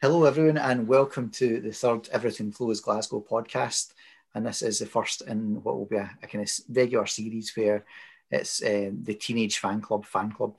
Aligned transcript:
Hello, 0.00 0.22
everyone, 0.26 0.58
and 0.58 0.86
welcome 0.86 1.28
to 1.28 1.60
the 1.60 1.72
third 1.72 2.08
Everything 2.12 2.52
Flows 2.52 2.78
Glasgow 2.80 3.20
podcast. 3.28 3.94
And 4.32 4.46
this 4.46 4.62
is 4.62 4.78
the 4.78 4.86
first 4.86 5.22
in 5.22 5.60
what 5.64 5.76
will 5.76 5.86
be 5.86 5.96
a, 5.96 6.08
a 6.22 6.26
kind 6.28 6.44
of 6.44 6.50
regular 6.68 7.04
series 7.04 7.50
where 7.56 7.84
it's 8.30 8.62
uh, 8.62 8.92
the 9.02 9.14
Teenage 9.14 9.60
Fanclub 9.60 10.04
fan 10.04 10.30
club 10.30 10.56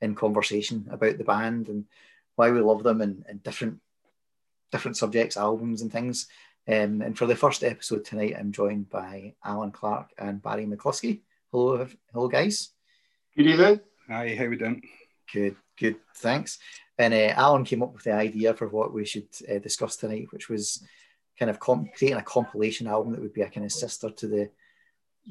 in 0.00 0.14
conversation 0.14 0.86
about 0.88 1.18
the 1.18 1.24
band 1.24 1.66
and 1.68 1.86
why 2.36 2.52
we 2.52 2.60
love 2.60 2.84
them 2.84 3.00
and, 3.00 3.24
and 3.28 3.42
different 3.42 3.80
different 4.70 4.96
subjects, 4.96 5.36
albums, 5.36 5.82
and 5.82 5.90
things. 5.90 6.28
Um, 6.68 7.02
and 7.02 7.18
for 7.18 7.26
the 7.26 7.34
first 7.34 7.64
episode 7.64 8.04
tonight, 8.04 8.36
I'm 8.38 8.52
joined 8.52 8.88
by 8.88 9.34
Alan 9.44 9.72
Clarke 9.72 10.10
and 10.16 10.40
Barry 10.40 10.64
McLuskie. 10.64 11.22
Hello, 11.50 11.88
hello, 12.12 12.28
guys. 12.28 12.70
Good 13.36 13.48
evening. 13.48 13.80
Hi, 14.06 14.36
how 14.36 14.44
are 14.44 14.50
we 14.50 14.56
doing? 14.56 14.82
Good, 15.32 15.56
good. 15.78 15.96
Thanks. 16.16 16.58
And 16.98 17.12
uh, 17.12 17.34
Alan 17.36 17.64
came 17.64 17.82
up 17.82 17.92
with 17.92 18.04
the 18.04 18.12
idea 18.12 18.54
for 18.54 18.68
what 18.68 18.92
we 18.92 19.04
should 19.04 19.28
uh, 19.50 19.58
discuss 19.58 19.96
tonight, 19.96 20.28
which 20.30 20.48
was 20.48 20.82
kind 21.38 21.50
of 21.50 21.60
comp- 21.60 21.94
creating 21.94 22.18
a 22.18 22.22
compilation 22.22 22.86
album 22.86 23.12
that 23.12 23.20
would 23.20 23.34
be 23.34 23.42
a 23.42 23.50
kind 23.50 23.66
of 23.66 23.72
sister 23.72 24.10
to 24.10 24.26
the 24.26 24.50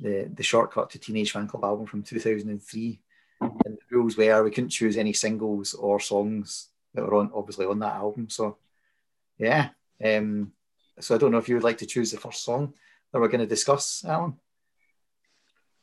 the, 0.02 0.30
the 0.34 0.44
shortcut 0.44 0.90
to 0.90 1.00
Teenage 1.00 1.32
Fanclub 1.32 1.64
album 1.64 1.86
from 1.86 2.04
2003. 2.04 3.00
And 3.40 3.52
the 3.64 3.78
rules 3.90 4.18
were 4.18 4.44
we 4.44 4.52
couldn't 4.52 4.70
choose 4.70 4.98
any 4.98 5.14
singles 5.14 5.74
or 5.74 6.02
songs 6.02 6.68
that 6.94 7.04
were 7.04 7.16
on 7.16 7.32
obviously 7.34 7.66
on 7.66 7.80
that 7.80 7.96
album. 7.96 8.30
So 8.30 8.58
yeah. 9.38 9.70
Um, 10.04 10.52
so 11.00 11.16
I 11.16 11.18
don't 11.18 11.32
know 11.32 11.38
if 11.38 11.48
you 11.48 11.56
would 11.56 11.64
like 11.64 11.78
to 11.80 11.86
choose 11.86 12.12
the 12.12 12.18
first 12.18 12.44
song 12.44 12.74
that 13.12 13.20
we're 13.20 13.30
going 13.30 13.40
to 13.40 13.48
discuss, 13.48 14.04
Alan. 14.06 14.38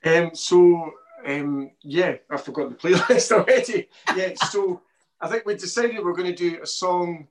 Um, 0.04 0.34
so 0.34 0.92
um, 1.26 1.70
yeah, 1.82 2.16
I 2.30 2.36
forgot 2.36 2.70
the 2.70 2.76
playlist 2.76 3.32
already. 3.36 3.88
Yeah, 4.16 4.32
so 4.50 4.82
I 5.20 5.28
think 5.28 5.44
we 5.46 5.54
decided 5.54 6.04
we're 6.04 6.14
going 6.14 6.34
to 6.34 6.50
do 6.50 6.60
a 6.62 6.66
song 6.66 7.28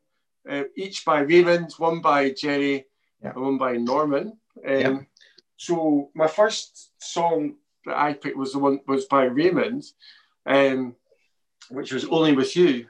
uh, 0.50 0.64
each 0.76 1.06
by 1.06 1.20
Raymond, 1.20 1.74
one 1.78 2.02
by 2.02 2.32
Gerry, 2.32 2.86
Yeah. 3.24 3.32
and 3.36 3.44
one 3.44 3.58
by 3.58 3.74
Norman. 3.78 4.38
Um, 4.68 4.80
Yeah. 4.80 5.00
So 5.58 6.10
my 6.16 6.28
first 6.28 6.92
song 7.00 7.56
that 7.86 7.96
I 7.98 8.14
picked 8.14 8.38
was 8.38 8.54
the 8.54 8.60
one 8.60 8.80
was 8.88 9.06
by 9.06 9.26
Raymond, 9.26 9.84
um, 10.48 10.96
which 11.70 11.92
was 11.94 12.06
"Only 12.06 12.34
with 12.36 12.56
You," 12.56 12.88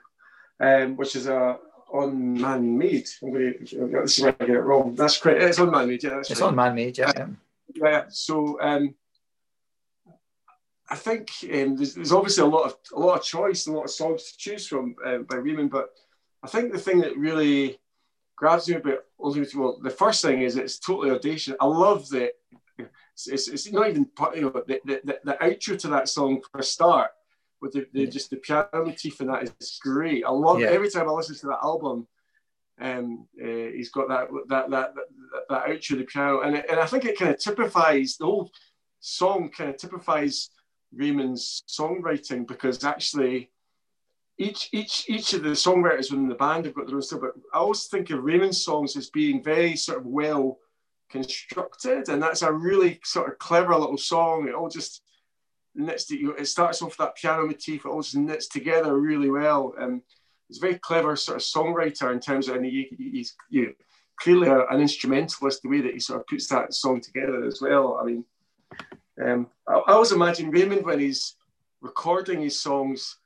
um, 0.62 0.96
which 0.96 1.16
is 1.18 1.28
a 1.28 1.58
on 1.92 2.40
Man 2.40 2.78
Made. 2.78 3.10
I'm 3.22 3.34
going 3.34 3.54
to 3.68 3.88
this 4.04 4.18
is 4.18 4.24
where 4.24 4.36
I 4.40 4.46
get 4.46 4.56
it 4.56 4.62
wrong. 4.62 4.96
That's 4.96 5.18
correct. 5.20 5.42
It's 5.44 5.60
on 5.60 5.72
Man 5.72 5.88
Made. 5.90 6.04
Yeah, 6.04 6.20
It's 6.20 6.32
right. 6.32 6.42
on 6.48 6.56
Man 6.56 6.74
Made, 6.76 6.98
yeah. 6.98 7.12
yeah. 7.18 7.28
Yeah. 7.76 8.04
So 8.10 8.58
um, 8.62 8.96
I 10.92 10.96
think 10.96 11.32
um, 11.54 11.78
there's, 11.78 11.96
there's 11.96 12.12
obviously 12.12 12.44
a 12.44 12.48
lot 12.48 12.66
of 12.66 12.76
a 12.94 13.00
lot 13.00 13.18
of 13.18 13.24
choice 13.24 13.66
and 13.66 13.76
a 13.76 13.80
lot 13.80 13.86
of 13.86 13.92
songs 13.92 14.32
to 14.32 14.38
choose 14.38 14.68
from 14.68 14.94
uh, 15.06 15.20
by 15.20 15.38
Raymond, 15.38 15.72
but 15.72 15.90
I 16.44 16.48
think 16.48 16.74
the 16.74 16.80
thing 16.80 17.00
that 17.00 17.18
really 17.18 17.80
grabs 18.36 18.68
me 18.68 18.76
about 18.76 19.00
Ultimate 19.24 19.56
well, 19.56 19.80
the 19.82 19.90
first 19.90 20.22
thing 20.22 20.42
is 20.42 20.58
it's 20.58 20.80
totally 20.80 21.12
audacious. 21.12 21.56
I 21.62 21.66
love 21.66 22.10
that. 22.10 22.32
It's, 22.78 23.28
it's, 23.28 23.48
it's 23.48 23.72
not 23.72 23.88
even 23.88 24.06
part- 24.06 24.36
you 24.36 24.42
know 24.42 24.50
the, 24.50 24.82
the, 24.84 25.20
the, 25.24 25.38
outro 25.42 25.78
to 25.80 25.88
that 25.90 26.10
song 26.10 26.42
for 26.52 26.60
a 26.60 26.64
start 26.64 27.12
with 27.62 27.74
the, 27.74 27.86
the 27.94 28.08
just 28.08 28.32
the 28.32 28.38
piano 28.38 28.68
motif 28.74 29.20
and 29.20 29.30
that 29.30 29.44
is 29.44 29.80
great. 29.82 30.26
I 30.26 30.32
love 30.32 30.60
Yeah. 30.60 30.68
every 30.68 30.90
time 30.90 31.08
I 31.08 31.12
listen 31.12 31.36
to 31.38 31.48
that 31.48 31.60
album. 31.64 32.08
Um, 32.80 33.28
uh, 33.40 33.70
he's 33.76 33.92
got 33.92 34.08
that 34.10 34.30
that 34.48 34.72
that 34.72 34.96
that, 34.96 35.06
that 35.50 35.66
outro 35.68 35.98
the 36.00 36.04
piano, 36.04 36.42
and 36.42 36.56
it, 36.56 36.66
and 36.68 36.80
I 36.80 36.88
think 36.88 37.06
it 37.06 37.20
kind 37.20 37.32
of 37.32 37.40
typifies 37.40 38.18
the 38.18 38.26
whole 38.26 38.50
song. 39.00 39.50
Kind 39.50 39.70
of 39.70 39.78
typifies 39.78 40.50
Raymond's 40.94 41.64
songwriting 41.68 42.48
because 42.48 42.84
actually 42.84 43.50
each 44.38 44.70
each 44.72 45.06
each 45.10 45.34
of 45.34 45.44
the 45.44 45.50
songwriters 45.50 46.12
within 46.12 46.28
the 46.28 46.36
band 46.36 46.66
have 46.66 46.74
got 46.74 46.88
their 46.88 46.96
own 46.96 47.02
style. 47.02 47.20
But 47.20 47.34
I 47.54 47.60
always 47.60 47.86
think 47.86 48.10
of 48.10 48.24
Raymond's 48.24 48.64
songs 48.64 48.96
as 48.96 49.10
being 49.10 49.44
very 49.44 49.76
sort 49.76 50.00
of 50.00 50.06
well 50.06 50.60
constructed, 51.10 52.10
and 52.10 52.22
that's 52.22 52.42
a 52.42 52.52
really 52.52 53.00
sort 53.04 53.30
of 53.30 53.38
clever 53.40 53.76
little 53.76 53.98
song. 53.98 54.48
It 54.48 54.56
all 54.56 54.70
just 54.70 55.02
knits. 55.76 56.06
To, 56.06 56.18
you 56.18 56.34
it 56.34 56.46
starts 56.46 56.82
off 56.82 56.98
that 56.98 57.16
piano 57.16 57.46
motif. 57.46 57.86
It 57.86 57.90
all 57.90 58.02
just 58.02 58.16
knits 58.16 58.48
together 58.48 58.98
really 58.98 59.30
well. 59.30 59.74
Um, 59.80 60.02
he's 60.48 60.58
a 60.58 60.62
very 60.62 60.80
clever 60.80 61.16
sort 61.16 61.38
of 61.38 61.44
songwriter 61.44 62.12
in 62.12 62.20
terms 62.20 62.48
of, 62.48 62.56
and 62.56 62.66
he, 62.66 62.88
he's 62.98 63.36
you 63.50 63.66
know, 63.68 63.72
clearly 64.20 64.50
an 64.50 64.82
instrumentalist. 64.82 65.62
The 65.62 65.70
way 65.70 65.82
that 65.82 65.94
he 65.94 66.00
sort 66.00 66.22
of 66.22 66.28
puts 66.28 66.48
that 66.48 66.74
song 66.74 67.02
together 67.02 67.44
as 67.46 67.62
well. 67.62 68.00
I 68.02 68.06
mean, 68.06 68.26
um, 69.24 69.48
I, 69.68 69.74
I 69.74 69.92
always 69.94 70.12
imagine 70.12 70.52
Raymond 70.52 70.86
when 70.86 71.00
he's 71.00 71.36
recording 71.82 72.42
his 72.42 72.60
songs. 72.60 73.18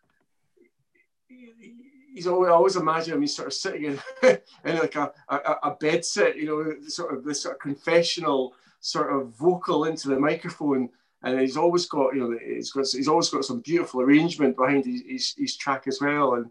He's 2.14 2.28
always, 2.28 2.50
I 2.50 2.54
always 2.54 2.76
imagine 2.78 3.16
him. 3.16 3.22
He's 3.22 3.36
sort 3.36 3.48
of 3.48 3.54
sitting 3.54 3.84
in, 3.86 4.00
in 4.64 4.78
like 4.78 4.96
a, 4.96 5.12
a, 5.28 5.36
a 5.64 5.72
bed 5.80 6.06
sit, 6.06 6.38
you 6.38 6.46
know, 6.46 6.88
sort 6.88 7.14
of 7.14 7.24
this 7.26 7.42
sort 7.42 7.56
of 7.56 7.62
confessional 7.62 8.54
sort 8.80 9.12
of 9.14 9.30
vocal 9.36 9.86
into 9.86 10.08
the 10.08 10.20
microphone, 10.20 10.90
and 11.24 11.40
he's 11.40 11.58
always 11.58 11.88
got, 11.88 12.14
you 12.16 12.22
know, 12.22 12.38
he's 12.42 12.72
got, 12.72 12.86
he's 12.88 13.08
always 13.08 13.30
got 13.30 13.44
some 13.44 13.60
beautiful 13.62 14.02
arrangement 14.02 14.56
behind 14.56 14.86
his, 14.86 15.02
his, 15.08 15.36
his 15.38 15.58
track 15.58 15.88
as 15.88 16.00
well. 16.00 16.36
And 16.36 16.50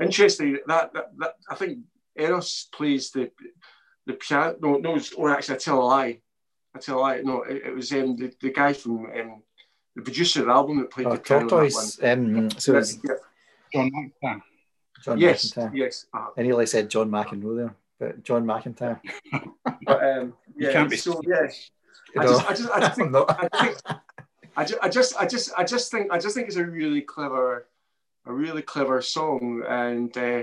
interesting 0.00 0.58
that, 0.66 0.92
that, 0.92 1.10
that 1.18 1.34
I 1.50 1.54
think 1.54 1.78
Euros 2.18 2.70
plays 2.70 3.10
the 3.10 3.30
the 4.06 4.14
piano. 4.14 4.56
No, 4.60 4.76
no, 4.78 4.90
it's- 4.96 5.12
oh, 5.16 5.28
actually, 5.28 5.56
I 5.56 5.58
tell 5.58 5.80
a 5.80 5.84
lie. 5.84 6.20
I 6.74 6.78
tell 6.78 6.98
a 6.98 7.00
lie. 7.00 7.20
No, 7.22 7.42
it, 7.42 7.62
it 7.66 7.74
was 7.74 7.92
um, 7.92 8.16
the, 8.16 8.32
the 8.40 8.50
guy 8.50 8.72
from 8.72 9.06
um, 9.06 9.42
the 9.96 10.02
producer 10.02 10.40
of 10.40 10.46
the 10.46 10.52
album 10.52 10.78
that 10.78 10.90
played 10.90 11.06
Oh, 11.08 11.12
the 11.14 11.18
piano. 11.18 11.48
that 11.48 11.54
one. 11.54 11.70
Tortoise. 11.70 12.02
Um, 12.02 12.50
so 12.50 12.76
it's 12.76 12.98
Yeah, 13.02 13.14
John 13.72 13.90
McEntire. 13.90 14.42
John 15.04 15.18
yes, 15.18 15.52
McEntire. 15.52 15.70
yes. 15.74 16.06
uh, 16.14 16.26
I 16.36 16.42
nearly 16.42 16.66
said 16.66 16.88
John 16.90 17.10
McEnroe 17.10 17.56
there, 17.56 17.74
but 17.98 18.22
John 18.22 18.44
McEntire. 18.44 19.00
but 19.86 20.02
um, 20.04 20.34
You 20.56 20.66
yeah, 20.66 20.72
can't 20.72 20.90
be. 20.90 20.96
so 20.96 21.20
yeah. 21.26 21.48
I 22.18 22.24
just, 22.26 22.50
I 22.50 22.54
just, 22.54 22.70
I 22.70 22.80
just 22.80 23.00
I'm 23.00 23.12
think. 23.12 23.30
I 23.52 23.64
think, 23.64 23.76
I 24.56 24.64
just, 24.64 24.78
I 24.82 24.88
just, 24.88 25.16
I 25.20 25.26
just, 25.26 25.52
I 25.58 25.64
just 25.64 25.90
think, 25.90 26.12
I 26.12 26.18
just 26.18 26.34
think 26.34 26.48
it's 26.48 26.56
a 26.56 26.64
really 26.64 27.00
clever, 27.02 27.66
a 28.26 28.32
really 28.32 28.62
clever 28.62 29.00
song, 29.00 29.62
and 29.68 30.16
uh, 30.18 30.42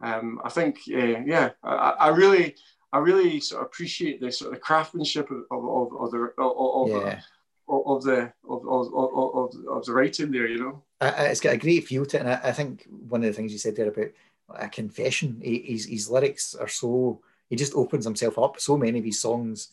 um, 0.00 0.40
I 0.44 0.48
think, 0.50 0.78
uh, 0.92 0.96
yeah, 1.26 1.50
I, 1.62 1.94
I 1.98 2.08
really, 2.08 2.54
I 2.92 2.98
really 2.98 3.40
sort 3.40 3.62
of 3.62 3.66
appreciate 3.66 4.20
the 4.20 4.32
sort 4.32 4.52
of 4.52 4.54
the 4.54 4.60
craftsmanship 4.60 5.30
of, 5.30 5.44
of, 5.50 5.92
of 5.96 6.10
the 6.10 6.32
of, 6.38 6.52
of, 6.58 6.88
yeah. 6.88 7.20
of 7.68 8.02
the 8.02 8.32
of, 8.48 8.66
of, 8.66 9.54
of, 9.68 9.84
the 9.84 9.92
writing 9.92 10.30
there, 10.30 10.46
you 10.46 10.58
know. 10.58 10.82
I- 11.00 11.26
it's 11.26 11.40
got 11.40 11.54
a 11.54 11.58
great 11.58 11.86
feel 11.86 12.06
to 12.06 12.16
it, 12.16 12.20
and 12.20 12.30
I, 12.30 12.40
I 12.44 12.52
think 12.52 12.86
one 13.08 13.22
of 13.22 13.26
the 13.28 13.32
things 13.34 13.52
you 13.52 13.58
said 13.58 13.76
there 13.76 13.88
about 13.88 14.10
a 14.54 14.68
confession, 14.68 15.40
his, 15.42 15.84
his 15.84 16.08
lyrics 16.10 16.54
are 16.54 16.68
so 16.68 17.20
he 17.50 17.56
just 17.56 17.74
opens 17.74 18.04
himself 18.04 18.38
up. 18.38 18.60
So 18.60 18.76
many 18.76 18.98
of 18.98 19.04
his 19.04 19.20
songs, 19.20 19.68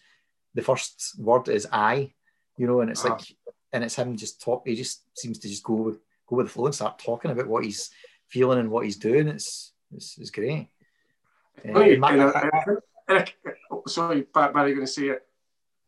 the 0.53 0.61
first 0.61 1.17
word 1.17 1.47
is 1.47 1.67
"I," 1.71 2.13
you 2.57 2.67
know, 2.67 2.81
and 2.81 2.89
it's 2.89 3.05
Ah. 3.05 3.13
like, 3.13 3.21
and 3.71 3.83
it's 3.83 3.95
him 3.95 4.15
just 4.17 4.41
talk. 4.41 4.67
He 4.67 4.75
just 4.75 5.03
seems 5.17 5.39
to 5.39 5.47
just 5.47 5.63
go 5.63 5.73
with 5.75 5.99
go 6.27 6.35
with 6.37 6.47
the 6.47 6.51
flow 6.51 6.65
and 6.65 6.75
start 6.75 6.99
talking 6.99 7.31
about 7.31 7.47
what 7.47 7.63
he's 7.63 7.91
feeling 8.27 8.59
and 8.59 8.69
what 8.69 8.85
he's 8.85 8.97
doing. 8.97 9.27
It's 9.29 9.71
it's, 9.93 10.17
it's 10.17 10.31
great. 10.31 10.67
Uh, 11.67 11.79
Funny, 13.07 13.19
and 13.19 13.19
Ma- 13.19 13.19
and 13.19 13.19
I- 13.19 13.19
and 13.19 13.19
I- 13.19 13.31
and 13.47 13.53
I- 13.53 13.57
oh, 13.71 13.83
sorry, 13.87 14.21
Barry, 14.33 14.53
Barry, 14.53 14.73
going 14.73 14.85
to 14.85 14.91
say 14.91 15.07
it. 15.09 15.21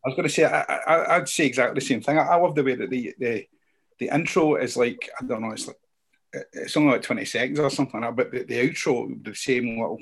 I 0.05 0.09
was 0.09 0.15
going 0.15 0.27
to 0.27 0.33
say, 0.33 0.45
I, 0.45 0.61
I, 0.61 1.15
I'd 1.17 1.29
say 1.29 1.45
exactly 1.45 1.75
the 1.79 1.85
same 1.85 2.01
thing. 2.01 2.17
I, 2.17 2.23
I 2.23 2.35
love 2.35 2.55
the 2.55 2.63
way 2.63 2.75
that 2.75 2.89
the, 2.89 3.13
the 3.19 3.47
the 3.99 4.13
intro 4.13 4.55
is 4.55 4.77
like, 4.77 5.09
I 5.19 5.25
don't 5.25 5.41
know, 5.41 5.51
it's 5.51 5.65
like, 5.67 5.79
it's 6.53 6.77
only 6.77 6.91
like 6.91 7.01
20 7.01 7.25
seconds 7.25 7.59
or 7.59 7.69
something 7.71 7.99
like 7.99 8.15
that, 8.15 8.15
but 8.15 8.31
the, 8.31 8.43
the 8.43 8.69
outro, 8.69 9.23
the 9.23 9.33
same 9.33 9.69
little 9.79 9.97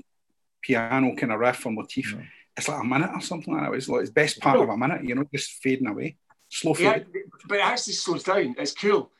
piano 0.61 1.15
kind 1.15 1.31
of 1.31 1.39
riff 1.39 1.65
or 1.65 1.71
motif, 1.71 2.13
Mhm. 2.13 2.27
it's 2.57 2.67
like 2.67 2.81
a 2.81 2.83
minute 2.85 3.09
or 3.13 3.21
something 3.21 3.53
like 3.53 3.63
that. 3.63 3.73
It's 3.73 3.87
like 3.87 4.01
it's 4.01 4.09
best 4.09 4.41
part 4.41 4.59
of 4.59 4.67
a 4.67 4.75
minute, 4.77 5.05
you 5.05 5.15
know, 5.15 5.23
just 5.33 5.51
fading 5.63 5.87
away. 5.87 6.17
Slow 6.49 6.75
Yeah, 6.77 6.93
fade. 6.95 7.05
but 7.47 7.57
it 7.59 7.65
actually 7.65 7.93
slows 7.93 8.23
down. 8.23 8.53
It's 8.57 8.73
cool. 8.73 9.11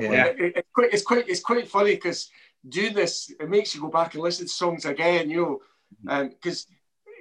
Yeah. 0.00 0.24
It- 0.26 0.40
it- 0.40 0.56
it's 0.56 0.68
quite, 0.74 0.92
it's 0.92 1.02
quite, 1.02 1.28
it's 1.28 1.40
quite 1.40 1.68
funny 1.68 1.94
because 1.94 2.28
doing 2.68 2.94
this 2.94 3.30
it 3.38 3.48
makes 3.48 3.74
you 3.74 3.80
go 3.82 3.88
back 3.88 4.14
and 4.14 4.22
listen 4.22 4.46
to 4.46 4.52
songs 4.52 4.84
again. 4.84 5.30
You 5.30 5.60
know, 6.02 6.28
because 6.28 6.66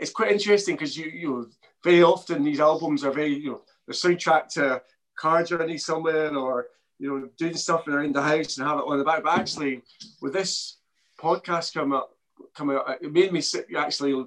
it's 0.04 0.12
quite 0.12 0.32
interesting 0.32 0.76
because 0.76 0.98
you, 0.98 1.06
you 1.06 1.30
know, 1.30 1.48
very 1.82 2.04
often 2.04 2.44
these 2.44 2.60
albums 2.60 3.04
are 3.06 3.12
very, 3.12 3.34
you 3.34 3.52
know, 3.52 3.62
the 3.88 3.94
soundtrack 3.94 4.50
to 4.50 4.82
car 5.16 5.44
journey 5.44 5.78
somewhere 5.78 6.36
or 6.36 6.68
you 7.00 7.10
know, 7.10 7.30
doing 7.38 7.56
stuff 7.56 7.88
around 7.88 8.14
the 8.14 8.22
house 8.22 8.58
and 8.58 8.68
have 8.68 8.80
it 8.80 8.86
on 8.86 8.98
the 8.98 9.04
back. 9.04 9.24
But 9.24 9.40
actually, 9.40 9.82
with 10.22 10.34
this 10.34 10.78
podcast 11.20 11.74
coming 11.74 11.98
up, 11.98 12.12
coming 12.54 12.76
out, 12.76 13.02
it 13.02 13.12
made 13.12 13.32
me 13.32 13.42
sit 13.42 13.66
actually 13.78 14.26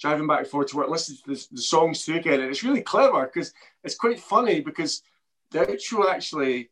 driving 0.00 0.26
back 0.26 0.40
and 0.40 0.48
forth 0.48 0.68
to 0.68 0.76
work, 0.76 0.88
listening 0.88 1.18
to 1.24 1.34
the, 1.34 1.46
the 1.52 1.62
songs 1.62 2.04
through 2.04 2.16
again, 2.16 2.40
and 2.40 2.50
it's 2.50 2.62
really 2.62 2.82
clever 2.82 3.24
because 3.32 3.52
it's 3.82 3.96
quite 3.96 4.20
funny 4.20 4.60
because 4.60 5.02
the 5.50 5.60
outro 5.60 6.08
actually, 6.08 6.70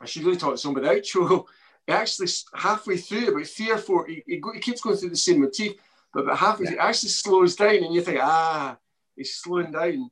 I 0.00 0.06
should 0.06 0.24
really 0.24 0.36
talk 0.38 0.52
to 0.52 0.58
someone, 0.58 0.82
the 0.82 0.90
outro, 0.90 1.44
it 1.86 1.92
actually 1.92 2.28
halfway 2.54 2.96
through, 2.96 3.28
about 3.28 3.46
three 3.46 3.70
or 3.70 3.78
four, 3.78 4.08
it, 4.08 4.24
it, 4.26 4.40
it 4.54 4.62
keeps 4.62 4.80
going 4.80 4.96
through 4.96 5.10
the 5.10 5.16
same 5.16 5.40
motif, 5.40 5.74
but 6.16 6.24
about 6.24 6.38
halfway 6.38 6.64
through, 6.64 6.76
it 6.76 6.80
actually 6.80 7.10
slows 7.10 7.56
down, 7.56 7.74
and 7.84 7.94
you 7.94 8.00
think, 8.00 8.20
ah, 8.22 8.78
he's 9.16 9.34
slowing 9.34 9.70
down. 9.70 10.10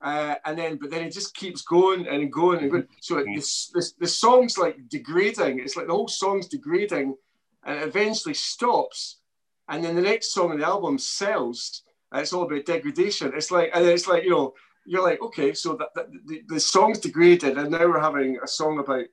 Uh, 0.00 0.36
and 0.44 0.56
then, 0.56 0.76
but 0.76 0.88
then 0.88 1.02
it 1.02 1.12
just 1.12 1.34
keeps 1.34 1.62
going 1.62 2.06
and 2.06 2.32
going 2.32 2.60
and 2.60 2.70
going. 2.70 2.86
So 3.00 3.18
it, 3.18 3.26
this, 3.34 3.72
this, 3.74 3.92
the 3.94 4.06
song's 4.06 4.56
like 4.56 4.88
degrading. 4.88 5.58
It's 5.58 5.76
like 5.76 5.88
the 5.88 5.92
whole 5.94 6.06
song's 6.06 6.46
degrading, 6.46 7.16
and 7.64 7.76
it 7.76 7.88
eventually 7.88 8.34
stops. 8.34 9.18
and 9.68 9.82
then 9.82 9.96
the 9.96 10.02
next 10.02 10.32
song 10.32 10.52
on 10.52 10.60
the 10.60 10.64
album 10.64 10.96
Cells, 10.96 11.82
and 12.12 12.20
it's 12.20 12.32
all 12.32 12.44
about 12.44 12.64
degradation. 12.64 13.32
It's 13.34 13.50
like, 13.50 13.70
and 13.74 13.84
it's 13.84 14.06
like 14.06 14.22
you 14.22 14.30
know, 14.30 14.54
you're 14.86 15.02
like, 15.02 15.20
okay, 15.22 15.54
so 15.54 15.74
that, 15.74 15.88
that 15.96 16.06
the, 16.26 16.42
the 16.46 16.60
song's 16.60 17.00
degraded, 17.00 17.58
and 17.58 17.72
now 17.72 17.88
we're 17.88 18.00
having 18.00 18.38
a 18.44 18.46
song 18.46 18.78
about 18.78 19.06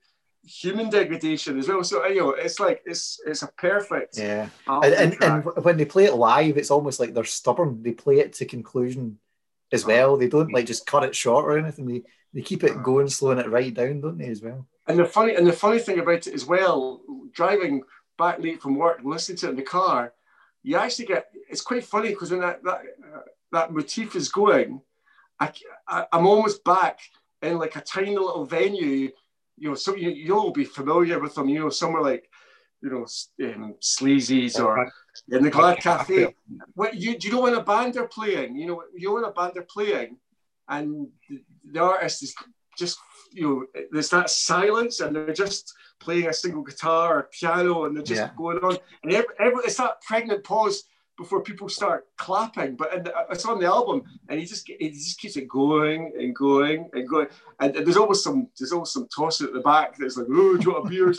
human 0.49 0.89
degradation 0.89 1.59
as 1.59 1.67
well. 1.67 1.83
So 1.83 2.05
you 2.07 2.21
know, 2.21 2.31
it's 2.31 2.59
like 2.59 2.81
it's 2.85 3.19
it's 3.25 3.43
a 3.43 3.47
perfect 3.47 4.17
yeah. 4.17 4.49
And, 4.67 4.93
and, 4.93 5.23
and 5.23 5.43
when 5.63 5.77
they 5.77 5.85
play 5.85 6.05
it 6.05 6.15
live, 6.15 6.57
it's 6.57 6.71
almost 6.71 6.99
like 6.99 7.13
they're 7.13 7.23
stubborn. 7.23 7.83
They 7.83 7.91
play 7.91 8.19
it 8.19 8.33
to 8.33 8.45
conclusion 8.45 9.19
as 9.71 9.85
well. 9.85 10.17
They 10.17 10.27
don't 10.27 10.51
like 10.51 10.65
just 10.65 10.87
cut 10.87 11.03
it 11.03 11.15
short 11.15 11.45
or 11.45 11.57
anything. 11.57 11.85
They 11.85 12.03
they 12.33 12.41
keep 12.41 12.63
it 12.63 12.83
going, 12.83 13.09
slowing 13.09 13.39
it 13.39 13.49
right 13.49 13.73
down, 13.73 14.01
don't 14.01 14.17
they, 14.17 14.27
as 14.27 14.41
well? 14.41 14.67
And 14.87 14.99
the 14.99 15.05
funny 15.05 15.35
and 15.35 15.45
the 15.45 15.53
funny 15.53 15.79
thing 15.79 15.99
about 15.99 16.27
it 16.27 16.33
as 16.33 16.45
well, 16.45 17.01
driving 17.31 17.83
back 18.17 18.39
late 18.39 18.61
from 18.61 18.75
work 18.75 18.99
and 18.99 19.09
listening 19.09 19.37
to 19.37 19.47
it 19.47 19.51
in 19.51 19.55
the 19.55 19.61
car, 19.61 20.13
you 20.63 20.77
actually 20.77 21.05
get 21.05 21.27
it's 21.49 21.61
quite 21.61 21.85
funny 21.85 22.09
because 22.09 22.31
when 22.31 22.41
that 22.41 22.63
that 22.63 22.81
uh, 23.15 23.21
that 23.51 23.71
motif 23.71 24.15
is 24.15 24.29
going, 24.29 24.81
I, 25.39 25.51
I 25.87 26.05
I'm 26.11 26.25
almost 26.25 26.63
back 26.63 26.99
in 27.41 27.57
like 27.57 27.75
a 27.75 27.81
tiny 27.81 28.17
little 28.17 28.45
venue. 28.45 29.11
You 29.59 29.69
know, 29.69 29.75
so 29.75 29.95
you 29.95 30.09
you'll 30.09 30.51
be 30.51 30.65
familiar 30.65 31.19
with 31.19 31.35
them. 31.35 31.49
You 31.49 31.59
know, 31.59 31.69
somewhere 31.69 32.01
like 32.01 32.29
you 32.81 32.89
know, 32.89 33.05
um, 33.53 33.75
Sleazy's 33.79 34.59
or 34.59 34.89
in 35.29 35.43
the 35.43 35.49
Glad 35.49 35.79
Cafe. 35.79 36.33
What 36.75 36.95
you 36.95 37.17
do 37.17 37.27
you 37.27 37.33
know 37.33 37.41
when 37.41 37.55
a 37.55 37.63
band 37.63 37.97
are 37.97 38.07
playing? 38.07 38.55
You 38.55 38.67
know, 38.67 38.83
you 38.95 39.09
know 39.09 39.15
when 39.15 39.25
a 39.25 39.31
band 39.31 39.57
are 39.57 39.67
playing, 39.69 40.17
and 40.67 41.07
the, 41.29 41.41
the 41.71 41.79
artist 41.81 42.23
is 42.23 42.33
just 42.77 42.97
you 43.31 43.43
know, 43.73 43.83
there's 43.91 44.09
that 44.09 44.29
silence, 44.29 45.01
and 45.01 45.15
they're 45.15 45.33
just 45.33 45.73
playing 45.99 46.27
a 46.27 46.33
single 46.33 46.63
guitar 46.63 47.19
or 47.19 47.29
piano, 47.37 47.85
and 47.85 47.95
they're 47.95 48.03
just 48.03 48.21
yeah. 48.21 48.31
going 48.37 48.57
on, 48.59 48.77
and 49.03 49.13
every, 49.13 49.35
every, 49.39 49.63
it's 49.65 49.77
that 49.77 50.01
pregnant 50.01 50.43
pause 50.43 50.83
before 51.19 51.43
people 51.43 51.67
start 51.67 52.07
clapping. 52.17 52.75
But 52.75 53.03
the, 53.03 53.13
it's 53.29 53.45
on 53.45 53.59
the 53.59 53.67
album, 53.67 54.03
and 54.29 54.39
he 54.39 54.45
just 54.45 54.67
he 54.67 54.89
just 54.89 55.19
keeps 55.19 55.35
it 55.35 55.47
going 55.47 56.13
and 56.17 56.33
going 56.33 56.89
and 56.93 57.07
going. 57.07 57.27
And, 57.59 57.75
and 57.75 57.85
there's 57.85 57.97
always 57.97 58.23
some 58.23 58.47
there's 58.57 58.71
always 58.71 58.91
some 58.91 59.07
tossing 59.13 59.47
at 59.47 59.53
the 59.53 59.59
back 59.59 59.97
that's 59.97 60.17
like, 60.17 60.27
oh, 60.31 60.57
do 60.57 60.63
you 60.63 60.71
want 60.71 60.87
a 60.87 60.89
beer? 60.89 61.07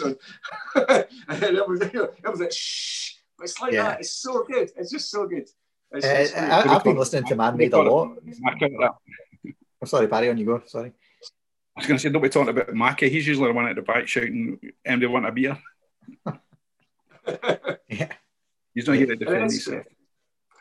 and, 0.75 1.07
and 1.29 1.57
it 1.57 1.69
was, 1.69 1.81
it 1.83 2.31
was 2.31 2.41
like, 2.41 2.53
shh. 2.53 3.13
But 3.39 3.45
it's 3.45 3.61
like 3.61 3.73
yeah. 3.73 3.83
that. 3.83 4.01
It's 4.01 4.15
so 4.15 4.43
good. 4.45 4.71
It's 4.77 4.91
just 4.91 5.11
so 5.11 5.27
good. 5.27 5.49
Uh, 5.95 5.99
I, 6.03 6.69
have 6.69 6.85
been 6.85 6.97
listening 6.97 7.25
to 7.25 7.37
Man 7.37 7.57
Made 7.57 7.73
a 7.73 7.83
lot. 7.83 8.17
I'm 8.23 9.87
sorry, 9.87 10.07
Barry, 10.07 10.31
on 10.31 10.39
you 10.39 10.47
go. 10.47 10.63
Sorry. 10.67 10.93
I 11.77 11.81
was 11.81 11.87
going 11.87 11.99
to 11.99 12.03
say, 12.03 12.11
don't 12.11 12.23
be 12.23 12.29
talking 12.29 12.51
about 12.51 12.75
Mackie. 12.75 13.09
He's 13.09 13.27
usually 13.27 13.49
the 13.49 13.55
one 13.55 13.67
at 13.67 13.77
the 13.77 13.83
back 13.83 14.07
shouting, 14.07 14.61
"Anybody 14.85 15.07
want 15.07 15.27
a 15.27 15.33
beer?" 15.33 15.59
yeah. 17.89 18.13
He's 18.75 18.87
not 18.87 18.97
here 18.97 19.07
to 19.07 19.17
defend 19.17 19.51
himself. 19.51 19.87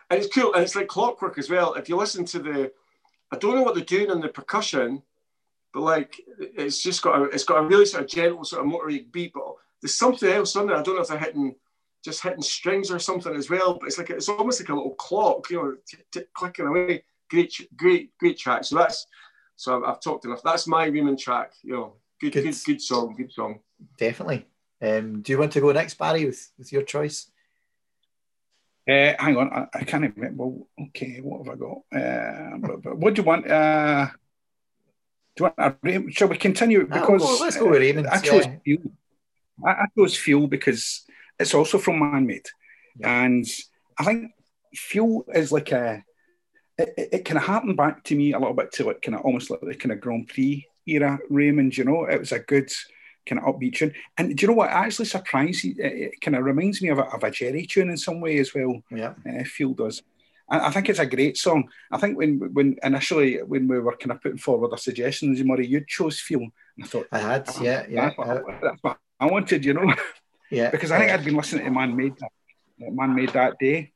And 0.09 0.19
it's 0.23 0.33
cool, 0.33 0.53
and 0.53 0.63
it's 0.63 0.75
like 0.75 0.88
clockwork 0.88 1.38
as 1.38 1.50
well. 1.50 1.75
If 1.75 1.88
you 1.88 1.95
listen 1.95 2.25
to 2.25 2.39
the, 2.39 2.71
I 3.31 3.38
don't 3.38 3.56
know 3.56 3.61
what 3.61 3.75
they're 3.75 3.83
doing 3.83 4.09
on 4.09 4.21
the 4.21 4.27
percussion, 4.27 5.03
but 5.73 5.81
like 5.81 6.19
it's 6.39 6.81
just 6.81 7.03
got 7.03 7.19
a, 7.19 7.23
it's 7.25 7.44
got 7.44 7.63
a 7.63 7.67
really 7.67 7.85
sort 7.85 8.03
of 8.03 8.09
gentle 8.09 8.44
sort 8.44 8.65
of 8.65 8.71
motory 8.71 9.11
beat. 9.11 9.33
But 9.33 9.44
there's 9.81 9.97
something 9.97 10.29
else 10.29 10.56
on 10.56 10.67
there. 10.67 10.77
I 10.77 10.81
don't 10.81 10.95
know 10.95 11.01
if 11.01 11.09
they're 11.09 11.19
hitting 11.19 11.56
just 12.03 12.23
hitting 12.23 12.41
strings 12.41 12.89
or 12.89 12.97
something 12.97 13.35
as 13.35 13.50
well. 13.50 13.75
But 13.75 13.88
it's 13.88 13.97
like 14.00 14.09
it's 14.09 14.29
almost 14.29 14.61
like 14.61 14.69
a 14.69 14.73
little 14.75 14.95
clock, 14.95 15.50
you 15.51 15.57
know, 15.57 15.75
t- 15.88 15.97
t- 16.11 16.27
clicking 16.33 16.65
away. 16.65 17.03
Great, 17.29 17.53
great, 17.75 18.17
great 18.17 18.39
track. 18.39 18.63
So 18.63 18.77
that's 18.77 19.06
so 19.56 19.77
I've, 19.77 19.83
I've 19.83 20.01
talked 20.01 20.25
enough. 20.25 20.41
That's 20.44 20.65
my 20.65 20.85
Raymond 20.85 21.19
track. 21.19 21.53
You 21.61 21.73
know, 21.73 21.94
good, 22.19 22.33
good, 22.33 22.45
good, 22.45 22.56
good 22.65 22.81
song, 22.81 23.15
good 23.15 23.31
song. 23.31 23.59
Definitely. 23.97 24.47
Um, 24.81 25.21
do 25.21 25.33
you 25.33 25.38
want 25.38 25.51
to 25.51 25.61
go 25.61 25.71
next, 25.71 25.95
Barry, 25.95 26.25
with, 26.25 26.51
with 26.57 26.71
your 26.71 26.83
choice? 26.83 27.29
Uh, 28.89 29.13
hang 29.19 29.38
on, 29.38 29.53
I, 29.53 29.68
I, 29.71 29.83
can't 29.83 30.15
remember. 30.15 30.44
Well, 30.45 30.68
okay, 30.88 31.19
what 31.21 31.45
have 31.45 31.53
I 31.53 31.57
got? 31.57 31.77
Uh, 31.94 32.57
but, 32.57 32.81
but 32.81 32.97
what 32.97 33.13
do 33.13 33.21
you 33.21 33.25
want? 33.25 33.50
Uh, 33.50 34.07
do 35.36 35.44
you 35.44 35.51
want? 35.56 35.77
A, 35.86 36.12
shall 36.12 36.27
we 36.27 36.38
continue? 36.38 36.88
Because 36.88 37.21
oh, 37.24 37.38
let's 37.39 37.57
go 37.57 37.69
with 37.69 37.81
Raymond. 37.81 38.07
I 38.07 38.19
chose 38.19 38.47
yeah. 38.47 38.56
Feel. 38.65 38.80
I, 39.63 39.69
I, 39.69 39.86
chose 39.95 40.18
Feel 40.18 40.47
because 40.47 41.06
it's 41.39 41.53
also 41.53 41.77
from 41.77 42.00
Man 42.00 42.25
Made, 42.25 42.47
yeah. 42.97 43.25
and 43.25 43.45
I 44.00 44.06
think 44.06 44.31
Feel 44.74 45.24
is 45.35 45.51
like 45.51 45.71
a 45.71 46.03
it, 46.80 47.09
it, 47.12 47.25
kind 47.25 47.38
of 47.38 47.44
harkened 47.44 47.77
back 47.77 48.03
to 48.06 48.15
me 48.15 48.33
a 48.33 48.39
little 48.39 48.56
bit 48.56 48.71
to 48.74 48.85
like 48.85 49.03
kind 49.03 49.13
of 49.13 49.21
almost 49.21 49.51
like 49.51 49.59
the 49.62 49.75
kind 49.75 49.92
of 49.92 50.00
Grand 50.00 50.30
Prix 50.30 50.65
era 50.88 51.19
Raymond. 51.30 51.77
You 51.77 51.83
know, 51.83 52.06
it 52.06 52.19
was 52.19 52.31
a 52.31 52.39
good 52.39 52.71
kind 53.30 53.42
of 53.42 53.56
upbeat 53.56 53.76
tune. 53.76 53.94
And 54.18 54.36
do 54.36 54.42
you 54.42 54.48
know 54.48 54.56
what? 54.56 54.70
Actually, 54.70 55.06
surprised 55.06 55.66
it, 55.66 55.78
it 55.80 56.22
kind 56.22 56.36
of 56.36 56.44
reminds 56.44 56.81
me 56.81 56.90
of 56.90 57.00
a, 57.00 57.04
of 57.04 57.24
a 57.24 57.31
Gerry 57.31 57.66
tune 57.66 57.90
in 57.90 57.98
some 57.98 58.20
way 58.22 58.40
as 58.40 58.54
well. 58.54 58.81
Yeah, 58.92 59.14
uh, 59.28 59.44
Feel 59.44 59.74
does. 59.74 60.02
I, 60.50 60.68
I 60.68 60.72
think 60.72 60.90
it's 60.90 61.00
a 61.00 61.06
great 61.06 61.38
song. 61.38 61.70
I 61.92 61.98
think 61.98 62.18
when 62.18 62.40
when 62.54 62.78
initially 62.84 63.38
when 63.44 63.68
we 63.68 63.80
were 63.80 63.96
kind 63.96 64.12
of 64.12 64.22
putting 64.22 64.38
forward 64.38 64.72
our 64.72 64.78
suggestions, 64.78 65.44
Murray, 65.44 65.68
you 65.68 65.86
chose 65.88 66.20
Feel. 66.20 66.42
And 66.42 66.84
I 66.84 66.88
thought 66.88 67.08
I 67.12 67.20
had, 67.20 67.46
oh, 67.48 67.64
yeah, 67.64 67.86
yeah. 67.90 68.06
That's 68.06 68.18
what, 68.18 68.62
that's 68.62 68.84
what 68.84 68.98
I 69.20 69.26
wanted, 69.28 69.66
you 69.66 69.74
know. 69.74 69.94
Yeah. 70.52 70.72
because 70.72 70.90
I 70.90 70.98
think 70.98 71.12
I'd 71.12 71.24
been 71.24 71.36
listening 71.36 71.66
to 71.66 71.70
Man 71.70 71.96
Made 71.96 72.16
Man 72.80 73.14
Made 73.14 73.30
that 73.34 73.60
day 73.60 73.92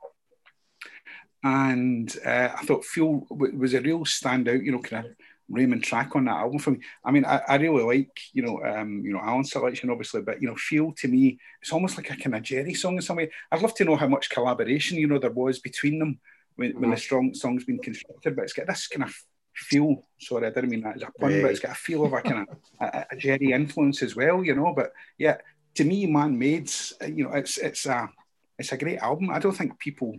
and 1.44 2.16
uh, 2.26 2.50
I 2.56 2.64
thought 2.64 2.86
Feel 2.86 3.28
was 3.30 3.74
a 3.74 3.82
real 3.82 4.00
standout, 4.06 4.64
you 4.64 4.72
know, 4.72 4.80
kind 4.80 5.08
of 5.08 5.12
Raymond 5.54 5.84
track 5.84 6.16
on 6.16 6.26
that 6.26 6.38
album 6.38 6.60
for 6.60 6.72
me. 6.72 6.80
I 7.06 7.12
mean, 7.12 7.26
I, 7.26 7.42
I 7.48 7.56
really 7.56 7.84
like, 7.84 8.20
you 8.34 8.44
know, 8.44 8.64
um, 8.64 9.04
you 9.06 9.14
know, 9.14 9.20
Alan's 9.20 9.52
selection 9.52 9.90
obviously, 9.90 10.22
but 10.22 10.42
you 10.42 10.48
know, 10.48 10.56
Feel 10.56 10.92
to 10.94 11.08
me, 11.08 11.40
it's 11.62 11.72
almost 11.72 11.98
like 11.98 12.10
a 12.12 12.18
kind 12.18 12.36
of 12.36 12.42
Gerry 12.42 12.74
song 12.74 12.96
in 12.96 13.02
some 13.02 13.18
way. 13.18 13.32
I'd 13.52 13.62
love 13.62 13.76
to 13.76 13.86
know 13.86 13.96
how 13.96 14.08
much 14.08 14.30
collaboration, 14.30 14.98
you 14.98 15.08
know, 15.08 15.20
there 15.20 15.32
was 15.32 15.60
between 15.60 16.00
them 16.00 16.20
when, 16.56 16.72
mm-hmm. 16.72 16.82
when 16.82 16.92
the 16.92 16.98
strong 16.98 17.34
song's 17.34 17.66
been 17.66 17.80
constructed, 17.80 18.36
but 18.36 18.44
it's 18.44 18.54
got 18.54 18.68
this 18.68 18.88
kind 18.88 19.04
of 19.04 19.16
feel. 19.54 20.04
Sorry, 20.20 20.48
I 20.48 20.50
didn't 20.50 20.70
mean 20.70 20.82
that 20.82 20.98
as 20.98 21.04
a 21.04 21.12
pun, 21.20 21.32
right. 21.32 21.42
but 21.42 21.52
it's 21.52 21.60
got 21.60 21.72
a 21.72 21.76
feel 21.76 22.06
of 22.06 22.14
a 22.14 22.22
kind 22.22 22.48
of 22.48 22.58
a, 22.80 23.06
a 23.12 23.16
Gerry 23.16 23.52
influence 23.52 24.02
as 24.02 24.16
well, 24.16 24.44
you 24.44 24.56
know. 24.56 24.74
But 24.76 24.92
yeah, 25.18 25.38
to 25.76 25.84
me, 25.84 26.06
Man 26.06 26.38
Made, 26.38 26.72
you 27.08 27.26
know, 27.26 27.34
it's 27.34 27.58
it's 27.58 27.86
a 27.86 28.10
it's 28.58 28.72
a 28.72 28.78
great 28.78 29.00
album. 29.00 29.30
I 29.30 29.40
don't 29.40 29.56
think 29.56 29.80
people 29.80 30.18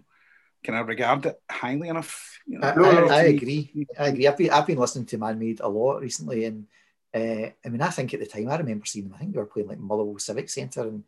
can 0.64 0.74
I 0.74 0.80
regard 0.80 1.26
it 1.26 1.40
highly 1.48 1.88
enough? 1.88 2.40
You 2.46 2.58
know, 2.58 2.66
I, 2.66 2.72
I, 2.72 3.16
I, 3.16 3.22
agree. 3.24 3.86
I 3.98 4.08
agree. 4.08 4.26
I've 4.26 4.36
been, 4.36 4.50
I've 4.50 4.66
been 4.66 4.78
listening 4.78 5.06
to 5.06 5.18
Man 5.18 5.38
Made 5.38 5.60
a 5.60 5.68
lot 5.68 6.00
recently, 6.00 6.46
and 6.46 6.66
uh, 7.14 7.50
I 7.64 7.68
mean, 7.68 7.82
I 7.82 7.90
think 7.90 8.14
at 8.14 8.20
the 8.20 8.26
time 8.26 8.48
I 8.48 8.56
remember 8.56 8.86
seeing 8.86 9.04
them. 9.04 9.14
I 9.14 9.18
think 9.18 9.34
they 9.34 9.38
were 9.38 9.46
playing 9.46 9.68
like 9.68 9.78
Motherwell 9.78 10.18
Civic 10.18 10.48
Centre 10.48 10.88
and 10.88 11.04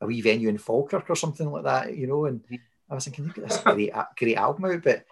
a 0.00 0.06
wee 0.06 0.20
venue 0.20 0.48
in 0.48 0.58
Falkirk 0.58 1.10
or 1.10 1.16
something 1.16 1.50
like 1.50 1.64
that, 1.64 1.96
you 1.96 2.06
know. 2.06 2.26
And 2.26 2.40
I 2.88 2.94
was 2.94 3.04
thinking, 3.04 3.26
look 3.26 3.38
at 3.38 3.48
this 3.48 3.58
great, 3.58 3.92
great 4.16 4.36
album 4.36 4.64
out. 4.64 4.82
But 4.82 5.04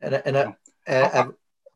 and, 0.00 0.22
and 0.24 0.36
uh, 0.36 0.52
uh, 0.86 1.28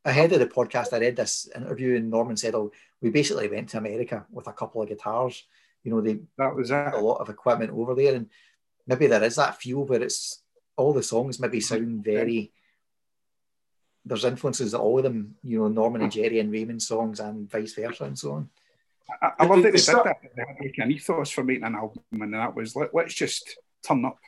ahead 0.05 0.33
of 0.33 0.41
the 0.41 0.47
podcast, 0.47 0.95
I 0.95 0.99
read 0.99 1.17
this 1.17 1.49
interview, 1.55 1.97
and 1.97 2.11
Norman 2.11 2.39
said, 2.39 2.55
"Oh, 2.55 2.73
we 3.03 3.11
basically 3.11 3.49
went 3.49 3.69
to 3.71 3.79
America 3.79 4.25
with 4.31 4.49
a 4.49 4.53
couple 4.53 4.81
of 4.81 4.89
guitars. 4.89 5.45
You 5.85 5.93
know, 5.93 6.01
they 6.01 6.21
that 6.39 6.55
was 6.57 6.71
a 6.71 6.91
lot 6.99 7.21
of 7.21 7.29
equipment 7.29 7.71
over 7.71 7.95
there, 7.95 8.15
and 8.15 8.31
maybe 8.87 9.09
there 9.09 9.23
is 9.23 9.37
that 9.37 9.61
feel, 9.61 9.85
but 9.85 10.03
it's 10.03 10.43
all 10.77 10.93
the 10.93 11.03
songs 11.03 11.41
maybe 11.41 11.59
uh-huh. 11.59 11.77
sound 11.77 12.05
very. 12.05 12.53
There's 14.05 14.25
influences 14.25 14.73
of 14.73 14.81
all 14.83 14.99
of 14.99 15.03
them, 15.03 15.35
you 15.43 15.59
know, 15.59 15.69
Norman 15.69 16.03
and 16.03 16.13
uh-huh. 16.13 16.23
Gerry 16.23 16.39
and 16.39 16.53
Raymond 16.53 16.81
songs, 16.81 17.19
and 17.19 17.51
vice 17.51 17.75
versa, 17.75 18.05
and 18.05 18.19
so 18.19 18.33
on. 18.33 18.51
I, 19.23 19.33
I 19.41 19.47
love 19.47 19.63
that 19.63 19.73
they 19.73 19.79
did 19.79 19.97
that. 20.05 20.17
They 20.37 20.43
had 20.47 20.57
like 20.61 20.75
an 20.79 20.93
ethos 20.93 21.31
for 21.31 21.45
making 21.45 21.65
an 21.65 21.75
album, 21.75 22.03
and 22.13 22.35
that 22.35 22.55
was 22.55 22.77
let, 22.77 22.95
us 22.95 23.15
just 23.15 23.59
turn 23.87 24.05
up 24.05 24.19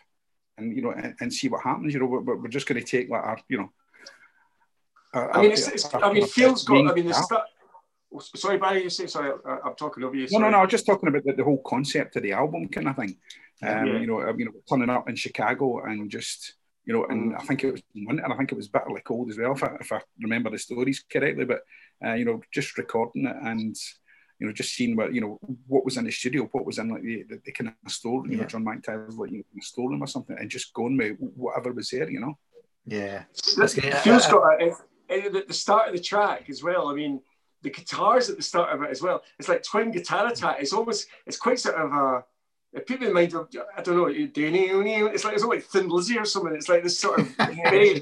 and 0.57 0.75
you 0.75 0.83
know 0.83 0.90
and, 0.90 1.14
and, 1.21 1.33
see 1.33 1.49
what 1.49 1.62
happens. 1.62 1.95
You 1.95 2.00
know, 2.00 2.07
we're, 2.07 2.37
we're 2.37 2.49
just 2.49 2.67
going 2.67 2.81
to 2.81 2.87
take 2.87 3.09
like 3.09 3.23
our, 3.23 3.38
you 3.49 3.59
know. 3.59 3.71
Our, 5.14 5.37
I 5.37 5.43
mean, 5.43 5.52
it's, 5.52 5.69
it's, 5.69 5.87
our, 5.87 6.05
I 6.05 6.12
mean, 6.12 6.26
Phil's 6.26 6.64
got. 6.64 6.90
I 6.90 6.95
mean, 6.95 7.07
the 7.07 7.14
stuff. 7.14 7.43
Sorry, 8.37 8.59
Barry, 8.59 8.83
you 8.83 8.91
say 8.91 9.07
sorry. 9.07 9.33
I, 9.47 9.69
am 9.69 9.75
talking 9.77 10.03
over 10.03 10.17
you. 10.17 10.29
Sorry. 10.29 10.41
No, 10.41 10.47
no, 10.47 10.53
no. 10.53 10.59
I 10.59 10.62
was 10.62 10.71
just 10.71 10.87
talking 10.87 11.09
about 11.09 11.25
the, 11.25 11.33
the 11.35 11.45
whole 11.45 11.62
concept 11.67 12.17
of 12.17 12.23
the 12.23 12.33
album 12.33 12.69
kind 12.69 12.88
of 12.88 12.97
thing. 12.97 13.17
Um, 13.62 13.87
yeah. 13.87 13.99
You 13.99 14.07
know, 14.07 14.23
um, 14.23 14.38
you 14.38 14.47
know, 14.47 14.53
turning 14.69 14.91
up 14.91 15.09
in 15.09 15.17
Chicago 15.17 15.85
and 15.85 16.11
just 16.11 16.55
you 16.87 16.95
know, 16.95 17.05
and 17.05 17.37
I 17.37 17.41
think 17.41 17.65
it 17.65 17.73
was 17.73 17.83
winter, 17.95 18.25
and 18.25 18.33
I 18.33 18.37
think 18.37 18.50
it 18.50 18.57
was 18.57 18.69
bitterly 18.69 19.03
cold 19.03 19.29
as 19.29 19.37
well, 19.37 19.53
if 19.53 19.62
I, 19.62 19.77
if 19.79 19.93
I 19.93 20.00
remember 20.23 20.49
the 20.49 20.59
stories 20.59 21.05
correctly. 21.12 21.45
But 21.45 21.61
uh, 22.05 22.15
you 22.15 22.25
know, 22.25 22.41
just 22.50 22.79
recording 22.79 23.27
it 23.27 23.37
and 23.43 23.77
you 24.41 24.47
know, 24.47 24.53
just 24.53 24.75
seeing 24.75 24.97
what 24.97 25.12
you 25.12 25.21
know 25.21 25.38
what 25.67 25.85
was 25.85 25.99
in 25.99 26.05
the 26.05 26.11
studio, 26.11 26.49
what 26.53 26.65
was 26.65 26.79
in 26.79 26.88
like 26.88 27.03
the, 27.03 27.25
the, 27.29 27.41
the 27.45 27.53
kind 27.53 27.75
of 27.85 27.93
store, 27.93 28.25
you 28.27 28.33
yeah. 28.33 28.43
know, 28.43 28.47
John 28.47 28.65
McEntire's 28.65 29.19
like 29.19 29.31
you 29.31 29.38
know, 29.38 29.61
storeroom 29.61 30.03
or 30.03 30.07
something, 30.07 30.37
and 30.38 30.49
just 30.49 30.73
going 30.73 30.97
with 30.97 31.17
whatever 31.19 31.73
was 31.73 31.91
there, 31.91 32.09
you 32.09 32.21
know. 32.21 32.38
Yeah, 32.87 33.25
that's 33.57 33.75
good. 33.75 33.93
Phil's 33.97 34.27
got 34.27 34.62
a, 34.62 34.75
at 35.11 35.49
the 35.49 35.55
start 35.55 35.88
of 35.88 35.95
the 35.95 36.03
track 36.03 36.49
as 36.49 36.62
well. 36.62 36.88
I 36.88 36.95
mean, 36.95 37.21
the 37.62 37.71
guitars 37.71 38.31
at 38.31 38.37
the 38.37 38.43
start 38.43 38.75
of 38.75 38.83
it 38.83 38.91
as 38.91 39.03
well. 39.03 39.23
It's 39.38 39.49
like 39.49 39.62
twin 39.62 39.91
guitar 39.91 40.27
attack. 40.29 40.59
It's 40.61 40.73
almost, 40.73 41.09
it's 41.27 41.37
quite 41.37 41.59
sort 41.59 41.77
of 41.77 41.93
a 41.93 42.25
people 42.87 43.07
in 43.07 43.12
mind 43.12 43.35
of, 43.35 43.49
I 43.77 43.83
don't 43.83 43.97
know, 43.97 44.07
it's 44.07 45.25
like 45.25 45.35
it's 45.35 45.45
like 45.45 45.65
Thin 45.65 45.88
Lizzy 45.88 46.19
or 46.19 46.25
something. 46.25 46.55
It's 46.55 46.69
like 46.69 46.83
this 46.83 46.99
sort 46.99 47.21
of 47.21 47.29
very, 47.37 48.00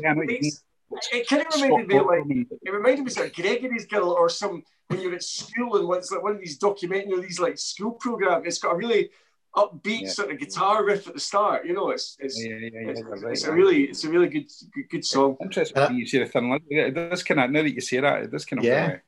it 1.13 1.29
kind 1.29 1.45
of 1.47 1.61
reminded 1.61 1.89
me 1.89 1.97
of 1.99 2.07
like 2.07 2.23
it 2.63 2.71
reminded 2.71 3.05
me 3.05 3.23
of 3.23 3.33
Gregory's 3.33 3.87
Girl 3.87 4.11
or 4.11 4.29
some 4.29 4.63
when 4.89 5.01
you're 5.01 5.15
at 5.15 5.23
school 5.23 5.77
and 5.77 5.97
it's 5.99 6.13
like 6.13 6.23
one 6.23 6.33
of 6.33 6.39
these 6.41 6.59
documentary, 6.59 7.09
you 7.09 7.17
know, 7.17 7.23
these 7.23 7.41
like 7.41 7.59
school 7.59 7.93
programs. 7.93 8.47
It's 8.47 8.59
got 8.59 8.73
a 8.73 8.77
really 8.77 9.11
upbeat 9.57 10.03
Yeah. 10.03 10.09
sort 10.09 10.31
of 10.31 10.39
guitar 10.39 10.85
riff 10.85 11.09
at 11.09 11.15
the 11.15 11.21
start. 11.21 11.67
You 11.67 11.73
know, 11.73 11.91
it's 11.91 12.17
it's 12.21 12.43
Yeah, 12.43 12.57
yeah, 12.57 12.69
yeah, 12.73 12.91
it's, 12.91 13.03
right, 13.03 13.33
it's 13.33 13.45
a 13.45 13.53
really 13.53 13.85
it's 13.85 14.05
a 14.05 14.11
really 14.11 14.29
good 14.29 14.51
good, 14.73 14.89
good 14.91 15.05
song. 15.05 15.37
Interesting. 15.41 15.83
Uh, 15.83 15.91
you 15.91 16.07
say 16.07 16.19
the 16.19 16.27
thin 16.27 16.51
lizzy. 16.51 16.79
It 16.79 16.95
does 16.95 17.23
kind 17.23 17.41
of 17.41 17.51
now 17.51 17.63
that 17.63 17.75
you 17.75 17.81
say 17.81 18.01
that, 18.01 18.23
it 18.23 18.31
does 18.31 18.45
kind 18.45 18.61
of 18.61 18.65
Yeah. 18.65 18.99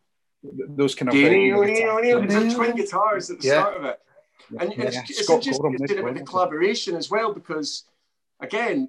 Those 0.43 0.95
kind 0.95 1.09
of 1.09 1.15
very, 1.15 1.51
There's 2.27 2.55
twin 2.55 2.77
guitars 2.77 3.31
at 3.31 3.41
the 3.41 3.49
Yeah. 3.49 3.63
start 3.63 3.77
of 3.77 3.85
it. 3.85 4.01
And 4.59 4.73
Yeah, 4.73 4.85
it's, 4.85 4.97
yeah. 4.97 5.03
it's 5.09 5.25
Scott 5.25 5.37
interesting 5.37 5.63
Coram, 5.63 5.75
it's 5.75 5.93
doing 5.93 5.99
it 5.99 6.05
with 6.05 6.15
Nick 6.15 6.25
the 6.25 6.31
collaboration 6.31 6.97
as 6.97 7.11
well 7.11 7.33
because, 7.35 7.85
again, 8.41 8.89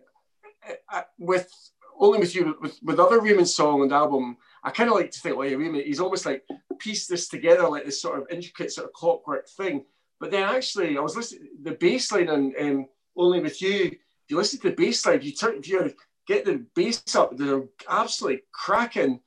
uh, 0.68 0.74
uh, 0.94 1.02
with 1.18 1.52
only 2.00 2.20
with 2.20 2.34
you 2.34 2.56
with, 2.62 2.80
with 2.82 3.00
other 3.00 3.20
Raymond 3.20 3.48
song 3.48 3.82
and 3.82 3.92
album, 3.92 4.38
I 4.64 4.72
kind 4.72 4.90
of 4.90 4.96
like 4.96 5.12
to 5.12 5.20
think, 5.20 5.36
well, 5.36 5.48
yeah, 5.48 5.58
Raymond, 5.58 5.84
he's 5.84 6.00
almost 6.00 6.26
like 6.26 6.46
pieced 6.80 7.10
this 7.10 7.28
together 7.28 7.68
like 7.68 7.84
this 7.86 8.02
sort 8.02 8.20
of 8.20 8.28
intricate 8.30 8.72
sort 8.72 8.88
of 8.88 8.94
clockwork 8.94 9.50
thing. 9.50 9.86
But 10.20 10.32
then 10.32 10.44
actually, 10.44 10.98
I 10.98 11.02
was 11.02 11.16
listening 11.16 11.50
the 11.62 11.72
bass 11.72 12.12
line 12.12 12.30
on 12.30 12.54
um, 12.60 12.88
Only 13.18 13.42
with 13.42 13.62
You. 13.62 13.86
If 13.86 13.98
you 14.30 14.38
listen 14.38 14.60
to 14.62 14.70
the 14.70 14.76
bass 14.76 15.06
line, 15.06 15.16
if 15.16 15.26
you 15.26 15.34
turn, 15.34 15.58
if 15.58 15.68
you 15.68 15.94
get 16.28 16.46
the 16.46 16.66
bass 16.76 17.04
up, 17.16 17.36
there's 17.36 17.52
an 17.52 17.70
absolutely 17.90 18.44
cracking 18.54 19.20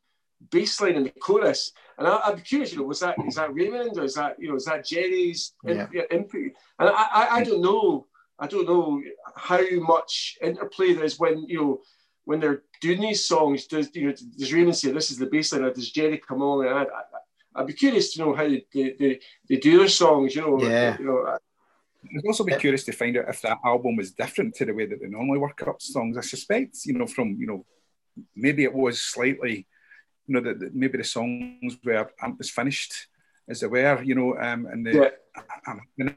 bass 0.50 0.81
line 0.81 0.97
in 0.97 1.05
the 1.05 1.11
chorus. 1.11 1.73
And 2.02 2.09
I, 2.12 2.21
I'd 2.26 2.37
be 2.37 2.42
curious, 2.42 2.73
you 2.73 2.78
know, 2.80 2.85
was 2.85 2.99
that 3.00 3.14
is 3.28 3.37
that 3.37 3.54
Raymond 3.54 3.97
or 3.97 4.02
is 4.04 4.14
that 4.14 4.35
you 4.40 4.49
know 4.49 4.56
is 4.56 4.64
that 4.64 4.85
Gerry's 4.85 5.52
in- 5.64 5.88
Yeah. 5.92 6.02
input? 6.11 6.50
And 6.80 6.88
I, 6.88 7.06
I, 7.21 7.28
I 7.37 7.44
don't 7.44 7.62
know, 7.62 8.06
I 8.40 8.47
don't 8.49 8.66
know 8.66 9.00
how 9.37 9.62
much 9.94 10.37
interplay 10.42 10.94
there 10.94 11.04
is 11.04 11.18
when 11.21 11.44
you 11.47 11.59
know 11.61 11.80
when 12.25 12.40
they're 12.40 12.62
doing 12.80 13.00
these 13.02 13.25
songs. 13.25 13.66
Does 13.68 13.87
you 13.94 14.09
know 14.09 14.14
does 14.37 14.52
Raymond 14.52 14.76
say 14.76 14.90
this 14.90 15.12
is 15.12 15.18
the 15.18 15.26
bass 15.26 15.52
line 15.52 15.62
or 15.62 15.73
does 15.73 15.92
Gerry 15.92 16.18
come 16.18 16.42
on? 16.42 16.66
And 16.66 16.76
I, 16.76 16.82
I, 16.82 17.02
I'd 17.61 17.66
be 17.68 17.73
curious 17.75 18.12
to 18.14 18.21
know 18.21 18.35
how 18.35 18.49
they, 18.49 18.64
they, 18.75 18.97
they, 18.99 19.21
they 19.49 19.56
do 19.59 19.78
their 19.78 19.88
songs. 19.88 20.35
You 20.35 20.42
know, 20.42 20.61
Yeah. 20.62 20.97
you 20.99 21.04
know, 21.04 21.38
I'd 22.16 22.26
also 22.26 22.42
be 22.42 22.56
curious 22.56 22.82
to 22.85 22.92
find 22.92 23.16
out 23.16 23.28
if 23.28 23.42
that 23.42 23.59
album 23.64 23.94
was 23.97 24.11
different 24.11 24.54
to 24.56 24.64
the 24.64 24.75
way 24.75 24.87
that 24.87 25.00
they 25.00 25.06
normally 25.06 25.38
work 25.38 25.62
up 25.68 25.80
songs. 25.80 26.18
I 26.18 26.23
suspect, 26.23 26.78
you 26.85 26.94
know, 26.94 27.06
from 27.06 27.37
you 27.38 27.47
know, 27.47 27.64
maybe 28.35 28.64
it 28.64 28.75
was 28.75 29.00
slightly, 29.00 29.68
you 30.26 30.35
know, 30.35 30.41
that 30.41 30.75
maybe 30.75 30.99
the 30.99 31.05
songs 31.05 31.79
were 31.85 32.11
aren't 32.21 32.41
as 32.41 32.50
finished 32.50 33.09
as 33.49 33.61
they 33.61 33.67
were, 33.67 34.02
you 34.02 34.14
know, 34.14 34.37
um, 34.38 34.67
and 34.67 34.87
the, 34.87 34.93
yeah. 34.93 35.11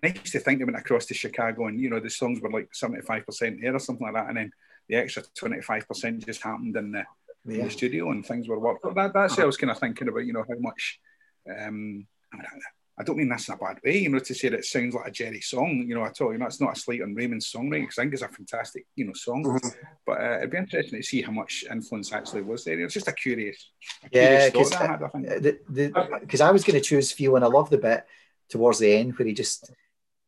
Used 0.04 0.34
to 0.34 0.40
think 0.40 0.60
they 0.60 0.66
went 0.66 0.78
across 0.78 1.06
to 1.08 1.14
Chicago 1.14 1.68
and 1.68 1.80
you 1.80 1.90
know 1.90 2.00
the 2.00 2.10
songs 2.10 2.42
were 2.42 2.52
like 2.52 2.70
seventy 2.74 3.02
five 3.02 3.26
percent 3.26 3.60
there 3.62 3.76
or 3.76 3.80
something 3.80 4.06
like 4.06 4.16
that, 4.16 4.28
and 4.28 4.38
then 4.38 4.52
the 4.90 4.96
extra 4.96 5.24
twenty 5.34 5.62
five 5.62 5.88
percent 5.88 6.26
just 6.26 6.44
happened 6.44 6.76
in 6.76 6.92
the, 6.92 7.04
in 7.48 7.64
the 7.64 7.70
studio 7.72 8.12
and 8.12 8.26
things 8.26 8.48
were 8.48 8.60
worked. 8.60 8.84
That, 8.96 9.14
that's 9.14 9.38
what 9.38 9.44
I 9.44 9.46
was 9.46 9.58
kind 9.58 9.72
of 9.72 9.80
thinking 9.80 10.08
about, 10.08 10.26
you 10.26 10.34
know, 10.34 10.46
how 10.48 10.60
much. 10.60 11.00
Um, 11.60 12.08
I, 12.98 13.04
don't 13.04 13.18
mean 13.18 13.30
this 13.30 13.48
in 13.48 13.54
a 13.54 13.58
bad 13.58 13.80
way, 13.84 14.00
you 14.00 14.10
know, 14.10 14.20
to 14.20 14.34
say 14.34 14.50
that 14.50 14.60
it 14.60 14.66
sounds 14.66 14.96
like 14.96 15.08
a 15.08 15.12
Gerry 15.12 15.42
song, 15.42 15.86
you 15.88 15.96
know, 15.96 16.06
at 16.06 16.20
all. 16.22 16.32
You 16.32 16.38
know, 16.38 16.46
it's 16.46 16.62
not 16.62 16.78
a 16.78 16.80
slight 16.80 17.02
on 17.02 17.14
Raymond's 17.14 17.52
songwriting 17.52 17.82
because 17.82 18.00
I 18.00 18.04
think 18.04 18.14
it's 18.14 18.22
a 18.22 18.28
fantastic, 18.30 18.86
you 18.96 19.06
know, 19.06 19.14
song. 19.14 19.44
Mhm. 19.44 19.76
But 20.06 20.22
uh, 20.22 20.38
it'd 20.38 20.52
be 20.52 20.58
interesting 20.58 21.00
to 21.00 21.06
see 21.06 21.22
how 21.22 21.32
much 21.32 21.66
influence 21.70 22.14
actually 22.14 22.44
was 22.44 22.64
there. 22.64 22.80
It's 22.80 22.94
just 22.94 23.08
a 23.08 23.14
curious, 23.14 23.72
a 24.04 24.10
Yeah, 24.12 24.50
because 24.50 24.70
thought 24.70 25.02
I 25.14 26.44
I 26.44 26.48
I 26.48 26.52
was 26.52 26.64
going 26.64 26.80
to 26.80 26.82
choose 26.82 27.12
Feel, 27.12 27.36
and 27.36 27.46
I 27.46 27.48
love 27.48 27.70
the 27.70 27.78
bit 27.78 28.06
towards 28.50 28.80
the 28.80 28.94
end 28.94 29.18
where 29.18 29.28
he 29.28 29.34
just 29.34 29.72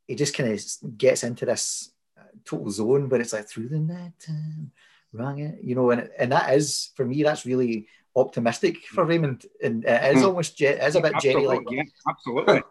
he 0.07 0.15
just 0.15 0.33
kind 0.33 0.51
of 0.51 0.97
gets 0.97 1.23
into 1.23 1.45
this 1.45 1.91
uh, 2.17 2.23
total 2.45 2.69
zone 2.71 3.09
where 3.09 3.21
it's 3.21 3.33
like 3.33 3.47
through 3.47 3.69
the 3.69 3.79
night 3.79 4.13
time, 4.19 4.71
rang 5.13 5.39
it, 5.39 5.59
you 5.63 5.75
know, 5.75 5.91
and 5.91 6.09
and 6.17 6.31
that 6.31 6.53
is 6.53 6.91
for 6.95 7.05
me 7.05 7.23
that's 7.23 7.45
really 7.45 7.87
optimistic 8.17 8.77
for 8.87 9.05
Raymond, 9.05 9.45
and 9.63 9.85
it 9.85 10.15
is 10.15 10.21
Hmm. 10.21 10.27
almost 10.29 10.59
it 10.61 10.81
is 10.81 10.95
a 10.95 11.01
bit 11.01 11.13
Gerry 11.21 11.45
like, 11.45 11.59
Absolutely, 11.59 11.77
yeah, 11.77 11.83
absolutely. 12.09 12.61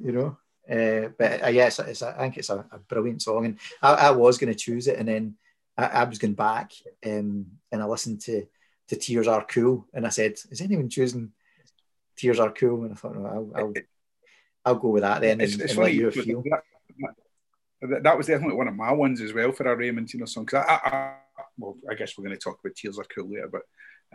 you 0.00 0.12
know. 0.12 0.36
Uh, 0.68 1.08
but 1.18 1.44
uh, 1.44 1.48
yeah, 1.48 1.66
it's, 1.66 1.78
it's 1.78 2.02
a, 2.02 2.14
I 2.16 2.20
think 2.22 2.38
it's 2.38 2.48
a, 2.50 2.64
a 2.72 2.78
brilliant 2.78 3.20
song, 3.20 3.44
and 3.44 3.58
I, 3.82 4.08
I 4.08 4.10
was 4.12 4.38
going 4.38 4.52
to 4.52 4.58
choose 4.58 4.86
it, 4.88 4.98
and 4.98 5.06
then 5.06 5.36
I, 5.76 5.86
I 5.86 6.04
was 6.04 6.18
going 6.18 6.34
back 6.34 6.72
um, 7.06 7.46
and 7.70 7.82
I 7.82 7.84
listened 7.84 8.22
to 8.22 8.46
to 8.88 8.96
Tears 8.96 9.28
Are 9.28 9.44
Cool, 9.44 9.86
and 9.92 10.06
I 10.06 10.10
said, 10.10 10.32
"Is 10.50 10.60
anyone 10.62 10.88
choosing 10.88 11.32
Tears 12.16 12.40
Are 12.40 12.50
Cool?" 12.52 12.84
And 12.84 12.92
I 12.92 12.96
thought, 12.96 13.16
no, 13.16 13.26
I'll, 13.26 13.52
I'll, 13.54 13.72
I'll 14.64 14.74
go 14.76 14.88
with 14.88 15.02
that 15.02 15.20
then, 15.20 15.40
it's, 15.40 15.52
and, 15.54 15.62
it's 15.62 15.72
and 15.72 15.80
let 15.80 15.86
funny. 15.88 15.96
you 15.98 16.10
feel. 16.10 16.42
That, 16.50 16.62
that, 17.82 18.02
that 18.02 18.16
was 18.16 18.26
definitely 18.26 18.56
one 18.56 18.68
of 18.68 18.74
my 18.74 18.92
ones 18.92 19.20
as 19.20 19.34
well 19.34 19.52
for 19.52 19.70
a 19.70 19.76
Raymond, 19.76 20.12
you 20.14 20.20
know, 20.20 20.26
song. 20.26 20.46
Because 20.46 20.64
I, 20.66 20.74
I, 20.74 20.96
I, 20.96 21.14
well, 21.58 21.76
I 21.90 21.94
guess 21.94 22.16
we're 22.16 22.24
going 22.24 22.36
to 22.36 22.42
talk 22.42 22.58
about 22.64 22.74
Tears 22.74 22.98
Are 22.98 23.04
Cool 23.14 23.30
later, 23.30 23.48
but 23.52 23.62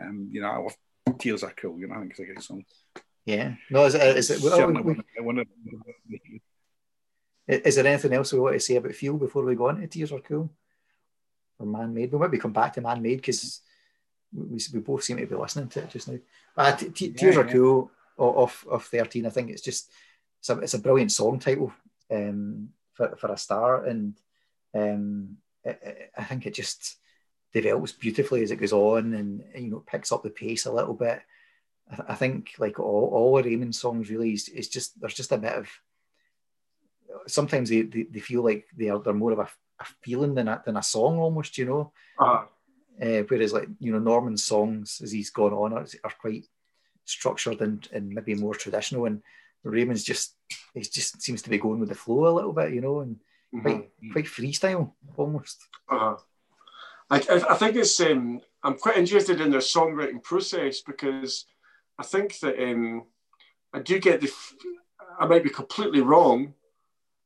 um, 0.01 0.29
you 0.31 0.41
know, 0.41 0.49
I 0.49 0.57
love 0.57 0.75
Tears 1.19 1.43
Are 1.43 1.53
Cool. 1.55 1.79
You 1.79 1.87
know, 1.87 1.95
I 1.95 1.99
think 1.99 2.11
it's 2.11 2.19
a 2.19 2.25
great 2.25 2.41
song. 2.41 2.63
Yeah, 3.25 3.55
no, 3.69 3.85
is 3.85 3.95
it? 3.95 4.17
Is, 4.17 4.29
it 4.31 4.41
well, 4.41 4.55
Certainly 4.57 4.81
we- 4.81 4.93
one 5.23 5.39
of- 5.39 5.47
one 5.47 6.39
is 7.47 7.75
there 7.75 7.87
anything 7.87 8.13
else 8.13 8.31
we 8.31 8.39
want 8.39 8.53
to 8.53 8.59
say 8.59 8.75
about 8.75 8.93
Feel 8.93 9.17
before 9.17 9.43
we 9.43 9.55
go 9.55 9.67
on 9.69 9.81
to 9.81 9.87
Tears 9.87 10.11
Are 10.11 10.19
Cool 10.19 10.49
or 11.57 11.65
Man 11.65 11.93
Made? 11.93 12.11
We 12.11 12.19
might 12.19 12.29
be 12.31 12.37
come 12.37 12.53
back 12.53 12.73
to 12.73 12.81
Man 12.81 13.01
Made 13.01 13.17
because 13.17 13.61
we, 14.31 14.59
we 14.73 14.79
both 14.79 15.03
seem 15.03 15.17
to 15.17 15.25
be 15.25 15.35
listening 15.35 15.67
to 15.69 15.79
it 15.81 15.89
just 15.89 16.07
now. 16.07 16.19
Uh, 16.55 16.75
T- 16.75 16.89
T- 16.89 17.09
Tears 17.13 17.35
Yeah, 17.35 17.41
Are 17.41 17.45
yeah. 17.45 17.51
Cool 17.53 17.91
off 18.17 18.65
of 18.69 18.83
thirteen. 18.85 19.25
I 19.25 19.29
think 19.29 19.49
it's 19.49 19.61
just 19.63 19.89
it's 20.39 20.49
a, 20.49 20.59
it's 20.59 20.73
a 20.75 20.79
brilliant 20.79 21.11
song 21.11 21.39
title 21.39 21.73
um, 22.11 22.69
for 22.93 23.15
for 23.15 23.31
a 23.31 23.37
star, 23.37 23.85
and 23.85 24.13
um, 24.75 25.37
I, 25.65 25.69
I- 25.69 26.09
I 26.19 26.23
think 26.25 26.45
it 26.45 26.53
just 26.53 26.97
develops 27.53 27.91
beautifully 27.91 28.43
as 28.43 28.51
it 28.51 28.57
goes 28.57 28.73
on, 28.73 29.13
and 29.13 29.43
you 29.55 29.71
know 29.71 29.83
picks 29.85 30.11
up 30.11 30.23
the 30.23 30.29
pace 30.29 30.65
a 30.65 30.71
little 30.71 30.93
bit. 30.93 31.21
I, 31.91 31.95
th- 31.95 32.09
I 32.09 32.15
think 32.15 32.53
like 32.59 32.79
all 32.79 33.09
all 33.13 33.35
the 33.37 33.43
Raymond 33.43 33.75
songs 33.75 34.09
really 34.09 34.33
is, 34.33 34.49
is 34.49 34.69
just 34.69 34.99
there's 34.99 35.15
just 35.15 35.31
a 35.31 35.37
bit 35.37 35.53
of 35.53 35.69
sometimes 37.27 37.69
they, 37.69 37.81
they, 37.81 38.03
they 38.03 38.19
feel 38.19 38.43
like 38.43 38.65
they 38.77 38.89
are 38.89 38.99
they're 38.99 39.13
more 39.13 39.31
of 39.31 39.39
a, 39.39 39.49
a 39.79 39.85
feeling 40.03 40.35
than 40.35 40.47
a, 40.47 40.61
than 40.65 40.77
a 40.77 40.83
song 40.83 41.17
almost, 41.17 41.57
you 41.57 41.65
know. 41.65 41.91
Uh, 42.17 42.45
Uh, 43.01 43.23
whereas 43.29 43.53
like 43.53 43.69
you 43.79 43.93
know 43.93 43.99
Norman's 43.99 44.43
songs 44.43 44.99
as 45.01 45.11
he's 45.13 45.29
gone 45.29 45.53
on 45.53 45.71
are, 45.73 45.87
are 46.03 46.13
quite 46.19 46.45
structured 47.05 47.61
and, 47.61 47.87
and 47.93 48.09
maybe 48.09 48.35
more 48.35 48.53
traditional, 48.53 49.05
and 49.05 49.21
Raymond's 49.63 50.03
just 50.03 50.35
he 50.73 50.81
just 50.81 51.21
seems 51.21 51.41
to 51.41 51.49
be 51.49 51.57
going 51.57 51.79
with 51.79 51.89
the 51.89 51.95
flow 51.95 52.27
a 52.27 52.35
little 52.37 52.53
bit, 52.53 52.73
you 52.73 52.81
know, 52.81 52.99
and 52.99 53.15
mhm. 53.53 53.61
quite 53.61 53.89
quite 54.11 54.25
freestyle 54.25 54.91
almost. 55.15 55.57
Uh, 55.89 56.15
I, 57.09 57.17
I 57.17 57.51
I 57.51 57.55
think 57.55 57.75
it's 57.75 57.99
um, 57.99 58.41
I'm 58.63 58.77
quite 58.77 58.97
interested 58.97 59.41
in 59.41 59.51
their 59.51 59.61
songwriting 59.61 60.21
process 60.23 60.81
because 60.81 61.45
I 61.97 62.03
think 62.03 62.39
that 62.39 62.61
um, 62.61 63.05
I 63.73 63.79
do 63.79 63.99
get 63.99 64.21
the 64.21 64.27
f- 64.27 64.55
I 65.19 65.25
might 65.25 65.43
be 65.43 65.49
completely 65.49 66.01
wrong. 66.01 66.53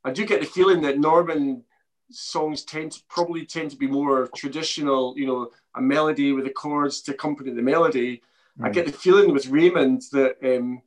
I 0.04 0.12
do 0.12 0.26
get 0.26 0.42
the 0.42 0.48
feeling 0.48 0.82
that 0.82 1.00
Norman 1.00 1.64
songs 2.12 2.64
tend 2.64 2.92
to 2.94 3.02
probably 3.10 3.46
tend 3.46 3.72
to 3.72 3.78
be 3.78 3.88
more 3.88 4.30
traditional, 4.36 5.18
you 5.18 5.26
know, 5.26 5.52
a 5.76 5.82
melody 5.82 6.32
with 6.34 6.46
the 6.46 6.52
chords 6.52 7.02
to 7.04 7.12
accompany 7.12 7.52
the 7.52 7.62
melody. 7.62 8.22
I 8.62 8.70
Mm. 8.70 8.74
get 8.74 8.86
the 8.86 8.92
feeling 8.92 9.34
with 9.34 9.48
Raymond 9.48 10.04
that 10.12 10.38
um, 10.44 10.82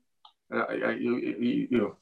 I, 0.53 0.57
I, 0.59 0.91
you, 0.93 1.17
you 1.17 1.69
you 1.71 1.79
know 1.79 1.97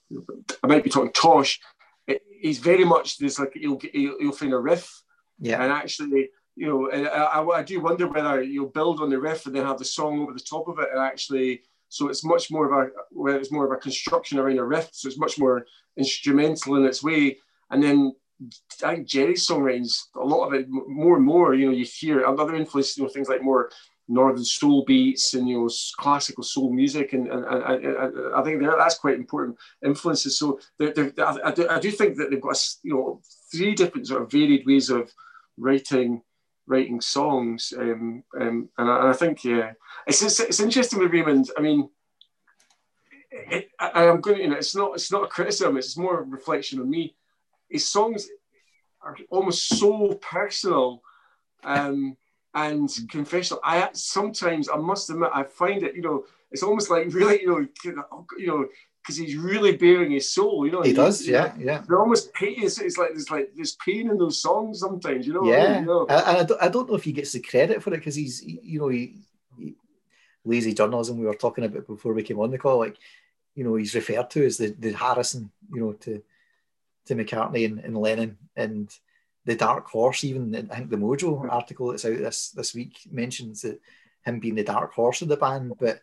I 0.63 0.67
might 0.67 0.85
be 0.85 0.91
talking 0.91 1.13
Tosh. 1.13 1.59
It, 2.07 2.21
he's 2.39 2.59
very 2.59 2.85
much 2.85 3.17
this 3.17 3.39
like 3.39 3.53
he'll, 3.55 3.79
he'll 3.93 4.19
he'll 4.21 4.33
find 4.33 4.53
a 4.53 4.59
riff 4.59 5.03
yeah, 5.41 5.63
and 5.63 5.73
actually, 5.73 6.31
you 6.57 6.69
know, 6.69 6.89
and 6.91 7.09
I, 7.09 7.43
I, 7.43 7.63
do 7.63 7.81
wonder 7.81 8.07
whether 8.07 8.43
you'll 8.43 8.69
build 8.69 9.01
on 9.01 9.11
the 9.11 9.19
riff 9.19 9.47
and 9.47 9.55
then 9.55 9.67
have 9.67 9.79
the 9.79 9.85
song 9.85 10.21
over 10.21 10.33
the 10.33 10.41
top 10.41 10.69
of 10.69 10.79
it, 10.79 10.89
and 10.93 11.01
actually, 11.01 11.63
so 11.89 12.09
it's 12.09 12.25
much 12.25 12.51
more 12.51 12.67
of 12.67 12.87
a, 12.87 12.91
where 13.11 13.37
it's 13.37 13.53
more 13.53 13.65
of 13.65 13.73
a 13.73 13.81
construction 13.81 14.39
around 14.39 14.59
a 14.59 14.65
riff, 14.65 14.89
so 14.93 15.09
it's 15.09 15.19
much 15.19 15.39
more 15.39 15.67
instrumental 15.97 16.77
in 16.77 16.85
its 16.85 17.03
way, 17.03 17.39
and 17.71 17.83
then. 17.83 18.15
I 18.83 18.97
think 18.97 19.07
Gerry's 19.07 19.47
songwriting's 19.47 20.09
a 20.17 20.25
lot 20.25 20.49
of 20.49 20.55
it 20.55 20.67
more 20.69 21.17
and 21.17 21.25
more. 21.25 21.55
You 21.55 21.67
know, 21.67 21.73
you 21.73 21.85
hear 21.85 22.27
other 22.27 22.57
influences, 22.57 22.99
you 22.99 23.05
know, 23.05 23.09
things 23.09 23.29
like 23.29 23.45
more 23.45 23.71
northern 24.09 24.45
soul 24.45 24.85
beats 24.85 25.35
and 25.35 25.49
you 25.49 25.61
know 25.61 25.71
classical 25.97 26.43
soul 26.43 26.73
music, 26.73 27.13
and, 27.13 27.29
and, 27.29 27.45
and, 27.45 27.85
and- 27.85 28.35
I 28.35 28.43
think 28.43 28.61
that 28.61 28.77
that's 28.79 28.99
quite 28.99 29.15
important 29.15 29.57
influences. 29.85 30.39
So 30.39 30.61
they're, 30.79 30.93
they're, 30.93 31.13
I, 31.19 31.37
I 31.45 31.51
do, 31.53 31.69
I 31.69 31.79
do 31.79 31.91
think 31.91 32.17
that 32.17 32.31
they've 32.31 32.41
got 32.41 32.57
a 32.57 32.61
you 32.83 32.95
know 32.95 33.21
three 33.53 33.75
different 33.75 34.09
sort 34.09 34.23
of 34.23 34.31
varied 34.31 34.67
ways 34.67 34.91
of 34.91 35.11
writing 35.57 36.23
writing 36.67 37.01
songs, 37.01 37.73
um, 37.77 38.25
um, 38.41 38.69
and, 38.79 38.91
I, 38.91 39.01
and 39.01 39.09
I 39.09 39.13
think 39.13 39.45
yeah, 39.45 39.73
it's, 40.07 40.23
it's 40.23 40.41
it's 40.41 40.61
interesting 40.61 40.99
with 40.99 41.13
Raymond. 41.13 41.51
I 41.57 41.61
mean, 41.61 41.89
it, 43.31 43.71
I, 43.79 44.07
I'm 44.07 44.21
going 44.21 44.37
to 44.37 44.43
you 44.43 44.51
know 44.51 44.57
it's 44.57 44.75
not 44.75 44.95
it's 44.95 45.13
not 45.13 45.25
a 45.25 45.29
criticism. 45.29 45.77
It's 45.77 45.97
more 45.97 46.21
a 46.21 46.25
reflection 46.25 46.81
of 46.81 46.89
me. 46.89 47.15
His 47.69 47.89
songs 47.89 48.29
are 49.03 49.17
almost 49.31 49.69
so 49.69 50.15
personal. 50.21 51.03
Um, 51.63 52.17
and 52.55 52.89
confessional. 53.11 53.61
I 53.65 53.89
sometimes 53.93 54.69
I 54.69 54.77
must 54.77 55.11
admit 55.11 55.31
I 55.35 55.43
find 55.43 55.83
it. 55.83 55.95
You 55.95 56.03
know, 56.03 56.25
it's 56.51 56.63
almost 56.63 56.91
like 56.91 57.07
really, 57.13 57.41
you 57.43 57.49
know, 57.49 57.67
you 58.39 58.47
know, 58.47 58.67
because 59.05 59.19
he's 59.19 59.37
really 59.37 59.77
bearing 59.77 60.13
his 60.13 60.31
soul. 60.31 60.65
You 60.65 60.73
know, 60.73 60.83
he 60.83 60.91
and 60.91 60.97
does, 60.97 61.29
yeah, 61.29 61.53
yeah. 61.59 61.83
They're 61.87 62.01
almost 62.01 62.33
pain. 62.33 62.55
It's, 62.57 62.81
it's 62.81 62.97
like 62.97 63.11
there's 63.11 63.31
like 63.31 63.51
there's 63.55 63.77
pain 63.85 64.11
in 64.11 64.17
those 64.17 64.41
songs 64.41 64.81
sometimes. 64.81 65.27
You 65.27 65.35
know, 65.35 65.53
I 65.53 65.57
Yeah, 65.59 65.73
mean? 65.75 65.81
You 65.83 65.87
know? 65.87 66.07
and 66.07 66.27
and 66.27 66.37
I 66.39 66.45
don't, 66.45 66.63
I 66.63 66.69
don't 66.69 66.89
know 66.89 66.95
if 66.97 67.05
he 67.05 67.13
gets 67.13 67.33
the 67.33 67.41
credit 67.41 67.83
for 67.83 67.93
it 67.93 67.99
because 67.99 68.15
he's, 68.15 68.43
you 68.43 68.79
know, 68.81 68.89
he, 68.89 69.17
he- 69.59 69.75
lazy 70.45 70.73
journalism 70.73 71.19
we 71.19 71.27
were 71.27 71.35
talking 71.35 71.65
about 71.65 71.87
before 71.87 72.15
we 72.15 72.23
came 72.23 72.41
on 72.41 72.51
the 72.51 72.59
call. 72.59 72.79
Like, 72.79 72.97
you 73.55 73.65
know, 73.65 73.75
he's 73.75 73.95
referred 73.95 74.31
to 74.31 74.47
as 74.47 74.57
the, 74.57 74.75
the 74.79 74.93
Harrison, 74.93 75.51
you 75.71 75.81
know, 75.81 75.93
to 75.93 76.23
to 77.07 77.15
McCartney 77.15 77.67
and, 77.67 77.81
and 77.81 77.97
Lennon 77.99 78.39
and 78.57 78.89
the 79.45 79.55
Dark 79.55 79.87
Horse. 79.89 80.25
Even 80.25 80.55
I 80.71 80.77
think 80.77 80.89
the 80.89 80.97
Mojo 80.97 81.47
article 81.51 81.89
that's 81.89 82.07
out 82.07 82.17
this 82.17 82.51
this 82.51 82.75
week 82.75 83.01
mentions 83.11 83.61
that 83.63 83.81
him 84.25 84.41
being 84.41 84.55
the 84.55 84.65
dark 84.65 84.95
horse 84.95 85.21
of 85.21 85.29
the 85.29 85.37
band. 85.37 85.75
But 85.79 86.01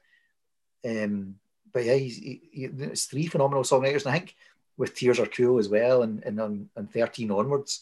um, 0.86 1.36
but 1.74 1.86
yeah, 1.86 1.96
he's 1.96 2.18
he, 2.18 2.42
he, 2.52 2.64
it's 2.66 3.06
three 3.06 3.28
phenomenal 3.28 3.64
songwriters, 3.64 4.06
and 4.06 4.14
I 4.14 4.20
think 4.20 4.36
with 4.78 4.96
Tears 4.96 5.20
Are 5.20 5.26
Cool 5.26 5.60
as 5.60 5.70
well, 5.70 6.04
and 6.04 6.24
and 6.24 6.40
on, 6.40 6.70
on 6.76 6.88
thirteen 6.88 7.32
onwards, 7.32 7.82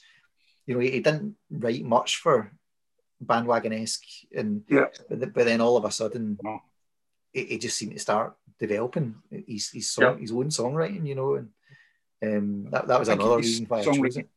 you 0.66 0.74
know, 0.74 0.80
he, 0.80 0.92
he 0.92 1.00
didn't 1.00 1.36
write 1.50 1.84
much 1.84 2.18
for 2.18 2.52
Bandwagonesque, 3.24 4.26
and 4.36 4.64
yeah, 4.70 4.86
but, 5.10 5.34
but 5.34 5.46
then 5.46 5.62
all 5.62 5.78
of 5.78 5.86
a 5.86 5.92
sudden, 5.92 6.38
it, 7.34 7.52
it 7.52 7.62
just 7.62 7.78
seemed 7.78 7.94
to 7.94 8.00
start 8.00 8.36
developing 8.60 9.16
his 9.30 9.70
his, 9.70 9.90
song, 9.90 10.16
Yeah. 10.16 10.18
his 10.18 10.32
own 10.32 10.50
songwriting, 10.50 11.08
you 11.08 11.16
know, 11.16 11.36
and 11.36 11.50
um, 12.22 12.72
that 12.72 12.88
that 12.88 13.00
was 13.00 13.10
another 13.10 13.38
reason 13.38 13.66
why 13.68 13.80
I 13.80 13.84
chose 13.84 14.18
it. 14.18 14.30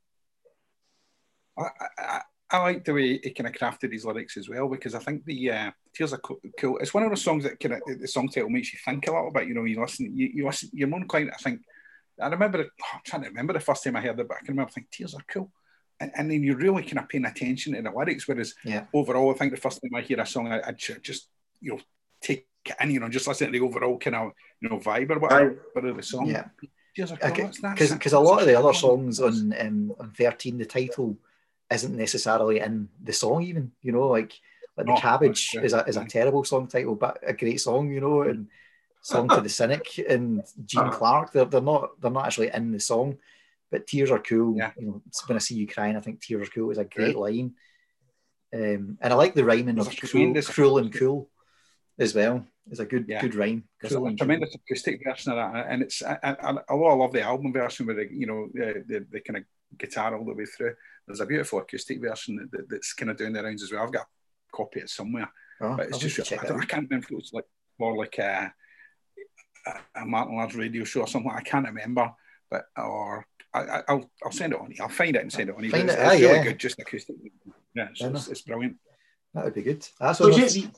I, 1.59 1.69
I, 1.99 2.21
I 2.53 2.59
like 2.59 2.85
the 2.85 2.93
way 2.95 3.19
he 3.19 3.31
kind 3.31 3.47
of 3.49 3.55
crafted 3.55 3.93
his 3.93 4.05
lyrics 4.05 4.37
as 4.37 4.49
well 4.49 4.69
because 4.69 4.95
I 4.95 4.99
think 4.99 5.25
the 5.25 5.51
uh, 5.51 5.71
Tears 5.95 6.13
Are 6.13 6.19
Co- 6.19 6.41
Cool. 6.59 6.79
It's 6.79 6.93
one 6.93 7.03
of 7.03 7.09
those 7.11 7.23
songs 7.23 7.45
that 7.45 7.59
kind 7.59 7.75
of 7.75 7.81
the 8.01 8.07
song 8.07 8.29
title 8.29 8.51
makes 8.51 8.73
you 8.73 8.79
think 8.85 9.07
a 9.09 9.13
little 9.13 9.31
bit. 9.33 9.49
You 9.49 9.55
know, 9.55 9.65
you 9.65 9.81
listen, 9.81 10.15
you, 10.15 10.31
you 10.35 10.47
listen, 10.47 10.69
you're 10.73 10.89
more 10.89 11.01
inclined. 11.01 11.31
I 11.33 11.37
think 11.43 11.63
I 12.21 12.29
remember. 12.29 12.61
it- 12.61 12.71
I'm 12.93 13.01
trying 13.05 13.23
to 13.23 13.29
remember 13.29 13.55
the 13.55 13.61
first 13.61 13.83
time 13.83 13.97
I 13.97 14.01
heard 14.03 14.21
it, 14.21 14.29
but 14.29 14.37
I 14.37 14.41
can 14.45 14.49
remember 14.55 14.71
thinking 14.71 14.89
Tears 14.93 15.15
Are 15.15 15.25
Cool, 15.29 15.51
and, 15.99 16.13
and 16.15 16.31
then 16.31 16.43
you're 16.43 16.57
really 16.57 16.83
kind 16.83 16.99
of 16.99 17.09
paying 17.09 17.25
attention 17.25 17.73
to 17.75 17.83
the 17.83 17.91
lyrics. 17.91 18.29
Whereas 18.29 18.55
Yeah. 18.65 18.85
overall, 18.93 19.31
I 19.35 19.39
think 19.39 19.53
the 19.55 19.61
first 19.61 19.81
time 19.81 19.95
I 19.95 20.03
hear 20.03 20.21
a 20.21 20.27
song, 20.27 20.49
I, 20.53 20.61
I'd 20.67 20.79
just 20.79 21.29
you 21.61 21.73
know 21.73 21.81
take 22.21 22.47
it 22.67 22.77
in, 22.81 22.91
you 22.91 23.01
know, 23.01 23.09
just 23.09 23.27
listen 23.27 23.51
to 23.51 23.59
the 23.59 23.65
overall 23.65 23.99
kind 23.99 24.17
of 24.17 24.33
you 24.61 24.69
know 24.69 24.79
vibe 24.79 25.11
or 25.11 25.19
whatever 25.19 25.89
of 25.89 25.97
the 25.97 26.03
song. 26.03 26.27
Yeah. 26.27 26.45
Tears 26.95 27.13
Are 27.13 27.17
Cool. 27.17 27.29
that's- 27.31 27.61
that's- 27.61 27.75
Because 27.75 27.93
because 27.93 28.13
a 28.13 28.21
lot 28.21 28.41
of 28.43 28.47
the 28.47 28.55
other 28.59 28.75
songs 28.75 29.21
on 29.21 29.55
um, 29.59 29.93
on 29.99 30.11
thirteen, 30.13 30.59
the 30.59 30.67
title 30.67 31.17
isn't 31.73 31.97
necessarily 31.97 32.61
in 32.61 32.89
the 33.03 33.13
song. 33.13 33.43
Even 33.43 33.73
you 33.83 33.93
know, 33.93 34.09
like 34.09 34.33
like 34.77 34.87
the 34.87 34.93
No, 34.93 34.99
Cabbage 34.99 35.57
is 35.63 35.73
a 35.73 35.85
is 35.85 35.97
a 35.97 36.05
terrible 36.05 36.45
song 36.45 36.67
title, 36.67 36.95
but 36.95 37.19
a 37.23 37.33
great 37.33 37.61
song. 37.61 37.91
You 37.93 38.01
know, 38.01 38.23
and 38.23 38.49
Song 39.05 39.29
to 39.29 39.41
the 39.41 39.49
Cynic 39.49 39.99
and 40.09 40.43
Gene 40.65 40.83
Uh-huh. 40.83 40.97
Clark. 40.97 41.33
They're, 41.33 41.45
they're 41.45 41.61
not 41.61 42.01
they're 42.01 42.11
not 42.11 42.27
actually 42.27 42.51
in 42.55 42.71
the 42.71 42.79
song, 42.79 43.19
but 43.71 43.87
Tears 43.87 44.11
Are 44.13 44.21
Cool. 44.21 44.57
Yeah. 44.57 44.71
You 44.79 44.87
know, 44.87 45.03
it's 45.09 45.27
when 45.29 45.37
I 45.37 45.41
see 45.41 45.57
you 45.57 45.67
crying, 45.67 45.97
I 45.97 46.01
think 46.01 46.21
Tears 46.21 46.47
Are 46.47 46.51
Cool 46.53 46.71
is 46.71 46.79
a 46.79 46.85
great 46.85 47.17
line. 47.17 47.55
Um, 48.55 48.99
and 49.01 49.13
I 49.13 49.15
like 49.15 49.35
the 49.35 49.45
rhyming 49.45 49.79
of 49.79 49.87
There's 49.87 49.99
cruel, 50.11 50.35
cruel 50.43 50.79
and 50.79 50.93
cool 50.93 51.29
as 51.99 52.15
well. 52.15 52.47
It's 52.71 52.79
a 52.81 52.85
good 52.87 53.07
Yeah. 53.09 53.21
good 53.21 53.35
rhyme. 53.35 53.65
There's 53.81 53.95
a 53.95 54.15
tremendous 54.15 54.55
acoustic 54.55 55.01
version 55.05 55.33
of 55.33 55.39
that, 55.39 55.67
and 55.69 55.83
it's 55.83 56.01
I, 56.03 56.19
I, 56.23 56.55
although 56.69 56.87
I 56.87 56.95
love 56.95 57.13
the 57.13 57.23
album 57.23 57.53
version 57.53 57.87
with 57.87 57.97
the 57.97 58.07
you 58.13 58.27
know 58.27 58.49
the, 58.55 58.85
the, 58.87 59.07
the 59.11 59.21
kind 59.21 59.39
of 59.39 59.45
guitar 59.79 60.17
all 60.17 60.25
the 60.25 60.35
way 60.35 60.45
through. 60.47 60.75
There's 61.07 61.21
a 61.21 61.27
beautiful 61.27 61.59
acoustic 61.61 62.01
version 62.01 62.37
that, 62.37 62.51
that- 62.53 62.69
that's 62.69 62.93
kind 62.95 63.11
of 63.11 63.17
doing 63.17 63.33
the 63.33 63.43
rounds 63.43 63.63
as 63.63 63.73
well. 63.73 63.83
I've 63.83 63.93
got 63.93 64.03
a 64.07 64.57
copy 64.57 64.81
of 64.81 64.85
it 64.85 64.91
somewhere, 64.91 65.31
Oh, 65.61 65.77
but 65.77 65.87
it's 65.87 65.95
I'll 65.95 66.01
just 66.01 66.21
I, 66.21 66.23
check 66.23 66.43
don't, 66.43 66.57
that 66.59 66.63
I 66.63 66.67
can't 66.67 66.89
remember 66.89 67.07
if 67.07 67.13
it 67.13 67.17
was 67.17 67.31
like 67.33 67.45
more 67.79 67.97
like 67.97 68.19
a, 68.19 68.53
a, 69.67 70.01
a 70.03 70.07
Martin 70.07 70.37
Lars 70.37 70.55
radio 70.55 70.85
show 70.85 71.01
or 71.01 71.07
something. 71.09 71.31
I 71.35 71.41
can't 71.43 71.67
remember, 71.67 72.11
but 72.51 72.65
or 72.77 73.27
I, 73.55 73.61
I- 73.61 73.83
I'll 73.89 74.11
I'll 74.25 74.33
send 74.33 74.53
it 74.53 74.61
on. 74.61 74.71
you. 74.71 74.77
I'll 74.81 74.89
find 74.89 75.15
it 75.17 75.23
and 75.23 75.33
send 75.33 75.49
it 75.51 75.57
on. 75.57 75.65
you. 75.65 75.71
Find 75.71 75.85
It's, 75.89 75.95
it, 75.95 75.99
it's 76.01 76.09
aye, 76.11 76.21
really 76.21 76.35
yeah. 76.37 76.43
good, 76.45 76.59
just 76.59 76.79
acoustic. 76.79 77.17
Yeah, 77.75 77.89
it's, 77.91 78.01
Yeah, 78.01 78.09
it's, 78.11 78.29
it's 78.29 78.43
brilliant. 78.43 78.77
That 79.35 79.45
would 79.45 79.55
be 79.55 79.63
good. 79.63 79.87
That's 80.01 80.19
So 80.19 80.31
here's, 80.33 80.55
three- 80.55 80.71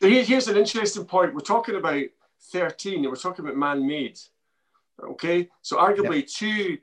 so 0.00 0.08
here- 0.08 0.24
here's 0.24 0.48
an 0.48 0.56
interesting 0.56 1.04
point. 1.04 1.34
We're 1.34 1.40
talking 1.40 1.76
about 1.76 2.04
13 2.52 2.94
and 3.00 3.06
we're 3.06 3.16
talking 3.16 3.44
about 3.44 3.56
man-made. 3.56 4.18
Okay, 5.02 5.48
so 5.62 5.76
arguably 5.76 6.26
two. 6.30 6.78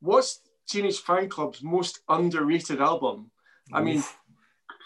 What's 0.00 0.40
Teenage 0.68 1.02
Fanclub's 1.02 1.62
most 1.62 2.00
underrated 2.08 2.80
album? 2.80 3.30
I 3.72 3.82
mean, 3.82 4.02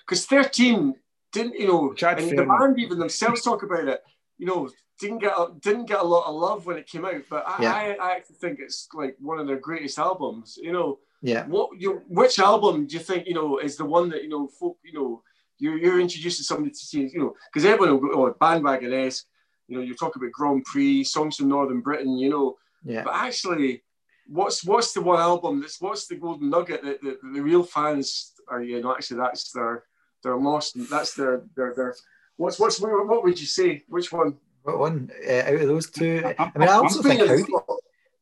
because 0.07 0.27
13 0.27 0.95
didn't, 1.33 1.55
you 1.55 1.69
know, 1.69 1.93
Chad 1.93 2.19
and 2.19 2.37
the 2.37 2.45
band 2.45 2.79
even 2.79 2.99
themselves 2.99 3.43
talk 3.43 3.63
about 3.63 3.89
it. 3.89 4.03
You 4.39 4.47
know, 4.47 4.69
didn't 4.99 5.19
get 5.19 5.33
a, 5.33 5.49
didn't 5.61 5.87
get 5.87 6.01
a 6.01 6.05
lot 6.05 6.27
of 6.27 6.35
love 6.35 6.67
when 6.67 6.77
it 6.79 6.87
came 6.87 7.05
out, 7.05 7.23
but 7.31 7.45
I, 7.47 7.63
Yeah. 7.63 7.75
I, 7.75 7.97
I 8.01 8.13
actually 8.17 8.37
think 8.37 8.59
it's 8.61 8.89
like 8.95 9.17
one 9.21 9.39
of 9.39 9.47
their 9.47 9.59
greatest 9.59 9.99
albums. 9.99 10.59
You 10.61 10.73
know, 10.73 10.99
yeah. 11.23 11.47
what 11.47 11.71
you 11.79 12.03
which 12.09 12.39
album 12.39 12.87
do 12.87 12.97
you 12.97 13.03
think 13.03 13.27
you 13.27 13.35
know 13.35 13.59
is 13.59 13.77
the 13.77 13.85
one 13.85 14.09
that 14.11 14.23
you 14.23 14.29
know 14.29 14.49
folk 14.49 14.77
you 14.85 14.93
know 14.93 15.23
you're, 15.59 15.79
you're 15.79 16.01
introducing 16.01 16.43
somebody 16.43 16.71
to 16.71 16.77
see 16.77 17.03
you 17.03 17.19
know 17.19 17.35
because 17.53 17.65
everyone 17.65 18.01
will 18.01 18.09
go 18.09 18.27
oh, 18.27 18.35
Bandwagonesque 18.41 19.25
you 19.69 19.77
know 19.77 19.83
you're 19.83 19.95
talking 19.95 20.21
about 20.21 20.33
Grand 20.33 20.65
Prix 20.65 21.05
songs 21.05 21.37
from 21.37 21.49
Northern 21.49 21.81
Britain 21.81 22.19
you 22.19 22.29
know 22.29 22.57
Yeah. 22.85 23.05
but 23.05 23.15
actually 23.15 23.83
what's 24.27 24.65
what's 24.65 24.93
the 24.93 25.01
one 25.01 25.19
album 25.21 25.61
that's 25.61 25.81
what's 25.81 26.07
the 26.07 26.17
golden 26.17 26.49
nugget 26.51 26.83
that, 26.83 27.01
that 27.03 27.19
the 27.23 27.41
real 27.41 27.63
fans 27.63 28.33
are 28.49 28.63
you 28.63 28.81
know 28.81 28.93
actually 28.93 29.19
that's 29.19 29.51
their 29.53 29.85
their 30.23 30.37
lost 30.37 30.77
that's 30.91 31.15
their 31.15 31.43
their 31.57 31.75
their 31.75 31.95
what's 32.37 32.59
what's 32.59 32.81
what 32.81 33.25
would 33.25 33.41
you 33.41 33.47
say 33.47 33.83
which 33.89 34.13
one 34.13 34.37
What 34.63 34.79
one 34.79 35.11
uh, 35.29 35.43
out 35.47 35.55
of 35.55 35.69
those 35.69 35.91
two? 35.91 36.23
I'm- 36.25 36.53
I 36.55 36.59
mean, 36.59 36.69
I 36.69 36.77
I'm 36.77 36.83
also 36.83 37.03
think 37.03 37.21
Howdy. 37.27 37.53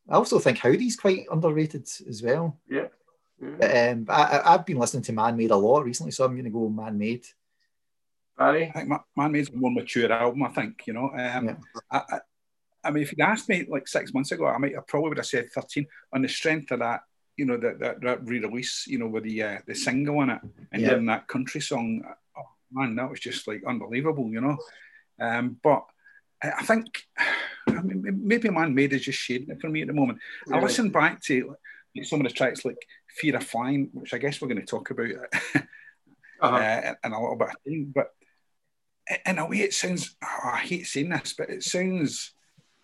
I 0.08 0.14
also 0.14 0.38
think 0.38 0.58
Howdy's 0.58 0.96
quite 0.96 1.26
underrated 1.30 1.86
as 2.08 2.22
well. 2.22 2.58
yeah 2.68 2.88
But, 3.38 3.76
um, 3.76 4.04
but 4.04 4.12
I, 4.14 4.22
I- 4.38 4.54
I've 4.54 4.66
been 4.66 4.78
listening 4.78 5.02
to 5.04 5.12
Man 5.12 5.36
Made 5.36 5.50
a 5.50 5.56
lot 5.56 5.84
recently, 5.84 6.12
so 6.12 6.24
I'm 6.24 6.32
going 6.32 6.44
to 6.44 6.50
go 6.50 6.68
Man 6.68 6.96
Made. 6.98 7.26
Barry 8.38 8.68
I 8.68 8.72
think 8.72 8.88
Ma- 8.88 9.04
Man 9.16 9.32
Made's 9.32 9.50
a 9.50 9.56
more 9.56 9.70
mature 9.70 10.10
album, 10.10 10.42
I 10.44 10.48
think, 10.48 10.86
you 10.86 10.94
know. 10.94 11.10
Um, 11.10 11.44
Yeah. 11.46 11.56
I, 11.90 12.20
I, 12.82 12.90
mean, 12.90 13.02
if 13.02 13.12
you'd 13.12 13.20
asked 13.20 13.48
me 13.48 13.66
like 13.68 13.88
six 13.88 14.12
months 14.14 14.32
ago, 14.32 14.46
I 14.46 14.58
might 14.58 14.76
I 14.76 14.80
probably 14.86 15.10
would 15.10 15.18
have 15.18 15.26
said 15.26 15.50
13 15.52 15.86
on 16.12 16.22
the 16.22 16.28
strength 16.28 16.70
of 16.70 16.80
that, 16.80 17.00
you 17.36 17.44
know, 17.44 17.56
that, 17.56 17.78
that, 17.80 18.00
that 18.02 18.26
re-release, 18.26 18.86
you 18.86 18.98
know, 18.98 19.08
with 19.08 19.24
the 19.24 19.42
uh, 19.42 19.58
the 19.66 19.74
single 19.74 20.18
on 20.18 20.30
it 20.30 20.40
and 20.72 20.82
Yeah. 20.82 20.90
then 20.90 21.06
that 21.06 21.28
country 21.28 21.60
song. 21.60 22.02
Oh, 22.36 22.42
man, 22.72 22.96
that 22.96 23.10
was 23.10 23.20
just 23.20 23.46
like 23.48 23.62
unbelievable, 23.66 24.28
you 24.30 24.40
know. 24.40 24.58
Um, 25.20 25.58
but 25.62 25.84
I, 26.42 26.64
think, 26.64 27.02
I 27.68 27.82
mean, 27.82 28.02
maybe 28.22 28.48
Man 28.48 28.74
Made 28.74 28.92
is 28.94 29.02
just 29.02 29.18
shading 29.18 29.50
it 29.50 29.60
for 29.60 29.68
me 29.68 29.82
at 29.82 29.88
the 29.88 29.92
moment. 29.92 30.18
I 30.50 30.60
listen 30.60 30.90
back 30.90 31.20
to 31.24 31.56
some 32.02 32.20
of 32.20 32.26
the 32.26 32.32
tracks 32.32 32.64
like 32.64 32.78
Fear 33.08 33.36
of 33.36 33.44
Flying, 33.44 33.90
which 33.92 34.14
I 34.14 34.18
guess 34.18 34.40
we're 34.40 34.48
going 34.48 34.60
to 34.60 34.66
talk 34.66 34.90
about 34.90 35.08
uh-huh. 36.40 36.46
uh, 36.56 36.94
in 37.04 37.12
a 37.12 37.20
little 37.20 37.36
bit. 37.36 37.94
But 37.94 38.12
in 39.26 39.38
a 39.38 39.46
way, 39.46 39.58
it 39.58 39.74
sounds, 39.74 40.16
oh, 40.22 40.50
I 40.52 40.58
hate 40.58 40.86
saying 40.86 41.10
this, 41.10 41.34
but 41.36 41.50
it 41.50 41.62
sounds 41.62 42.32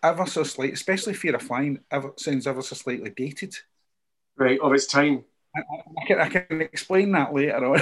ever 0.06 0.26
so 0.26 0.42
slight, 0.42 0.72
especially 0.72 1.14
Fear 1.14 1.36
of 1.36 1.42
Flying, 1.42 1.80
ever, 1.90 2.12
sounds 2.16 2.46
ever 2.46 2.62
so 2.62 2.74
slightly 2.74 3.10
dated. 3.10 3.56
right 4.36 4.60
of 4.60 4.72
its 4.72 4.86
time 4.86 5.24
I, 5.54 5.60
I, 5.60 6.06
can, 6.06 6.20
I 6.20 6.28
can 6.28 6.60
explain 6.60 7.12
that 7.12 7.32
later 7.34 7.64
on. 7.64 7.80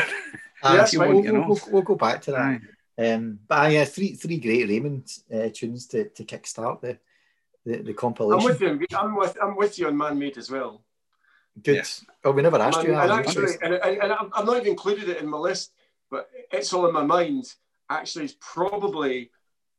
Uh, 0.62 0.76
that's 0.76 0.92
so 0.92 0.98
fine, 0.98 1.14
we'll, 1.14 1.24
you 1.24 1.32
we'll, 1.32 1.42
know. 1.42 1.48
we'll, 1.48 1.60
we'll 1.70 1.82
go 1.82 1.94
back 1.94 2.22
to 2.22 2.30
that. 2.30 2.40
Aye. 2.40 2.60
Um, 3.06 3.40
but 3.46 3.66
uh, 3.66 3.68
yeah, 3.68 3.84
three 3.84 4.14
three 4.14 4.38
great 4.38 4.66
Raymond 4.66 5.12
uh, 5.30 5.50
tunes 5.52 5.86
to, 5.88 6.08
to 6.08 6.24
kickstart 6.24 6.80
the 6.80 6.96
the, 7.66 7.82
the 7.82 8.32
I'm 8.32 8.44
with 8.44 8.60
you 8.62 8.80
I'm 8.96 9.14
with 9.14 9.36
I'm 9.42 9.56
with 9.56 9.78
you 9.78 9.88
on 9.88 9.96
Man 9.96 10.18
Made 10.18 10.38
as 10.38 10.50
well 10.50 10.84
Good. 11.62 11.76
Yes. 11.76 12.04
Oh, 12.24 12.32
we 12.32 12.42
never 12.42 12.58
asked 12.58 12.78
and, 12.78 12.88
you. 12.88 12.94
and 12.94 13.12
actually, 13.12 13.52
and, 13.62 13.74
and, 13.74 14.02
and 14.02 14.12
I'm 14.12 14.30
I'm 14.32 14.46
not 14.46 14.56
even 14.56 14.68
included 14.68 15.08
it 15.08 15.18
in 15.18 15.28
my 15.28 15.38
list, 15.38 15.72
but 16.10 16.28
it's 16.50 16.72
all 16.72 16.86
in 16.86 16.92
my 16.92 17.04
mind. 17.04 17.52
Actually, 17.88 18.24
it's 18.24 18.36
probably 18.40 19.30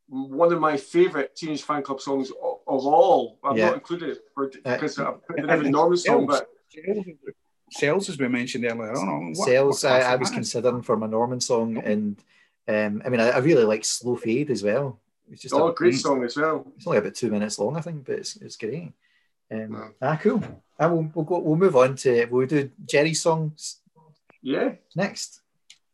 one 0.07 0.53
of 0.53 0.59
my 0.59 0.77
favourite 0.77 1.35
Teenage 1.35 1.65
Fanclub 1.65 1.99
songs 1.99 2.29
of, 2.31 2.59
of 2.67 2.85
all. 2.85 3.39
I've 3.43 3.57
Yeah. 3.57 3.67
not 3.67 3.75
included 3.75 4.09
it 4.09 4.19
for, 4.33 4.45
Uh, 4.47 4.73
because 4.73 4.99
I 4.99 5.11
put 5.11 5.39
it 5.39 5.43
in 5.43 5.49
and 5.49 5.51
every 5.51 5.71
song, 5.71 5.97
Cells. 5.97 6.25
but 6.27 6.49
Cells, 6.69 7.05
Cells, 7.71 8.09
as 8.09 8.19
we 8.19 8.27
mentioned 8.27 8.65
earlier 8.65 8.93
on. 8.93 9.33
What, 9.33 9.47
Cells, 9.47 9.83
what 9.83 9.91
I, 9.93 10.13
I 10.13 10.15
was 10.15 10.29
considering 10.29 10.81
for 10.81 10.97
my 10.97 11.07
Norman 11.07 11.41
song, 11.41 11.77
and 11.77 12.17
um, 12.67 13.01
I 13.05 13.09
mean, 13.09 13.19
I, 13.19 13.29
I 13.31 13.37
really 13.39 13.63
like 13.63 13.85
Slow 13.85 14.15
Fade 14.15 14.51
as 14.51 14.63
well. 14.63 14.99
It's 15.31 15.41
just 15.41 15.55
oh, 15.55 15.69
a, 15.69 15.73
great 15.73 15.95
mm. 15.95 15.99
song 15.99 16.23
as 16.23 16.37
well. 16.37 16.71
it's 16.77 16.85
only 16.85 16.99
about 16.99 17.15
two 17.15 17.31
minutes 17.31 17.57
long, 17.57 17.75
I 17.75 17.81
think, 17.81 18.05
but 18.05 18.19
it's, 18.19 18.35
it's 18.37 18.57
great. 18.57 18.93
Um, 19.51 19.71
Wow. 19.71 19.89
Ah, 20.01 20.19
cool. 20.21 20.43
I 20.77 20.87
will, 20.87 21.09
we'll 21.13 21.25
go. 21.25 21.39
We'll 21.39 21.55
move 21.55 21.75
on 21.75 21.95
to. 21.97 22.25
We'll 22.25 22.47
do 22.47 22.69
Gerry's 22.85 23.21
songs 23.21 23.77
Yeah. 24.41 24.73
next. 24.95 25.41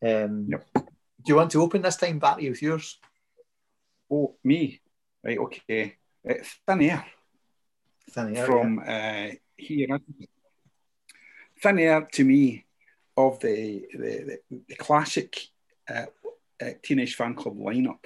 Um, 0.04 0.48
Yep. 0.50 0.66
Do 0.74 1.30
you 1.30 1.36
want 1.36 1.52
to 1.52 1.62
open 1.62 1.84
this 1.84 1.98
time, 1.98 2.18
Barry, 2.18 2.50
with 2.50 2.62
yours? 2.62 2.98
Oh, 4.12 4.36
me. 4.44 4.82
Right, 5.24 5.38
okay. 5.38 5.96
Uh, 6.28 6.34
Thin 6.68 6.82
Air. 6.82 7.06
Thin 8.10 8.36
Air, 8.36 8.46
from 8.46 8.80
uh, 8.80 9.30
here. 9.56 10.00
Thin 11.62 11.80
Air 11.80 12.08
to 12.12 12.24
me 12.26 12.66
of 13.16 13.40
the 13.40 13.86
the, 13.94 14.40
the, 14.50 14.62
the 14.68 14.76
classic 14.76 15.38
uh, 15.90 16.06
uh, 16.62 16.70
Teenage 16.84 17.18
Fanclub 17.18 17.58
lineup, 17.58 18.04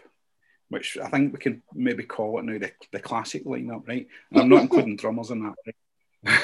which 0.69 0.97
I 1.01 1.09
think 1.09 1.33
we 1.33 1.39
can 1.39 1.63
maybe 1.73 2.03
call 2.03 2.39
it 2.39 2.45
now 2.45 2.57
the, 2.59 2.71
the 2.91 2.99
classic 2.99 3.45
lineup, 3.45 3.87
right? 3.87 4.07
And 4.31 4.41
I'm 4.41 4.49
not 4.49 4.61
including 4.63 4.97
drummers 4.97 5.31
in 5.31 5.43
that, 5.43 5.55
right? 5.65 6.39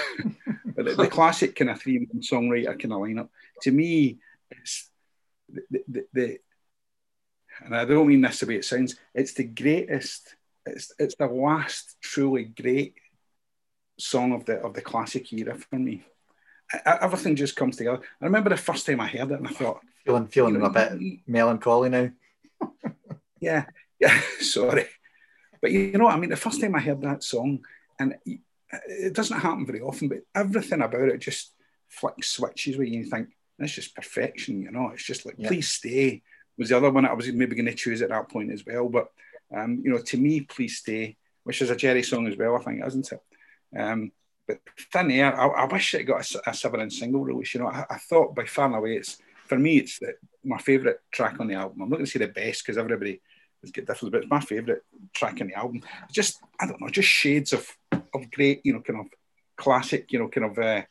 but 0.76 0.86
the, 0.86 0.96
the 0.96 1.08
classic 1.08 1.56
kind 1.56 1.70
of 1.70 1.80
three 1.80 2.00
man 2.00 2.22
songwriter 2.22 2.80
kind 2.80 2.94
of 2.94 3.00
lineup. 3.00 3.30
To 3.64 3.72
me, 3.72 4.20
it's 4.50 4.90
the, 5.50 5.84
the, 5.88 6.06
the 6.14 6.40
and 7.64 7.76
I 7.76 7.86
don't 7.86 8.08
mean 8.08 8.22
this 8.22 8.40
the 8.40 8.46
way 8.46 8.56
it 8.56 8.66
sounds. 8.66 8.96
It's 9.14 9.34
the 9.34 9.44
greatest. 9.44 10.36
It's 10.66 10.94
it's 11.00 11.16
the 11.16 11.28
last 11.28 11.98
truly 12.02 12.46
great 12.46 12.96
song 14.00 14.34
of 14.34 14.46
the 14.46 14.58
of 14.58 14.74
the 14.74 14.82
classic 14.82 15.32
era 15.34 15.56
for 15.56 15.78
me. 15.78 16.04
I, 16.74 17.00
everything 17.02 17.36
just 17.36 17.56
comes 17.56 17.78
together. 17.78 18.02
I 18.22 18.26
remember 18.26 18.50
the 18.50 18.58
first 18.58 18.86
time 18.86 19.00
I 19.00 19.08
heard 19.08 19.32
it, 19.32 19.40
and 19.40 19.48
I 19.48 19.52
thought, 19.52 19.82
feeling 20.06 20.28
feeling 20.28 20.54
you 20.56 20.60
know, 20.60 20.68
a 20.68 20.70
bit 20.70 21.20
melancholy 21.28 21.90
now. 21.90 22.10
yeah, 23.40 23.66
yeah. 24.00 24.22
Sorry, 24.40 24.86
but 25.62 25.72
you 25.72 25.92
know 25.94 26.06
what 26.06 26.16
I 26.16 26.20
mean. 26.20 26.30
The 26.30 26.36
first 26.36 26.62
time 26.62 26.76
I 26.76 26.80
heard 26.80 27.02
that 27.02 27.24
song, 27.24 27.60
and 28.00 28.16
it 28.26 29.14
doesn't 29.14 29.40
happen 29.40 29.66
very 29.66 29.82
often, 29.82 30.08
but 30.08 30.20
everything 30.34 30.82
about 30.82 31.10
it 31.10 31.20
just 31.20 31.54
flicks 31.90 32.30
switches 32.30 32.78
where 32.78 32.88
you 32.88 33.04
think 33.04 33.30
that's 33.60 33.74
just 33.74 33.96
perfection. 33.96 34.62
You 34.62 34.72
know, 34.72 34.92
it's 34.94 35.04
just 35.04 35.26
like, 35.26 35.36
yeah. 35.38 35.50
please 35.50 35.70
stay 35.70 36.22
was 36.58 36.70
the 36.70 36.78
other 36.78 36.92
one 36.92 37.06
I 37.06 37.14
was 37.14 37.32
maybe 37.32 37.56
going 37.56 37.66
to 37.66 37.74
choose 37.74 38.02
at 38.02 38.10
that 38.10 38.30
point 38.30 38.52
as 38.52 38.66
well. 38.66 38.90
But 38.90 39.08
um, 39.56 39.82
you 39.84 39.92
know, 39.92 40.00
to 40.00 40.18
me, 40.18 40.42
please 40.42 40.78
stay, 40.78 41.18
which 41.44 41.62
is 41.62 41.70
a 41.70 41.76
Gerry 41.76 42.04
song 42.04 42.28
as 42.28 42.38
well, 42.38 42.56
I 42.56 42.64
think, 42.64 42.86
isn't 42.86 43.12
it? 43.12 43.20
Um, 43.78 44.12
but 44.48 44.60
Thin 44.92 45.12
Air, 45.12 45.40
I, 45.40 45.64
I, 45.64 45.66
wish 45.66 45.94
it 45.94 46.04
got 46.04 46.30
a, 46.36 46.50
a 46.50 46.54
seven-inch 46.54 46.94
single 46.94 47.24
release. 47.24 47.54
You 47.54 47.62
know, 47.62 47.68
I, 47.68 47.86
I, 47.90 47.98
thought 47.98 48.36
by 48.36 48.46
far 48.46 48.66
and 48.66 48.76
away, 48.76 48.96
it's 48.96 49.18
for 49.48 49.58
me, 49.58 49.78
it's 49.78 50.00
the, 50.00 50.14
my 50.44 50.58
favourite 50.58 50.98
track 51.12 51.40
on 51.40 51.48
the 51.48 51.56
album. 51.56 51.82
I'm 51.82 51.90
not 51.90 51.98
going 51.98 52.06
to 52.06 52.12
say 52.12 52.20
the 52.20 52.28
best 52.28 52.64
because 52.64 52.78
everybody 52.78 53.22
has 53.62 53.72
got 53.72 53.86
different, 53.86 54.12
but 54.12 54.22
it's 54.22 54.32
my 54.32 54.40
favourite 54.40 54.82
track 55.14 55.40
on 55.42 55.48
the 55.48 55.56
album. 55.56 55.82
Just 56.12 56.40
I 56.60 56.68
don't 56.68 56.82
know, 56.82 56.90
just 56.90 57.10
shades 57.10 57.54
of 57.54 57.70
of 57.92 58.32
great, 58.32 58.62
you 58.64 58.74
know, 58.74 58.82
kind 58.82 59.00
of 59.00 59.06
classic, 59.58 60.12
you 60.12 60.20
know, 60.20 60.28
kind 60.28 60.46
of 60.46 60.60
uh, 60.60 60.82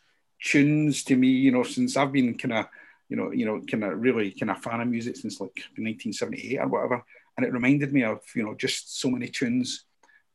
tunes 0.42 1.04
to 1.04 1.16
me. 1.16 1.28
You 1.28 1.52
know, 1.52 1.62
since 1.62 1.96
I've 1.96 2.12
been 2.12 2.36
kind 2.36 2.54
of 2.54 2.66
you 3.10 3.16
know, 3.16 3.32
you 3.32 3.44
know, 3.44 3.60
kind 3.68 3.84
of 3.84 4.00
really 4.00 4.30
kind 4.30 4.50
of 4.50 4.62
fan 4.62 4.80
of 4.80 4.88
music 4.88 5.16
since 5.16 5.40
like 5.40 5.64
1978 5.76 6.58
or 6.58 6.68
whatever. 6.68 7.04
And 7.36 7.44
it 7.44 7.52
reminded 7.52 7.92
me 7.92 8.04
of, 8.04 8.20
you 8.34 8.44
know, 8.44 8.54
just 8.54 9.00
so 9.00 9.10
many 9.10 9.26
tunes 9.26 9.84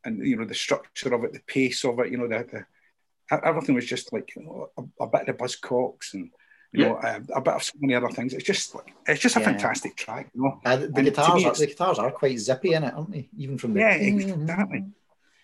and, 0.04 0.26
you 0.26 0.36
know, 0.36 0.46
the 0.46 0.54
structure 0.54 1.14
of 1.14 1.24
it, 1.24 1.34
the 1.34 1.40
pace 1.48 1.86
of 1.86 2.00
it, 2.00 2.12
you 2.12 2.18
know, 2.18 2.28
the, 2.28 2.46
the 2.52 3.46
everything 3.46 3.76
was 3.76 3.86
just 3.86 4.12
like, 4.12 4.36
you 4.36 4.44
know, 4.44 4.70
a, 4.78 5.04
a 5.04 5.08
bit 5.08 5.22
of 5.22 5.28
the 5.28 5.44
Buzzcocks 5.44 6.14
and, 6.14 6.30
you 6.74 6.84
yeah. 6.84 6.90
know, 6.90 7.00
a, 7.02 7.38
a, 7.38 7.42
bit 7.42 7.54
of 7.54 7.64
so 7.64 7.74
many 7.80 7.96
other 7.96 8.10
things. 8.10 8.34
It's 8.34 8.44
just 8.44 8.76
like, 8.76 8.94
it's 9.08 9.22
just 9.22 9.38
a 9.38 9.40
yeah. 9.40 9.46
fantastic 9.46 9.96
track, 9.96 10.30
you 10.36 10.44
know. 10.44 10.60
Uh, 10.66 10.76
the, 10.76 10.88
the 10.88 11.04
guitars, 11.04 11.46
are, 11.46 11.54
the 11.54 11.68
guitars 11.68 11.98
are 11.98 12.12
quite 12.12 12.38
zippy 12.38 12.74
in 12.74 12.84
it, 12.84 12.94
aren't 12.94 13.12
they? 13.12 13.30
Even 13.38 13.58
from 13.58 13.74
the. 13.74 13.80
Yeah, 13.80 13.94
exactly. 13.94 14.84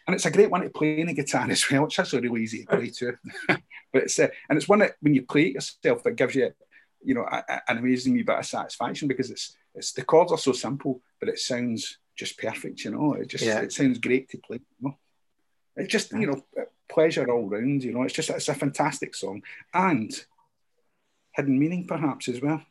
And 0.08 0.16
it's 0.16 0.26
a 0.26 0.32
great 0.32 0.52
one 0.52 0.62
to 0.62 0.70
play 0.70 1.00
in 1.00 1.08
a 1.08 1.14
guitar 1.14 1.50
as 1.50 1.64
well, 1.72 1.84
which 1.84 1.98
is 1.98 2.14
really 2.14 2.44
easy 2.44 2.66
to 2.66 2.76
play 2.76 2.90
too. 2.90 3.16
but 3.48 3.60
it's 3.94 4.20
uh, 4.20 4.28
and 4.50 4.58
it's 4.58 4.68
one 4.68 4.80
that 4.80 4.96
when 5.00 5.14
you 5.14 5.22
play 5.22 5.44
it 5.44 5.54
yourself, 5.54 6.04
that 6.04 6.16
gives 6.16 6.36
you 6.36 6.52
you 7.04 7.16
know, 7.16 7.26
a, 7.30 7.44
a, 7.48 7.62
an 7.70 7.78
amazing 7.78 8.16
bit 8.16 8.30
of 8.30 8.46
satisfaction 8.46 9.08
because 9.08 9.32
it's 9.32 9.56
it's 9.74 9.94
the 9.94 10.04
chords 10.04 10.32
are 10.32 10.38
so 10.38 10.52
simple, 10.52 11.02
but 11.20 11.30
it 11.30 11.40
sounds 11.40 11.98
just 12.16 12.38
perfect. 12.38 12.84
You 12.84 12.92
know, 12.92 13.14
it 13.14 13.28
just 13.28 13.44
yeah. 13.44 13.60
it 13.62 13.72
sounds 13.72 14.00
great 14.00 14.30
to 14.30 14.38
play. 14.38 14.60
You 14.80 14.90
know? 14.90 14.98
It's 15.76 15.92
just 15.92 16.12
you 16.12 16.28
know 16.28 16.44
pleasure 16.90 17.30
all 17.30 17.48
round. 17.48 17.84
You 17.84 17.94
know, 17.94 18.04
it's 18.04 18.14
just 18.14 18.30
it's 18.30 18.50
a 18.50 18.54
fantastic 18.54 19.16
song 19.16 19.42
and 19.74 20.12
hidden 21.34 21.58
meaning 21.58 21.88
perhaps 21.88 22.28
as 22.28 22.42
well. 22.42 22.62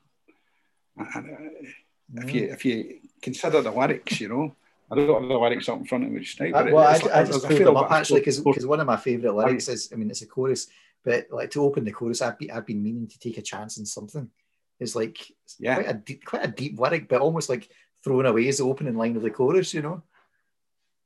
And, 0.97 1.31
uh, 1.31 2.23
if 2.23 2.35
you 2.35 2.45
if 2.45 2.65
you 2.65 3.01
consider 3.23 3.63
the 3.63 3.71
lyrics, 3.71 4.21
you 4.21 4.29
know. 4.29 4.55
I 4.93 4.97
don't 4.97 5.21
have 5.21 5.29
the 5.29 5.39
lyrics 5.39 5.69
up 5.69 5.79
in 5.79 5.85
front 5.85 6.03
of 6.03 6.11
me 6.11 6.19
just 6.19 6.41
now. 6.41 6.47
Uh, 6.47 6.69
well, 6.73 6.79
I, 6.79 6.99
I, 7.15 7.21
I, 7.21 7.25
just 7.25 7.47
pulled 7.47 7.61
them 7.61 7.77
up 7.77 7.93
actually 7.93 8.23
because 8.23 8.67
one 8.67 8.81
of 8.81 8.87
my 8.89 8.97
favourite 8.97 9.37
lyrics 9.37 9.69
is, 9.69 9.89
I 9.93 9.95
mean, 9.95 10.11
it's 10.11 10.23
a 10.23 10.27
chorus 10.27 10.67
but 11.05 11.27
like 11.31 11.51
to 11.53 11.63
open 11.63 11.85
the 11.85 11.93
chorus, 11.93 12.23
I've 12.23 12.39
been, 12.39 12.51
I've 12.51 12.67
been 12.67 12.83
meaning 12.83 13.09
to 13.09 13.19
take 13.19 13.39
a 13.39 13.43
chance 13.43 13.79
on 13.79 13.87
something. 13.87 14.31
It's 14.79 14.97
like 14.97 15.19
yeah. 15.59 15.75
quite 15.75 15.89
a 15.89 15.95
deep, 15.95 16.25
quite 16.25 16.45
a 16.45 16.49
deep 16.49 16.79
lyric, 16.79 17.09
but 17.09 17.21
almost 17.21 17.49
like 17.49 17.69
thrown 18.03 18.27
away 18.27 18.49
as 18.49 18.59
the 18.59 18.65
opening 18.65 18.97
line 18.97 19.17
of 19.17 19.23
the 19.23 19.31
chorus, 19.31 19.75
you 19.75 19.83
know. 19.83 20.03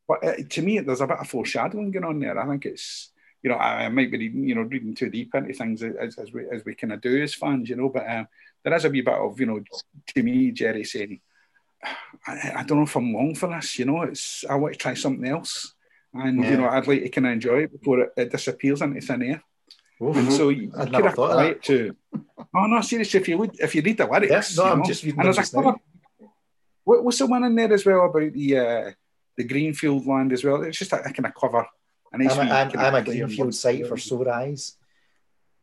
But 0.06 0.24
uh, 0.24 0.34
to 0.50 0.62
me, 0.62 0.80
there's 0.80 1.00
a 1.00 1.06
bit 1.06 1.18
of 1.18 1.28
foreshadowing 1.28 1.90
going 1.90 2.04
on 2.04 2.20
there. 2.20 2.38
I 2.38 2.46
think 2.48 2.66
it's 2.66 3.10
you 3.42 3.50
know 3.50 3.56
I, 3.56 3.84
I 3.84 3.88
might 3.88 4.10
be 4.10 4.18
reading, 4.18 4.44
you 4.44 4.54
know 4.54 4.62
reading 4.62 4.94
too 4.94 5.10
deep 5.10 5.34
into 5.34 5.52
things 5.52 5.82
as, 5.82 6.18
as 6.18 6.32
we 6.32 6.46
as 6.52 6.64
we 6.64 6.74
kind 6.74 6.92
of 6.92 7.00
do 7.00 7.22
as 7.22 7.34
fans, 7.34 7.68
you 7.68 7.76
know. 7.76 7.88
But 7.88 8.08
um, 8.08 8.28
there 8.62 8.74
is 8.74 8.84
a 8.84 8.90
wee 8.90 9.00
bit 9.00 9.14
of 9.14 9.38
you 9.40 9.46
know 9.46 9.60
to 10.14 10.22
me 10.22 10.52
Gerry 10.52 10.84
saying, 10.84 11.20
I, 12.26 12.52
I 12.56 12.64
don't 12.64 12.78
know 12.78 12.84
if 12.84 12.96
I'm 12.96 13.12
long 13.12 13.34
for 13.34 13.48
this. 13.48 13.78
You 13.78 13.86
know, 13.86 14.02
it's 14.02 14.44
I 14.48 14.54
want 14.56 14.74
to 14.74 14.78
try 14.78 14.94
something 14.94 15.28
else, 15.28 15.74
and 16.12 16.42
yeah. 16.42 16.50
you 16.50 16.56
know 16.58 16.68
I'd 16.68 16.86
like 16.86 17.02
to 17.02 17.08
kind 17.08 17.26
of 17.26 17.32
enjoy 17.32 17.64
it 17.64 17.72
before 17.72 18.00
it, 18.00 18.12
it 18.16 18.30
disappears 18.30 18.82
into 18.82 19.00
thin 19.00 19.22
air. 19.22 19.42
Mm-hmm. 20.00 20.30
So 20.30 20.48
you 20.48 20.72
I'd 20.76 20.92
could 20.92 21.04
have 21.04 21.14
thought 21.14 21.44
it 21.44 21.62
to. 21.64 21.96
Oh 22.54 22.66
no, 22.66 22.80
seriously, 22.80 23.20
if 23.20 23.28
you 23.28 23.38
would, 23.38 23.58
if 23.60 23.74
you 23.74 23.82
read 23.82 23.98
the 23.98 24.06
lyrics, 24.06 24.56
yeah, 24.56 24.64
no, 24.64 24.70
I'm 24.70 24.78
know, 24.78 24.84
just 24.84 25.02
reading 25.04 25.20
and 25.20 25.26
there's 25.26 25.48
a 25.48 25.54
cover. 25.54 25.74
What, 26.84 27.04
was 27.04 27.18
the 27.18 27.26
one 27.26 27.44
in 27.44 27.54
there 27.54 27.72
as 27.72 27.86
well 27.86 28.04
about 28.04 28.32
the 28.32 28.58
uh, 28.58 28.90
the 29.36 29.44
greenfield 29.44 30.06
land 30.06 30.32
as 30.32 30.44
well? 30.44 30.62
It's 30.62 30.78
just 30.78 30.92
a, 30.92 31.00
a 31.00 31.12
kind 31.12 31.26
of 31.26 31.34
cover. 31.34 31.66
And 32.12 32.30
I'm, 32.30 32.38
a, 32.38 32.52
I'm, 32.52 32.78
I'm 32.78 32.94
a 32.94 33.02
greenfield 33.02 33.54
site 33.54 33.86
for 33.88 33.96
sore 33.96 34.30
eyes. 34.30 34.76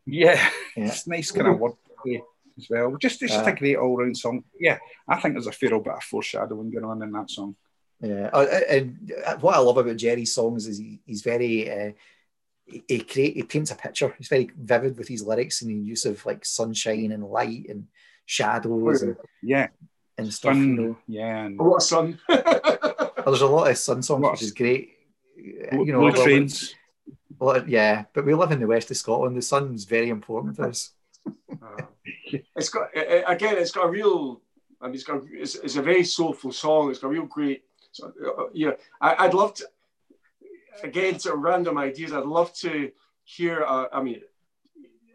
Yeah, 0.05 0.33
yeah. 0.75 0.87
it's 0.87 1.07
nice 1.07 1.31
kind 1.31 1.47
of 1.47 1.57
wordplay 1.57 2.21
as 2.57 2.67
well. 2.69 2.95
Just 2.97 3.21
it's 3.21 3.33
just 3.33 3.45
uh, 3.45 3.51
a 3.51 3.55
great 3.55 3.77
all 3.77 3.97
round 3.97 4.17
song. 4.17 4.43
Yeah, 4.59 4.77
I 5.07 5.19
think 5.19 5.35
there's 5.35 5.47
a 5.47 5.51
fair 5.51 5.79
bit 5.79 5.93
of 5.93 6.03
foreshadowing 6.03 6.71
going 6.71 6.85
on 6.85 7.01
in 7.03 7.11
that 7.11 7.29
song. 7.29 7.55
Yeah, 8.01 8.29
uh, 8.33 8.47
and 8.69 9.13
what 9.41 9.55
I 9.55 9.59
love 9.59 9.77
about 9.77 9.95
Gerry's 9.95 10.33
songs 10.33 10.67
is 10.67 10.79
he, 10.79 10.99
he's 11.05 11.21
very 11.21 11.69
uh, 11.69 11.91
he, 12.87 12.99
create, 12.99 13.35
he 13.35 13.43
paints 13.43 13.71
a 13.71 13.75
picture. 13.75 14.13
He's 14.17 14.27
very 14.27 14.49
vivid 14.57 14.97
with 14.97 15.07
his 15.07 15.23
lyrics 15.23 15.61
and 15.61 15.71
the 15.71 15.75
use 15.75 16.05
of 16.05 16.25
like 16.25 16.45
sunshine 16.45 17.11
and 17.11 17.23
light 17.23 17.67
and 17.69 17.87
shadows 18.25 19.01
and 19.01 19.17
yeah 19.41 19.67
and 20.17 20.33
stuff. 20.33 20.53
Sun, 20.53 20.67
you 20.67 20.75
know. 20.75 20.97
Yeah, 21.07 21.45
and 21.45 21.59
a 21.59 21.63
lot 21.63 21.77
of 21.77 21.83
sun. 21.83 22.19
there's 22.29 23.41
a 23.41 23.47
lot 23.47 23.69
of 23.69 23.77
sun 23.77 24.01
songs, 24.01 24.27
which 24.31 24.41
is 24.43 24.51
great. 24.51 24.91
You 25.35 25.85
know, 25.85 26.09
no 26.09 26.11
trains. 26.11 26.75
A 27.39 27.45
lot 27.45 27.57
of, 27.57 27.69
yeah, 27.69 28.05
but 28.13 28.25
we 28.25 28.35
live 28.35 28.51
in 28.51 28.59
the 28.59 28.67
west 28.67 28.91
of 28.91 28.97
Scotland. 28.97 29.35
The 29.35 29.41
sun's 29.41 29.85
very 29.85 30.09
important 30.09 30.57
to 30.57 30.63
us. 30.63 30.91
uh, 31.27 31.81
it's 32.55 32.69
got 32.69 32.89
again. 32.95 33.57
It's 33.57 33.71
got 33.71 33.87
a 33.87 33.89
real. 33.89 34.41
I 34.79 34.85
mean, 34.85 34.95
it's 34.95 35.03
got. 35.03 35.21
It's, 35.31 35.55
it's 35.55 35.75
a 35.75 35.81
very 35.81 36.03
soulful 36.03 36.51
song. 36.51 36.89
It's 36.89 36.99
got 36.99 37.07
a 37.07 37.11
real 37.11 37.25
great. 37.25 37.63
So, 37.91 38.13
uh, 38.25 38.43
yeah, 38.53 38.71
I, 39.01 39.25
I'd 39.25 39.33
love 39.33 39.53
to 39.55 39.67
again, 40.83 41.19
sort 41.19 41.35
of 41.35 41.41
random 41.41 41.77
ideas. 41.77 42.13
I'd 42.13 42.25
love 42.25 42.53
to 42.55 42.91
hear. 43.23 43.63
Uh, 43.63 43.85
I 43.93 44.01
mean, 44.01 44.21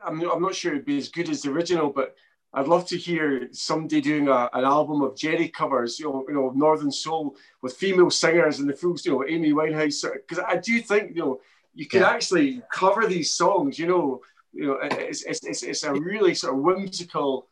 I'm, 0.05 0.21
I'm 0.31 0.43
not 0.43 0.55
sure 0.55 0.73
it'd 0.73 0.85
be 0.85 0.99
as 0.99 1.09
good 1.09 1.29
as 1.29 1.43
the 1.43 1.51
original, 1.51 1.91
but 1.91 2.15
I'd 2.55 2.69
love 2.69 2.87
to 2.89 2.97
hear 2.97 3.49
somebody 3.53 4.01
doing 4.01 4.29
a, 4.29 4.49
an 4.53 4.65
album 4.65 5.03
of 5.03 5.17
Gerry 5.17 5.49
covers, 5.49 5.99
you 5.99 6.07
know, 6.07 6.25
you 6.29 6.35
know, 6.35 6.53
Northern 6.55 6.91
Soul 6.91 7.37
with 7.61 7.75
female 7.75 8.11
singers 8.11 8.61
and 8.61 8.69
the 8.69 8.73
full, 8.73 8.97
you 9.05 9.13
know, 9.13 9.25
Amy 9.27 9.53
Winehouse. 9.53 10.07
Because 10.11 10.43
I 10.47 10.57
do 10.57 10.81
think, 10.81 11.17
you 11.17 11.23
know, 11.23 11.41
you 11.75 11.87
can 11.87 12.01
yeah. 12.01 12.09
actually 12.09 12.63
cover 12.73 13.07
these 13.07 13.35
songs. 13.35 13.79
You 13.79 13.89
know, 13.89 14.23
you 14.53 14.67
know, 14.67 14.79
it's, 14.81 15.23
it's, 15.25 15.45
it's, 15.45 15.63
it's 15.63 15.85
a 15.85 15.93
really 15.93 16.35
sort 16.35 16.55
of 16.55 16.61
whimsical 16.61 17.49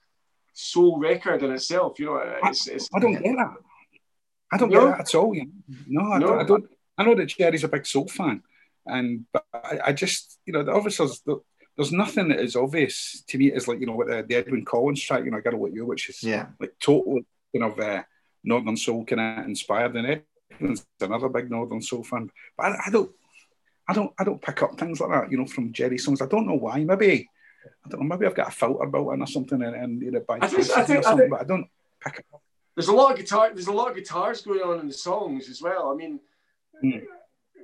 soul 0.54 0.98
record 0.98 1.42
in 1.42 1.50
itself. 1.52 1.98
You 1.98 2.06
know, 2.06 2.38
it's, 2.44 2.66
it's, 2.68 2.88
I, 2.94 3.00
don't 3.00 3.12
get 3.12 3.22
that. 3.22 3.54
I 4.52 4.56
don't 4.56 4.70
no? 4.70 4.86
get 4.86 4.98
that 4.98 5.00
at 5.00 5.14
all. 5.14 5.34
You 5.34 5.46
know? 5.46 5.52
No, 5.86 6.12
I, 6.12 6.18
no, 6.18 6.26
don't, 6.26 6.38
I 6.38 6.44
don't. 6.44 6.70
I 6.96 7.04
know 7.04 7.14
that 7.14 7.26
Gerry's 7.26 7.64
a 7.64 7.68
big 7.68 7.86
soul 7.86 8.08
fan, 8.08 8.42
and 8.86 9.26
but 9.32 9.44
I, 9.52 9.78
I 9.86 9.92
just 9.92 10.38
you 10.46 10.52
know 10.52 10.64
obviously 10.72 11.06
there's, 11.06 11.40
there's 11.76 11.92
nothing 11.92 12.28
that 12.28 12.40
is 12.40 12.56
obvious 12.56 13.22
to 13.28 13.38
me 13.38 13.52
as 13.52 13.66
like 13.68 13.80
you 13.80 13.86
know 13.86 13.94
what 13.94 14.08
the, 14.08 14.24
the 14.28 14.36
Edwyn 14.36 14.64
Collins 14.64 15.02
track, 15.02 15.24
you 15.24 15.30
know, 15.30 15.40
"Girl 15.40 15.62
Like 15.62 15.74
You," 15.74 15.86
which 15.86 16.08
is 16.08 16.22
yeah 16.22 16.46
like 16.60 16.72
totally 16.80 17.26
kind 17.54 17.72
of 17.72 17.78
uh, 17.78 18.02
Northern 18.42 18.76
Soul 18.76 19.04
kind 19.04 19.40
of 19.40 19.46
inspired, 19.46 19.96
and 19.96 20.22
Edwyn's 20.52 20.86
another 21.00 21.28
big 21.28 21.50
Northern 21.50 21.82
Soul 21.82 22.04
fan. 22.04 22.30
But 22.56 22.66
I, 22.66 22.76
I 22.86 22.90
don't. 22.90 23.10
I 23.86 23.92
don't 23.92 24.12
I 24.18 24.24
don't 24.24 24.40
pick 24.40 24.62
up 24.62 24.78
things 24.78 24.98
like 24.98 25.10
that, 25.10 25.30
you 25.30 25.36
know, 25.36 25.44
from 25.44 25.70
Gerry 25.70 25.98
songs. 25.98 26.22
I 26.22 26.26
don't 26.26 26.46
know 26.46 26.54
why. 26.54 26.82
Maybe 26.82 27.28
I 27.84 27.88
don't 27.88 28.00
know. 28.00 28.06
Maybe 28.06 28.26
I've 28.26 28.34
got 28.34 28.48
a 28.48 28.50
filter 28.50 28.86
built 28.86 29.12
in 29.12 29.22
or 29.22 29.26
something, 29.26 29.62
and, 29.62 29.74
and 29.74 30.02
you 30.02 30.10
know, 30.10 30.20
by 30.26 30.38
I 30.40 30.46
think, 30.46 30.70
I 30.70 30.84
think, 30.84 31.06
I 31.06 31.16
think, 31.16 31.30
but 31.30 31.40
I 31.40 31.44
don't 31.44 31.66
pick 32.02 32.20
it 32.20 32.26
up. 32.32 32.42
There's 32.74 32.88
a 32.88 32.94
lot 32.94 33.12
of 33.12 33.18
guitar. 33.18 33.50
There's 33.52 33.68
a 33.68 33.72
lot 33.72 33.90
of 33.90 33.96
guitars 33.96 34.42
going 34.42 34.62
on 34.62 34.80
in 34.80 34.88
the 34.88 34.94
songs 34.94 35.48
as 35.48 35.62
well. 35.62 35.90
I 35.92 35.94
mean, 35.94 36.18
Mm. 36.82 37.04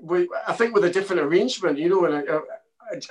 We, 0.02 0.28
I 0.46 0.52
think 0.52 0.74
with 0.74 0.84
a 0.84 0.90
different 0.90 1.22
arrangement, 1.22 1.78
you 1.78 1.88
know, 1.88 2.04
and 2.06 2.14
I, 2.14 2.36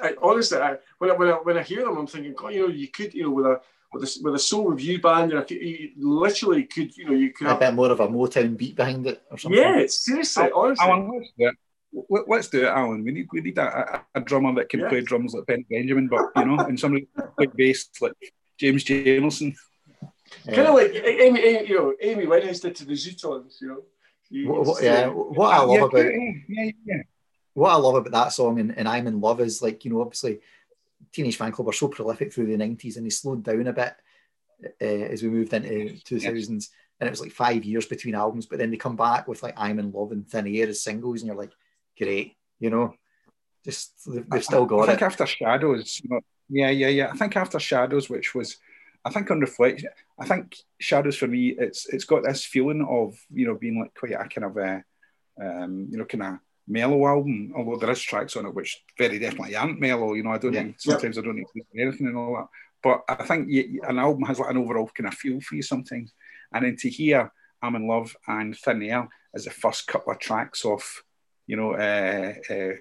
I, 0.04 0.10
I, 0.10 0.16
honestly, 0.22 0.58
I, 0.58 0.78
when 0.98 1.12
I, 1.12 1.14
when 1.14 1.30
I 1.30 1.34
when 1.34 1.58
I 1.58 1.64
hear 1.64 1.86
them, 1.86 1.98
I'm 1.98 2.08
thinking, 2.08 2.34
God, 2.34 2.54
you 2.54 2.62
know, 2.62 2.74
you 2.74 2.88
could, 2.88 3.14
you 3.14 3.24
know, 3.24 3.32
with 3.32 3.46
a 3.46 3.62
with 3.94 4.04
a, 4.04 4.20
with 4.24 4.36
a 4.36 4.40
soul 4.40 4.70
review 4.70 5.02
band, 5.02 5.32
and 5.32 5.52
you 5.52 5.92
literally 5.98 6.64
could, 6.64 6.96
you 6.98 7.06
know, 7.06 7.14
you 7.14 7.32
could 7.32 7.48
a 7.48 7.52
have, 7.52 7.60
bit 7.60 7.74
more 7.74 7.92
of 7.92 8.00
a 8.00 8.08
Motown 8.08 8.58
beat 8.58 8.76
behind 8.76 9.06
it, 9.08 9.22
or 9.32 9.38
something. 9.38 9.60
Yeah, 9.60 9.86
seriously, 9.88 10.50
honestly. 10.54 10.86
Alan, 10.86 11.12
let's 11.12 11.32
do 11.38 11.48
it. 11.48 12.26
Let's 12.28 12.48
do 12.50 12.62
it, 12.62 12.68
Alan. 12.68 13.04
We 13.04 13.12
need 13.12 13.28
we 13.32 13.42
need 13.42 13.58
a, 13.58 14.06
a, 14.14 14.20
a 14.20 14.22
drummer 14.22 14.54
that 14.56 14.70
can 14.70 14.88
play 14.88 15.02
drums 15.02 15.34
like 15.34 15.46
Ben 15.46 15.66
Benjamin, 15.70 16.08
but 16.08 16.22
you 16.36 16.46
know, 16.46 16.60
and 16.64 16.80
somebody 16.80 17.08
like 17.38 17.56
bass 17.56 17.90
like 18.02 18.14
James 18.60 18.84
Jamerson. 18.84 19.56
Yeah. 20.46 20.56
Kind 20.56 20.68
of 20.68 20.76
like 20.76 20.94
Amy, 20.94 21.40
Amy, 21.40 21.68
you 21.68 21.78
know, 21.78 21.94
Amy 22.02 22.26
Winehouse 22.26 22.62
did 22.62 22.76
to 22.76 22.86
the 22.86 22.94
Zutons, 22.94 23.60
you 23.62 23.70
know. 23.70 23.84
What, 24.32 24.84
yeah, 24.84 25.08
what 25.08 25.54
I 25.54 25.60
love 25.60 25.78
yeah, 25.78 25.86
about 25.86 26.06
yeah, 26.48 26.72
yeah. 26.86 27.02
what 27.54 27.72
I 27.72 27.76
love 27.76 27.96
about 27.96 28.12
that 28.12 28.34
song 28.34 28.60
and, 28.60 28.78
and 28.78 28.88
I'm 28.88 29.08
in 29.08 29.22
love 29.22 29.42
is 29.42 29.62
like 29.62 29.84
you 29.84 29.92
know 29.92 30.02
obviously 30.02 30.39
Teenage 31.12 31.38
Fanclub 31.38 31.65
were 31.65 31.74
so 31.74 31.88
prolific 31.88 32.32
through 32.32 32.48
the 32.48 32.58
nineties 32.58 32.98
and 32.98 33.06
they 33.06 33.10
slowed 33.10 33.44
down 33.44 33.68
a 33.68 33.74
bit 33.74 33.96
uh, 34.82 34.86
as 34.86 35.24
we 35.24 35.30
moved 35.30 35.54
into 35.54 35.98
two 36.04 36.20
thousands 36.20 36.70
and 37.00 37.08
it 37.08 37.12
was 37.12 37.22
like 37.22 37.32
five 37.32 37.63
years 37.63 37.86
between 37.88 38.15
albums 38.15 38.46
but 38.46 38.60
then 38.60 38.70
they 38.70 38.78
come 38.78 38.96
back 38.96 39.28
with 39.28 39.42
like 39.42 39.56
I'm 39.58 39.80
in 39.80 39.92
Love 39.92 40.12
and 40.12 40.28
Thin 40.28 40.48
Air 40.48 40.68
as 40.68 40.82
singles 40.84 41.22
and 41.22 41.28
you're 41.28 41.36
like 41.36 41.54
great 41.98 42.36
you 42.60 42.70
know 42.70 42.94
Just 43.65 44.08
they've 44.08 44.44
still 44.44 44.65
got 44.65 44.84
I 44.84 44.86
think 44.88 45.02
it. 45.02 45.06
after 45.06 45.26
Shadows, 45.26 46.02
you 46.04 46.10
know, 46.10 46.22
yeah, 46.50 46.70
yeah, 46.70 46.88
yeah. 46.88 47.10
I 47.12 47.18
think 47.18 47.36
after 47.36 47.60
Shadows, 47.60 48.10
which 48.10 48.34
was, 48.34 48.58
I 49.06 49.10
think 49.12 49.32
on 49.32 49.40
reflection, 49.40 49.90
I 50.20 50.26
think 50.28 50.58
Shadows 50.80 51.16
for 51.18 51.28
me, 51.28 51.50
it's 51.58 51.88
it's 51.88 52.06
got 52.06 52.24
this 52.24 52.44
feeling 52.46 52.86
of 52.88 53.18
you 53.32 53.48
know 53.48 53.56
being 53.56 53.80
like 53.80 53.94
quite 53.94 54.12
a 54.12 54.28
kind 54.28 54.46
of 54.46 54.58
a, 54.58 54.84
um, 55.42 55.88
you 55.90 55.98
know, 55.98 56.06
kind 56.06 56.24
of 56.24 56.40
mellow 56.68 57.08
album. 57.08 57.54
Although 57.56 57.78
there 57.78 57.92
is 57.92 58.02
tracks 58.02 58.36
on 58.36 58.46
it 58.46 58.54
which 58.54 58.84
very 58.98 59.18
definitely 59.20 59.56
aren't 59.56 59.80
mellow. 59.80 60.14
You 60.14 60.24
know, 60.24 60.32
I 60.32 60.38
don't 60.38 60.54
Yeah. 60.54 60.64
need, 60.64 60.76
sometimes 60.82 61.18
I 61.18 61.22
don't 61.22 61.38
need 61.38 61.44
to 61.54 61.60
listen 61.60 61.80
anything 61.80 62.08
and 62.08 62.18
all 62.18 62.36
that. 62.36 62.48
But 62.84 63.04
I 63.10 63.26
think 63.26 63.48
y- 63.50 63.80
an 63.90 64.00
album 64.00 64.24
has 64.24 64.40
like 64.40 64.50
an 64.52 64.58
overall 64.58 64.90
kind 64.94 65.08
of 65.08 65.14
feel 65.14 65.40
for 65.42 65.56
you 65.56 65.62
sometimes. 65.62 66.14
And 66.54 66.66
then 66.66 66.76
to 66.78 66.90
hear 66.90 67.32
"I'm 67.62 67.76
in 67.76 67.88
Love" 67.88 68.16
and 68.28 68.56
"Thin 68.58 68.84
Air" 68.84 69.08
as 69.34 69.46
the 69.46 69.52
first 69.52 69.88
couple 69.88 70.12
of 70.12 70.20
tracks 70.20 70.66
off, 70.66 71.04
you 71.48 71.56
know, 71.56 71.74
uh, 71.74 72.34
uh, 72.50 72.74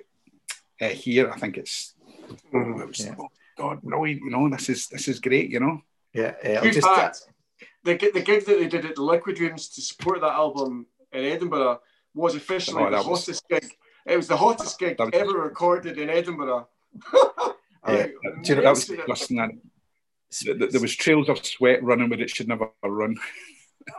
uh, 0.84 0.88
here, 0.88 1.30
I 1.30 1.38
think 1.38 1.58
it's 1.58 1.94
it 2.30 2.38
was, 2.52 3.00
Yeah. 3.06 3.14
oh 3.18 3.28
God, 3.56 3.82
brilliant! 3.82 4.22
You 4.22 4.30
know, 4.30 4.48
this 4.48 4.68
is 4.68 4.88
this 4.88 5.08
is 5.08 5.20
great. 5.20 5.50
You 5.50 5.60
know, 5.60 5.82
Yeah, 6.14 6.34
I'll 6.44 6.62
Good 6.62 6.72
just 6.74 6.86
fact, 6.86 7.22
the, 7.84 7.94
the 8.12 8.20
gig 8.20 8.44
that 8.46 8.58
they 8.58 8.66
did 8.68 8.84
at 8.86 8.94
the 8.96 9.02
Liquid 9.02 9.38
Rooms 9.40 9.68
to 9.70 9.82
support 9.82 10.20
that 10.20 10.32
album 10.32 10.86
in 11.12 11.24
Edinburgh 11.24 11.80
was 12.14 12.34
officially 12.34 12.82
Oh, 12.82 12.86
the 12.90 12.96
that 12.96 13.04
was- 13.08 13.20
hottest 13.26 13.48
gig. 13.48 13.74
It 14.06 14.16
was 14.16 14.26
the 14.28 14.36
hottest 14.36 14.78
gig 14.78 14.96
That 14.96 15.12
was- 15.12 15.14
ever 15.20 15.38
recorded 15.38 15.98
in 15.98 16.08
Edinburgh. 16.10 16.68
Yeah. 17.86 18.06
do 18.06 18.12
you 18.44 18.54
know 18.56 18.62
that 18.62 18.70
was 18.70 18.88
Amazing. 18.90 19.36
that. 19.38 19.50
Th- 20.30 20.58
th- 20.58 20.70
There 20.72 20.80
was 20.80 20.94
trails 20.94 21.28
of 21.30 21.44
sweat 21.46 21.82
running 21.82 22.10
where 22.10 22.20
it 22.20 22.28
should 22.28 22.48
never 22.48 22.68
run. 22.84 23.16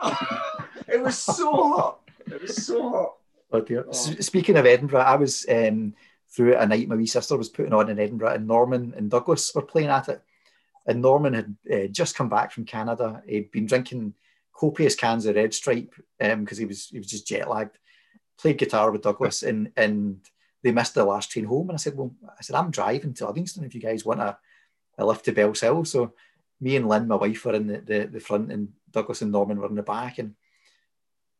it 0.88 1.02
was 1.02 1.18
so 1.18 1.50
hot. 1.52 2.00
It 2.26 2.40
was 2.40 2.66
so 2.66 2.88
hot. 2.88 3.14
Oh 3.52 3.60
dear. 3.60 3.84
Oh. 3.86 3.90
S- 3.90 4.24
Speaking 4.26 4.56
of 4.56 4.66
Edinburgh, 4.66 5.00
I 5.00 5.16
was 5.16 5.44
um, 5.48 5.94
through 6.34 6.56
a 6.56 6.66
night 6.66 6.86
my 6.88 6.94
wee 6.94 7.06
sister 7.06 7.36
was 7.36 7.48
putting 7.48 7.72
on 7.72 7.90
in 7.90 7.98
Edinburgh, 7.98 8.34
and 8.34 8.46
Norman 8.46 8.94
and 8.96 9.10
Douglas 9.10 9.52
were 9.54 9.62
playing 9.62 9.88
at 9.88 10.08
it. 10.08 10.22
And 10.86 11.02
Norman 11.02 11.34
had 11.34 11.56
uh, 11.72 11.86
just 11.88 12.16
come 12.16 12.28
back 12.28 12.52
from 12.52 12.64
Canada. 12.64 13.22
He'd 13.26 13.50
been 13.50 13.66
drinking 13.66 14.14
copious 14.54 14.94
cans 14.94 15.26
of 15.26 15.36
Red 15.36 15.54
Stripe 15.54 15.94
because 16.18 16.58
he 16.58 16.64
was 16.64 16.88
he 16.88 16.98
was 16.98 17.08
just 17.08 17.26
jet 17.26 17.48
lagged. 17.48 17.78
Played 18.38 18.58
guitar 18.58 18.90
with 18.90 19.02
Douglas, 19.02 19.42
and 19.42 19.72
and 19.76 20.20
they 20.62 20.72
missed 20.72 20.94
the 20.94 21.04
last 21.04 21.30
train 21.30 21.44
home. 21.44 21.68
And 21.68 21.76
I 21.76 21.78
said, 21.78 21.96
well, 21.96 22.14
I 22.38 22.42
said 22.42 22.56
I'm 22.56 22.70
driving 22.70 23.14
to 23.14 23.26
Uddingston 23.26 23.64
if 23.64 23.74
you 23.74 23.80
guys 23.80 24.04
want 24.04 24.20
a, 24.20 24.38
a 24.98 25.04
lift 25.04 25.24
to 25.26 25.32
Bellshill. 25.32 25.86
So 25.86 26.14
me 26.60 26.76
and 26.76 26.88
Lynn, 26.88 27.08
my 27.08 27.16
wife, 27.16 27.44
were 27.44 27.54
in 27.54 27.66
the, 27.66 27.78
the, 27.78 28.06
the 28.06 28.20
front, 28.20 28.52
and 28.52 28.68
Douglas 28.90 29.22
and 29.22 29.32
Norman 29.32 29.58
were 29.58 29.68
in 29.68 29.74
the 29.74 29.82
back, 29.82 30.18
and 30.18 30.34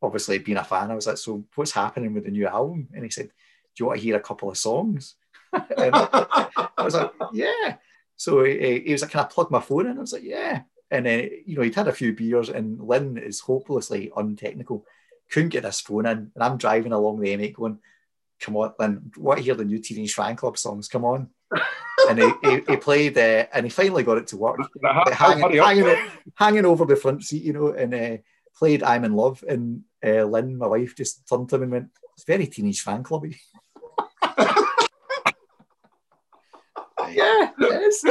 obviously 0.01 0.39
being 0.39 0.57
a 0.57 0.63
fan, 0.63 0.91
I 0.91 0.95
was 0.95 1.07
like, 1.07 1.17
"So 1.17 1.45
what's 1.55 1.71
happening 1.71 2.13
with 2.13 2.25
the 2.25 2.31
new 2.31 2.47
album?" 2.47 2.87
And 2.93 3.03
he 3.03 3.09
said, 3.09 3.27
"Do 3.27 3.31
you 3.79 3.85
want 3.87 3.99
to 3.99 4.03
hear 4.03 4.15
a 4.15 4.21
couple 4.21 4.49
of 4.49 4.57
songs?" 4.57 5.15
and 5.53 5.91
I 5.93 6.71
was 6.77 6.95
like, 6.95 7.11
"Yeah." 7.33 7.75
So 8.21 8.43
he, 8.43 8.83
he 8.85 8.91
was 8.91 9.01
like, 9.01 9.09
"Can 9.09 9.21
I 9.21 9.23
plug 9.23 9.49
my 9.49 9.59
phone 9.59 9.87
in?" 9.87 9.97
I 9.97 10.01
was 10.01 10.13
like, 10.13 10.21
"Yeah." 10.21 10.61
And 10.91 11.07
then 11.07 11.27
you 11.43 11.55
know 11.55 11.63
he'd 11.63 11.73
had 11.73 11.87
a 11.87 11.91
few 11.91 12.13
beers, 12.13 12.49
and 12.49 12.79
Lynn 12.79 13.17
is 13.17 13.39
hopelessly 13.39 14.11
untechnical, 14.15 14.85
couldn't 15.31 15.49
get 15.49 15.63
this 15.63 15.81
phone 15.81 16.05
in, 16.05 16.31
and 16.35 16.43
I'm 16.43 16.57
driving 16.59 16.91
along 16.91 17.19
the 17.19 17.35
M8 17.35 17.55
going, 17.55 17.79
"Come 18.39 18.57
on, 18.57 18.73
Lynn, 18.77 19.11
want 19.17 19.39
to 19.39 19.43
hear 19.43 19.55
the 19.55 19.65
new 19.65 19.79
Teenage 19.79 20.15
Fanclub 20.15 20.55
songs? 20.59 20.87
Come 20.87 21.03
on!" 21.03 21.31
and 22.09 22.19
he, 22.19 22.31
he, 22.43 22.61
he 22.67 22.77
played, 22.77 23.17
uh, 23.17 23.47
and 23.51 23.65
he 23.65 23.71
finally 23.71 24.03
got 24.03 24.19
it 24.19 24.27
to 24.27 24.37
work 24.37 24.59
hanging, 25.13 25.57
hanging, 25.57 25.97
hanging 26.35 26.65
over 26.65 26.85
the 26.85 26.95
front 26.95 27.23
seat, 27.23 27.41
you 27.41 27.53
know, 27.53 27.69
and 27.69 27.91
uh, 27.95 28.17
played 28.55 28.83
I'm 28.83 29.03
in 29.03 29.15
Love. 29.15 29.43
And 29.49 29.81
uh, 30.05 30.25
Lynn, 30.25 30.59
my 30.59 30.67
wife, 30.67 30.95
just 30.95 31.27
turned 31.27 31.49
to 31.49 31.55
him 31.55 31.63
and 31.63 31.71
went, 31.71 31.89
It's 32.13 32.23
very 32.23 32.45
teenage 32.45 32.81
fan 32.81 33.01
clubby. 33.01 33.39
Yeah, 37.13 37.51
it 37.59 37.81
is. 37.83 38.03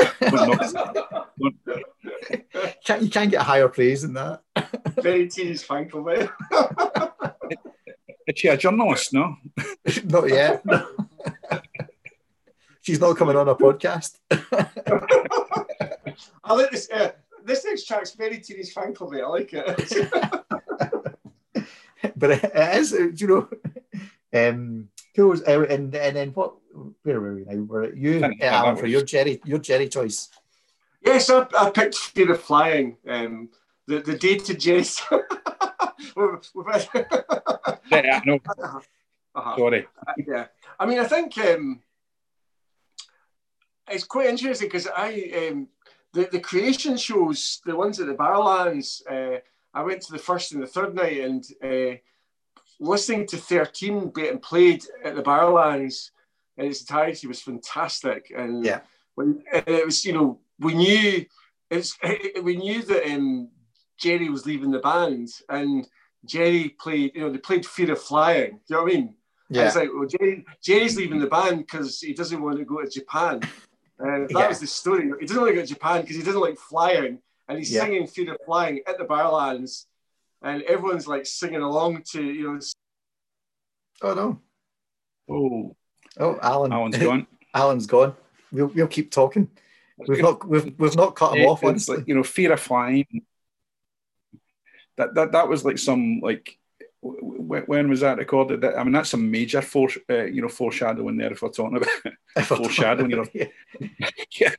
can't, 2.84 3.02
you 3.02 3.10
can't 3.10 3.30
get 3.30 3.42
higher 3.42 3.68
praise 3.68 4.02
than 4.02 4.14
that. 4.14 4.42
Very 5.02 5.28
teenage 5.28 5.62
fan 5.62 5.88
club. 5.88 6.08
eh? 6.08 6.26
Is 8.26 8.38
she 8.38 8.48
a 8.48 8.56
journalist? 8.56 9.12
No. 9.12 9.36
not 10.04 10.28
yet. 10.28 10.62
She's 12.82 13.00
not 13.00 13.16
coming 13.16 13.36
on 13.36 13.48
a 13.48 13.54
podcast. 13.54 14.16
I 16.44 16.54
like 16.54 16.70
this. 16.70 16.90
Uh, 16.90 17.12
this 17.44 17.64
next 17.64 17.86
track's 17.86 18.12
very 18.12 18.38
teenage 18.38 18.72
fan 18.72 18.94
club. 18.94 19.12
I 19.14 19.26
like 19.26 19.50
it. 19.52 19.64
but 22.16 22.30
it, 22.30 22.44
it 22.44 22.76
is, 22.76 22.92
you 23.20 23.26
know. 23.26 23.48
Um, 24.32 24.88
who 25.16 25.28
was, 25.28 25.42
uh, 25.42 25.66
and, 25.68 25.94
and 25.94 26.16
then 26.16 26.30
what? 26.30 26.54
Where 27.02 27.20
were 27.20 27.34
we 27.34 27.44
now? 27.44 27.62
Were 27.62 27.82
it 27.84 27.96
you, 27.96 28.18
yeah, 28.20 28.56
Alan, 28.58 28.74
that 28.74 28.80
for 28.80 28.86
your 28.86 29.02
Gerry, 29.02 29.40
your 29.44 29.58
Gerry 29.58 29.88
choice? 29.88 30.28
yes, 31.04 31.30
I, 31.30 31.46
I 31.58 31.70
picked 31.70 31.96
Fear 31.96 32.32
of 32.32 32.40
Flying. 32.42 32.96
Um, 33.08 33.48
the 33.86 34.00
the 34.00 34.16
dated 34.16 34.60
Jess. 34.60 35.02
We've- 36.16 36.48
we've 36.54 36.66
had- 36.66 36.88
Yeah, 37.90 38.20
no. 38.24 38.38
Uh-huh. 39.34 39.56
Sorry. 39.56 39.86
yeah. 40.26 40.46
I 40.78 40.86
mean, 40.86 40.98
I 40.98 41.04
think 41.04 41.36
um, 41.38 41.80
it's 43.88 44.04
quite 44.04 44.26
interesting 44.28 44.68
because 44.68 44.88
I 44.88 45.48
um, 45.50 45.68
the 46.12 46.28
the 46.32 46.40
creation 46.40 46.96
shows, 46.96 47.60
the 47.64 47.76
ones 47.76 48.00
at 48.00 48.06
the 48.06 48.14
Barrowlands. 48.14 49.02
Uh, 49.08 49.38
I 49.72 49.82
went 49.82 50.02
to 50.02 50.12
the 50.12 50.18
first 50.18 50.52
and 50.52 50.62
the 50.62 50.66
third 50.66 50.94
night, 50.94 51.20
and 51.20 51.44
uh, 51.62 51.96
listening 52.80 53.26
to 53.28 53.36
Thirteen 53.36 54.10
being 54.10 54.38
played 54.38 54.84
at 55.04 55.14
the 55.14 55.22
Barrowlands 55.22 56.10
in 56.56 56.66
its 56.66 56.80
entirety 56.80 57.26
was 57.26 57.40
fantastic. 57.42 58.32
And 58.36 58.64
Yeah. 58.64 58.80
when 59.14 59.42
and 59.52 59.64
it 59.68 59.84
was, 59.86 60.04
you 60.04 60.12
know, 60.12 60.40
we 60.58 60.74
knew 60.74 61.24
it's 61.70 61.96
we 62.42 62.56
knew 62.56 62.82
that 62.82 63.12
um, 63.12 63.50
Gerry 63.98 64.28
was 64.28 64.46
leaving 64.46 64.70
the 64.70 64.78
band, 64.80 65.28
and 65.48 65.86
Gerry 66.24 66.70
played, 66.80 67.12
you 67.14 67.22
know, 67.22 67.30
they 67.30 67.38
played 67.38 67.66
Fear 67.66 67.92
of 67.92 68.02
Flying. 68.02 68.52
Do 68.52 68.60
you 68.68 68.76
know 68.76 68.82
what 68.82 68.92
I 68.92 68.94
mean? 68.94 69.14
And 69.50 69.66
It's 69.66 69.76
like, 69.76 69.88
well, 69.92 70.06
Gerry, 70.06 70.44
Gerry's 70.62 70.96
leaving 70.96 71.18
the 71.18 71.26
band 71.26 71.58
because 71.58 72.00
he 72.00 72.12
doesn't 72.14 72.40
want 72.40 72.58
to 72.58 72.64
go 72.64 72.82
to 72.82 72.88
Japan. 72.88 73.40
And 73.98 74.28
that 74.28 74.38
Yeah. 74.38 74.48
was 74.48 74.60
the 74.60 74.66
story. 74.66 75.10
He 75.20 75.26
doesn't 75.26 75.42
want 75.42 75.50
to 75.50 75.54
go 75.56 75.60
to 75.62 75.66
Japan 75.66 76.02
because 76.02 76.16
he 76.16 76.22
doesn't 76.22 76.40
like 76.40 76.56
flying. 76.58 77.20
And 77.48 77.58
he's 77.58 77.72
Yeah. 77.72 77.84
singing 77.84 78.06
Fear 78.06 78.34
of 78.34 78.38
Flying 78.46 78.80
at 78.86 78.96
the 78.98 79.04
Barrowlands, 79.04 79.86
And 80.42 80.62
everyone's 80.62 81.06
like 81.06 81.26
singing 81.26 81.60
along 81.60 82.02
to, 82.12 82.22
you 82.22 82.44
know, 82.54 82.60
Oh 84.02 84.14
no! 84.14 84.40
Oh, 85.28 85.76
Oh, 86.20 86.38
Alan. 86.42 86.72
Alan's 86.72 86.98
gone. 86.98 87.26
Alan's 87.54 87.86
gone. 87.86 88.14
We'll, 88.52 88.66
we'll 88.68 88.86
keep 88.86 89.10
talking. 89.10 89.48
We've 90.06 90.20
not 90.22 90.46
we've, 90.46 90.72
we've 90.78 90.96
not 90.96 91.14
cut 91.16 91.36
him 91.36 91.46
off. 91.48 91.64
Honestly, 91.64 91.98
like, 91.98 92.08
you 92.08 92.14
know, 92.14 92.22
fear 92.22 92.52
of 92.52 92.60
flying. 92.60 93.06
That 94.96 95.14
that 95.14 95.32
that 95.32 95.48
was 95.48 95.64
like 95.64 95.78
some 95.78 96.20
like 96.22 96.58
when 97.02 97.88
was 97.88 98.00
that 98.00 98.18
recorded? 98.18 98.60
That, 98.60 98.78
I 98.78 98.84
mean, 98.84 98.92
that's 98.92 99.10
some 99.10 99.30
major 99.30 99.62
fore, 99.62 99.88
uh, 100.10 100.24
you 100.24 100.42
know 100.42 100.48
foreshadowing 100.48 101.16
there. 101.16 101.32
If 101.32 101.42
we're 101.42 101.48
talking 101.50 101.76
about 101.76 101.88
I 102.36 102.42
foreshadowing, 102.42 103.10
you 103.10 103.16
know. 103.16 103.26
Yeah. 103.34 104.08
yeah, 104.38 104.54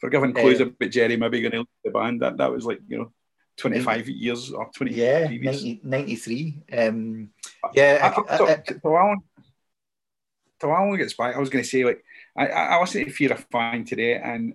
for 0.00 0.08
giving 0.10 0.32
clues 0.32 0.60
Uh, 0.60 0.66
about 0.66 0.90
Gerry 0.90 1.16
maybe 1.16 1.40
going 1.40 1.52
to 1.52 1.58
leave 1.58 1.66
the 1.84 1.90
band. 1.90 2.22
That 2.22 2.36
that 2.38 2.50
was 2.52 2.64
like 2.64 2.80
you 2.88 2.98
know, 2.98 3.12
twenty 3.56 3.80
five 3.80 4.08
years 4.08 4.50
or 4.52 4.70
twenty 4.74 4.94
Yeah, 4.94 5.28
90, 5.28 5.80
93. 5.82 6.62
Um, 6.72 7.30
yeah, 7.74 8.12
I, 8.16 8.20
I- 8.20 8.34
I- 8.34 8.62
so 8.82 8.96
Alan, 8.96 9.18
so 10.60 10.70
Alan 10.70 10.96
gets 10.96 11.14
back. 11.14 11.36
I 11.36 11.38
was 11.38 11.50
going 11.50 11.64
to 11.64 11.68
say 11.70 11.84
like 11.84 12.04
I, 12.36 12.46
I 12.46 12.64
I 12.76 12.80
listened 12.80 13.06
to 13.06 13.12
Fear 13.12 13.32
of 13.32 13.46
Flying 13.50 13.84
today, 13.84 14.14
and 14.14 14.54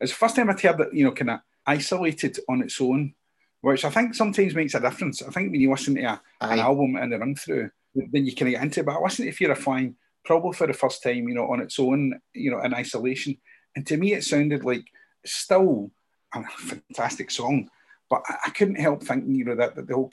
it's 0.00 0.12
the 0.12 0.16
first 0.16 0.36
time 0.36 0.50
I've 0.50 0.60
heard 0.60 0.78
that 0.78 0.94
you 0.94 1.04
know 1.04 1.12
kind 1.12 1.30
of 1.30 1.40
isolated 1.66 2.38
on 2.48 2.62
its 2.62 2.80
own, 2.80 3.14
which 3.60 3.84
I 3.84 3.90
think 3.90 4.14
sometimes 4.14 4.54
makes 4.54 4.74
a 4.74 4.80
difference. 4.80 5.22
I 5.22 5.30
think 5.30 5.50
when 5.50 5.60
you 5.60 5.70
listen 5.70 5.94
to 5.94 6.02
a, 6.02 6.20
an 6.40 6.58
album 6.58 6.96
and 6.96 7.12
the 7.12 7.18
run 7.18 7.34
through, 7.34 7.70
then 7.94 8.26
you 8.26 8.34
kind 8.34 8.48
of 8.48 8.54
get 8.54 8.62
into 8.62 8.80
it. 8.80 8.86
But 8.86 8.96
I 8.96 9.00
listened 9.00 9.28
to 9.28 9.36
Fear 9.36 9.52
of 9.52 9.58
Flying 9.58 9.96
probably 10.24 10.52
for 10.52 10.66
the 10.66 10.72
first 10.72 11.02
time, 11.02 11.28
you 11.28 11.34
know, 11.34 11.50
on 11.50 11.60
its 11.60 11.78
own, 11.78 12.20
you 12.32 12.50
know, 12.50 12.60
in 12.60 12.74
isolation, 12.74 13.36
and 13.76 13.86
to 13.86 13.96
me 13.96 14.14
it 14.14 14.24
sounded 14.24 14.64
like 14.64 14.84
still 15.24 15.90
a 16.34 16.42
fantastic 16.42 17.30
song. 17.30 17.68
But 18.10 18.22
I, 18.28 18.36
I 18.46 18.50
couldn't 18.50 18.80
help 18.80 19.02
thinking, 19.02 19.34
you 19.34 19.44
know, 19.44 19.56
that, 19.56 19.76
that 19.76 19.86
the 19.86 19.94
whole 19.94 20.10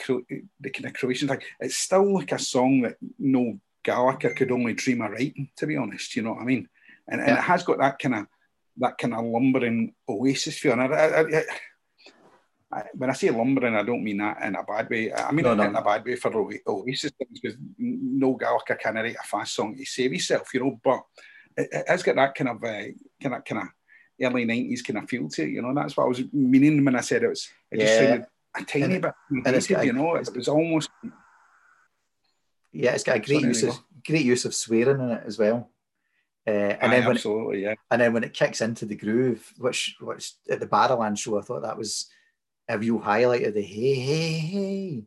the 0.59 0.69
kind 0.69 0.85
of 0.85 0.93
Creation 0.93 1.27
thing, 1.27 1.41
it's 1.59 1.77
still 1.77 2.13
like 2.13 2.31
a 2.31 2.39
song 2.39 2.81
that 2.81 2.97
no 3.19 3.59
Gallagher 3.83 4.33
could 4.33 4.51
only 4.51 4.73
dream 4.73 5.01
of 5.01 5.11
writing, 5.11 5.49
to 5.57 5.65
be 5.67 5.77
honest. 5.77 6.15
You 6.15 6.23
know 6.23 6.33
what 6.33 6.41
I 6.41 6.45
mean? 6.45 6.67
And, 7.07 7.21
and 7.21 7.29
Yeah. 7.29 7.37
it 7.39 7.43
has 7.43 7.63
got 7.63 7.79
that 7.79 7.99
kind 7.99 8.15
of 8.15 8.27
that 8.77 8.97
kind 8.97 9.13
of 9.13 9.25
lumbering 9.25 9.93
Oasis 10.07 10.57
feel. 10.57 10.73
And 10.73 10.81
I, 10.81 10.85
I, 10.87 11.21
I, 11.21 11.43
I, 12.73 12.83
when 12.93 13.09
I 13.09 13.13
say 13.13 13.29
lumbering, 13.29 13.75
I 13.75 13.83
don't 13.83 14.03
mean 14.03 14.17
that 14.19 14.41
in 14.43 14.55
a 14.55 14.63
bad 14.63 14.89
way. 14.89 15.13
I 15.13 15.31
mean 15.31 15.43
No, 15.43 15.53
no. 15.53 15.63
in 15.63 15.75
a 15.75 15.81
bad 15.81 16.05
way 16.05 16.15
for 16.15 16.31
Oasis 16.67 17.11
because 17.33 17.57
no 17.77 18.35
Gallagher 18.35 18.75
can 18.75 18.95
write 18.95 19.15
a 19.15 19.23
fast 19.27 19.55
song 19.55 19.75
to 19.75 19.85
save 19.85 20.11
himself, 20.11 20.53
you 20.53 20.61
know. 20.61 20.79
But 20.81 21.01
it, 21.57 21.67
it 21.71 21.89
has 21.89 22.01
got 22.03 22.15
that 22.15 22.33
kind 22.35 22.49
of 22.49 22.63
uh, 22.63 22.83
kind 23.21 23.35
of 23.35 23.43
kind 23.43 23.61
of 23.63 23.67
early 24.21 24.45
nineties 24.45 24.81
kind 24.83 24.99
of 24.99 25.09
feel 25.09 25.27
to 25.27 25.43
it, 25.43 25.49
you 25.49 25.61
know. 25.61 25.73
That's 25.75 25.97
what 25.97 26.05
I 26.05 26.07
was 26.07 26.21
meaning 26.31 26.83
when 26.85 26.95
I 26.95 27.01
said 27.01 27.23
it 27.23 27.27
was. 27.29 27.49
It 27.71 27.79
just 27.79 27.93
Yeah. 27.93 27.99
sounded 28.07 28.25
a 28.55 28.63
tiny 28.63 28.83
And- 28.95 29.01
bit, 29.01 29.13
and 29.31 29.47
it's 29.55 29.67
dated, 29.67 29.75
got 29.75 29.83
a- 29.83 29.85
you 29.87 29.93
know. 29.93 30.15
It 30.15 30.29
was 30.35 30.47
almost 30.47 30.89
Yeah, 32.71 32.91
it's 32.93 33.03
got 33.03 33.17
a 33.17 33.19
great 33.19 33.41
use 33.41 33.63
of 33.63 33.79
great 34.05 34.25
use 34.25 34.45
of 34.45 34.55
swearing 34.55 35.01
in 35.01 35.09
it 35.11 35.23
as 35.25 35.37
well. 35.37 35.69
Uh, 36.47 36.49
and 36.51 36.83
Aye, 36.83 36.87
then 36.95 37.01
when 37.05 37.11
it, 37.11 37.19
absolutely, 37.19 37.61
yeah. 37.63 37.75
and 37.91 38.01
then 38.01 38.13
when 38.13 38.23
it 38.23 38.33
kicks 38.33 38.61
into 38.61 38.85
the 38.85 38.95
groove, 38.95 39.53
which 39.57 39.95
which 40.01 40.33
at 40.49 40.59
the 40.59 40.65
Barrowland 40.67 41.17
show, 41.19 41.37
I 41.37 41.41
thought 41.41 41.61
that 41.63 41.77
was 41.77 42.09
a 42.67 42.77
real 42.79 42.97
highlight 42.99 43.43
of 43.45 43.53
the 43.53 43.61
hey 43.61 43.95
hey 43.95 44.37
hey. 44.39 45.03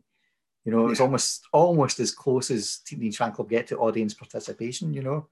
You 0.64 0.72
know, 0.72 0.86
it 0.86 0.90
was 0.90 0.98
Yeah. 1.00 1.04
almost 1.06 1.42
almost 1.52 2.00
as 2.00 2.10
close 2.12 2.50
as 2.50 2.78
Teenage 2.86 3.18
Fanclub 3.18 3.48
get 3.48 3.66
to 3.68 3.78
audience 3.78 4.14
participation. 4.14 4.94
You 4.94 5.02
know. 5.02 5.28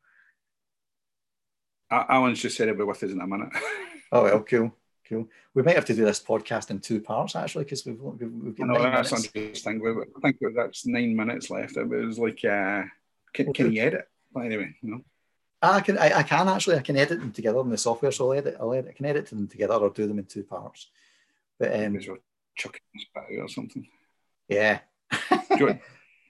Alan's 1.90 2.40
just 2.40 2.56
said 2.56 2.68
it'll 2.68 2.78
be 2.78 2.84
with 2.84 3.02
us 3.02 3.10
in 3.10 3.20
a 3.20 3.26
minute. 3.26 3.50
Oh 4.10 4.24
well, 4.24 4.42
cool, 4.42 4.76
cool. 5.08 5.28
We 5.54 5.62
might 5.62 5.74
have 5.76 5.84
to 5.86 5.94
do 5.94 6.04
this 6.04 6.22
podcast 6.22 6.70
in 6.70 6.80
two 6.80 7.00
parts 7.00 7.36
actually, 7.36 7.64
because 7.64 7.84
we've, 7.86 8.00
we've 8.00 8.32
we've 8.32 8.56
got 8.56 8.68
no, 8.68 8.82
that's 8.82 9.10
minutes. 9.12 9.30
interesting. 9.34 9.80
We- 9.80 9.90
I 9.90 10.20
think 10.22 10.36
that's 10.54 10.86
nine 10.86 11.14
minutes 11.16 11.50
left. 11.50 11.76
It 11.76 11.88
was 11.88 12.18
like, 12.18 12.44
uh, 12.44 12.82
can, 13.32 13.52
can 13.52 13.72
you 13.72 13.82
edit? 13.82 14.08
But 14.32 14.46
anyway, 14.46 14.74
you 14.82 14.90
know. 14.90 15.00
I 15.64 15.80
can 15.80 15.96
I, 15.98 16.18
I 16.18 16.22
can 16.24 16.48
actually 16.48 16.76
I 16.76 16.80
can 16.80 16.96
edit 16.96 17.20
them 17.20 17.30
together 17.32 17.60
in 17.60 17.70
the 17.70 17.78
software, 17.78 18.10
so 18.10 18.32
I'll 18.32 18.38
edit 18.38 18.56
I'll 18.58 18.72
edit 18.74 18.90
I 18.90 18.94
can 18.94 19.06
edit 19.06 19.26
them 19.26 19.46
together 19.46 19.74
or 19.74 19.90
do 19.90 20.06
them 20.06 20.18
in 20.18 20.24
two 20.24 20.42
parts. 20.42 20.88
But 21.58 21.72
um, 21.74 21.92
we'll 21.92 22.16
chuck 22.56 22.74
it 22.76 22.82
in 22.92 22.94
the 22.94 23.00
spit 23.00 23.38
out 23.38 23.44
or 23.44 23.48
something. 23.48 23.86
yeah. 24.48 24.80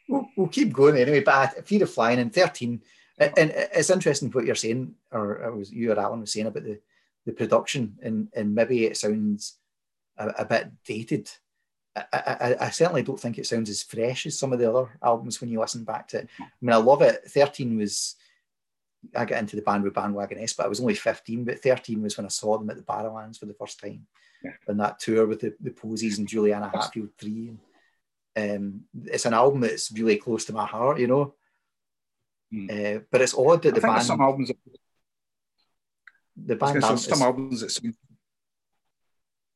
We'll, 0.08 0.28
we'll 0.36 0.48
keep 0.48 0.72
going 0.72 0.96
anyway. 0.96 1.20
But 1.20 1.34
I- 1.34 1.60
Fear 1.62 1.84
of 1.84 1.90
Flying 1.94 2.18
in 2.18 2.28
13, 2.30 2.82
and 3.18 3.32
and 3.38 3.50
it's 3.72 3.88
interesting 3.88 4.30
what 4.30 4.44
you're 4.44 4.54
saying, 4.56 4.94
or 5.10 5.36
it 5.42 5.54
was 5.56 5.72
you 5.72 5.90
or 5.92 5.98
Alan 5.98 6.20
was 6.20 6.32
saying 6.32 6.46
about 6.48 6.64
the, 6.64 6.80
the 7.26 7.32
production, 7.32 7.98
and, 8.02 8.28
and 8.34 8.54
maybe 8.54 8.84
it 8.84 8.96
sounds 8.96 9.58
a, 10.16 10.28
a 10.38 10.44
bit 10.44 10.70
dated. 10.84 11.30
I, 11.94 12.04
I, 12.12 12.56
I 12.66 12.70
certainly 12.70 13.02
don't 13.02 13.20
think 13.20 13.38
it 13.38 13.46
sounds 13.46 13.68
as 13.68 13.82
fresh 13.82 14.26
as 14.26 14.38
some 14.38 14.52
of 14.52 14.58
the 14.58 14.70
other 14.70 14.98
albums 15.02 15.40
when 15.40 15.50
you 15.50 15.60
listen 15.60 15.84
back 15.84 16.08
to 16.08 16.20
it. 16.20 16.28
I 16.40 16.44
mean, 16.60 16.72
I 16.72 16.76
love 16.76 17.02
it. 17.02 17.22
13 17.28 17.76
was, 17.76 18.16
I 19.14 19.24
got 19.26 19.40
into 19.40 19.56
the 19.56 19.62
band 19.62 19.84
with 19.84 19.92
Bandwagonesque, 19.92 20.56
but 20.56 20.66
I 20.66 20.68
was 20.68 20.80
only 20.80 20.94
15, 20.94 21.44
but 21.44 21.62
13 21.62 22.02
was 22.02 22.16
when 22.16 22.24
I 22.24 22.30
saw 22.30 22.56
them 22.56 22.70
at 22.70 22.76
the 22.76 22.82
Barrowlands 22.82 23.38
for 23.38 23.46
the 23.46 23.54
first 23.54 23.78
time. 23.78 24.06
Yeah. 24.42 24.52
And 24.68 24.80
that 24.80 25.00
tour 25.00 25.26
with 25.26 25.40
the, 25.40 25.54
the 25.60 25.70
Posies 25.70 26.18
and 26.18 26.26
Juliana 26.26 26.70
Hatfield 26.74 27.10
3. 27.18 27.52
And, 28.34 28.58
um, 28.58 28.80
it's 29.04 29.26
an 29.26 29.34
album 29.34 29.60
that's 29.60 29.92
really 29.92 30.16
close 30.16 30.46
to 30.46 30.54
my 30.54 30.64
heart, 30.64 30.98
you 30.98 31.06
know. 31.06 31.34
Hmm. 32.50 32.66
Uh, 32.70 32.98
but 33.10 33.20
it's 33.20 33.34
odd 33.34 33.62
that 33.62 33.74
the 33.74 33.80
band, 33.80 34.02
some 34.02 34.20
albums. 34.20 34.48
That, 34.48 34.56
the 36.36 36.56
band 36.56 36.80
gonna 36.80 36.98
some 36.98 37.14
as- 37.14 37.22
albums 37.22 37.60
that 37.60 37.70
seem 37.70 37.94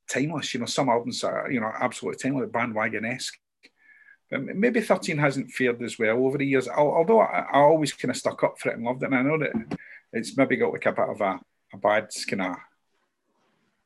timeless. 0.08 0.54
You 0.54 0.60
know, 0.60 0.66
some 0.66 0.88
albums 0.88 1.22
are 1.24 1.50
you 1.50 1.60
know 1.60 1.72
absolutely 1.78 2.18
timeless, 2.18 2.50
Bandwagonesque. 2.50 3.34
But 4.30 4.42
maybe 4.42 4.80
13 4.80 5.18
hasn't 5.18 5.52
fared 5.52 5.80
as 5.82 5.98
well 5.98 6.26
over 6.26 6.36
the 6.36 6.46
years. 6.46 6.66
Although 6.66 7.20
I, 7.20 7.46
I 7.52 7.58
always 7.60 7.92
kind 7.92 8.10
of 8.10 8.16
stuck 8.16 8.42
up 8.42 8.58
for 8.58 8.70
it 8.70 8.76
and 8.76 8.84
loved 8.84 9.02
it, 9.02 9.06
and 9.06 9.14
I 9.14 9.22
know 9.22 9.38
that 9.38 9.78
it's 10.12 10.36
maybe 10.36 10.56
got 10.56 10.72
like 10.72 10.86
a 10.86 10.92
bit 10.92 11.08
of 11.08 11.20
a, 11.20 11.40
a 11.72 11.76
bad 11.76 12.08
kind 12.28 12.42
of, 12.42 12.56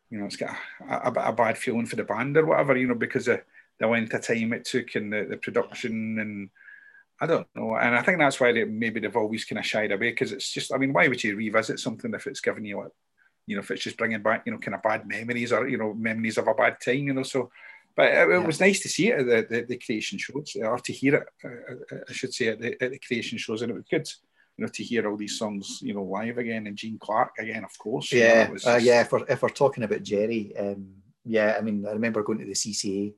you 0.08 0.18
know, 0.18 0.24
it's 0.24 0.36
got 0.36 0.56
a, 0.88 1.08
a, 1.08 1.28
a 1.28 1.32
bad 1.32 1.58
feeling 1.58 1.84
for 1.84 1.96
the 1.96 2.04
band 2.04 2.38
or 2.38 2.46
whatever, 2.46 2.74
you 2.76 2.88
know, 2.88 2.94
because 2.94 3.28
of 3.28 3.42
the 3.78 3.86
length 3.86 4.14
of 4.14 4.22
time 4.22 4.52
it 4.54 4.64
took 4.64 4.94
and 4.94 5.12
the, 5.12 5.26
the 5.28 5.36
production 5.36 6.18
and 6.18 6.50
I 7.20 7.26
don't 7.26 7.46
know. 7.54 7.76
And 7.76 7.94
I 7.94 8.02
think 8.02 8.18
that's 8.18 8.40
why 8.40 8.52
they, 8.52 8.64
maybe 8.64 8.98
they've 8.98 9.16
always 9.16 9.44
kind 9.44 9.58
of 9.58 9.66
shied 9.66 9.92
away 9.92 10.10
because 10.10 10.32
it's 10.32 10.50
just, 10.50 10.72
I 10.72 10.78
mean, 10.78 10.92
why 10.92 11.06
would 11.06 11.22
you 11.22 11.36
revisit 11.36 11.78
something 11.78 12.12
if 12.14 12.26
it's 12.26 12.40
giving 12.40 12.64
you 12.64 12.78
like, 12.78 12.92
you 13.46 13.56
know, 13.56 13.60
if 13.60 13.70
it's 13.70 13.82
just 13.82 13.98
bringing 13.98 14.22
back, 14.22 14.42
you 14.46 14.52
know, 14.52 14.58
kind 14.58 14.74
of 14.74 14.82
bad 14.82 15.06
memories 15.06 15.52
or, 15.52 15.68
you 15.68 15.76
know, 15.76 15.92
memories 15.92 16.38
of 16.38 16.48
a 16.48 16.54
bad 16.54 16.76
time, 16.82 17.06
you 17.06 17.12
know, 17.12 17.22
so. 17.22 17.50
But 17.96 18.14
it, 18.14 18.30
it 18.30 18.46
was 18.46 18.60
nice 18.60 18.80
to 18.80 18.88
see 18.88 19.08
it 19.08 19.18
at 19.18 19.48
the, 19.48 19.54
the, 19.54 19.66
the 19.66 19.76
creation 19.76 20.16
shows, 20.16 20.56
or 20.62 20.78
to 20.78 20.92
hear 20.92 21.16
it, 21.16 21.26
uh, 21.44 21.96
I 22.08 22.12
should 22.12 22.32
say, 22.32 22.48
at 22.48 22.60
the, 22.60 22.82
at 22.82 22.92
the 22.92 22.98
creation 22.98 23.36
shows. 23.36 23.62
And 23.62 23.72
it 23.72 23.74
was 23.74 23.84
good, 23.90 24.08
you 24.56 24.64
know, 24.64 24.70
to 24.72 24.82
hear 24.84 25.10
all 25.10 25.16
these 25.16 25.36
songs, 25.36 25.80
you 25.82 25.92
know, 25.92 26.04
live 26.04 26.38
again 26.38 26.68
and 26.68 26.76
Gene 26.76 26.98
Clark 26.98 27.32
again, 27.38 27.64
of 27.64 27.76
course. 27.78 28.12
you 28.12 28.20
know, 28.20 28.26
Yeah, 28.26 28.52
it 28.52 28.66
uh, 28.66 28.76
yeah. 28.76 29.00
If 29.02 29.12
we're, 29.12 29.26
if 29.28 29.42
we're 29.42 29.48
talking 29.48 29.82
about 29.82 30.04
Gerry, 30.04 30.54
um, 30.56 30.86
yeah, 31.24 31.56
I 31.58 31.60
mean, 31.60 31.84
I 31.86 31.92
remember 31.92 32.22
going 32.22 32.38
to 32.38 32.46
the 32.46 32.52
CCA 32.52 33.12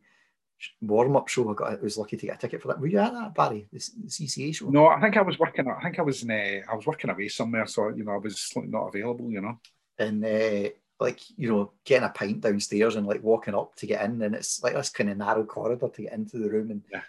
warm 0.81 1.17
up 1.17 1.29
show. 1.29 1.51
I 1.51 1.55
got, 1.55 1.73
I 1.73 1.75
was 1.83 1.99
lucky 1.99 2.17
to 2.17 2.27
get 2.27 2.37
a 2.37 2.39
ticket 2.39 2.63
for 2.63 2.69
that. 2.69 2.81
Were 2.81 2.87
you 2.87 2.99
at 2.99 3.13
that, 3.13 3.35
Barry? 3.35 3.67
The, 3.73 3.79
the 4.05 4.09
CCA 4.09 4.55
show? 4.55 4.69
No, 4.71 4.87
I 4.89 5.01
think 5.01 5.17
I 5.17 5.23
was 5.23 5.39
working. 5.39 5.67
I 5.69 5.83
think 5.83 5.99
I 5.99 6.03
was 6.03 6.23
in. 6.23 6.31
Uh, 6.31 6.61
I 6.71 6.75
was 6.75 6.87
working 6.87 7.11
away 7.11 7.29
somewhere, 7.29 7.67
so 7.67 7.89
you 7.89 8.05
know 8.05 8.13
I 8.13 8.19
was 8.19 8.51
not 8.57 8.89
available. 8.89 9.31
You 9.31 9.41
know. 9.41 9.59
and 9.99 10.25
uh, 10.25 10.69
like 11.01 11.21
you 11.37 11.49
know 11.49 11.73
getting 11.85 12.07
a 12.07 12.11
pint 12.11 12.41
downstairs 12.43 12.97
and 12.97 13.07
like 13.07 13.23
walking 13.23 13.55
up 13.55 13.75
to 13.77 13.87
get 13.87 14.05
in 14.05 14.23
and 14.23 14.35
it's 14.37 14.63
like 14.63 14.75
this 14.75 14.89
kind 14.91 15.11
of 15.11 15.17
narrow 15.17 15.45
corridor 15.45 15.89
to 15.89 16.03
get 16.03 16.13
into 16.13 16.39
the 16.39 16.49
room 16.49 16.71
and 16.71 16.83
Yeah. 16.93 17.01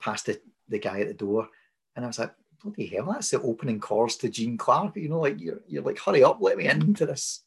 past 0.00 0.26
the, 0.26 0.40
the 0.68 0.78
guy 0.80 1.00
at 1.00 1.08
the 1.08 1.14
door 1.14 1.48
and 1.94 2.04
I 2.04 2.08
was 2.08 2.18
like 2.18 2.32
bloody 2.60 2.86
hell 2.86 3.06
that's 3.12 3.30
the 3.30 3.40
opening 3.40 3.78
chorus 3.78 4.16
to 4.16 4.28
Gene 4.28 4.58
Clark 4.58 4.96
you 4.96 5.08
know 5.08 5.20
like 5.20 5.38
you're, 5.40 5.60
you're 5.68 5.84
like 5.84 5.98
hurry 6.00 6.24
up 6.24 6.38
let 6.40 6.56
me 6.58 6.66
into 6.66 7.06
this 7.06 7.44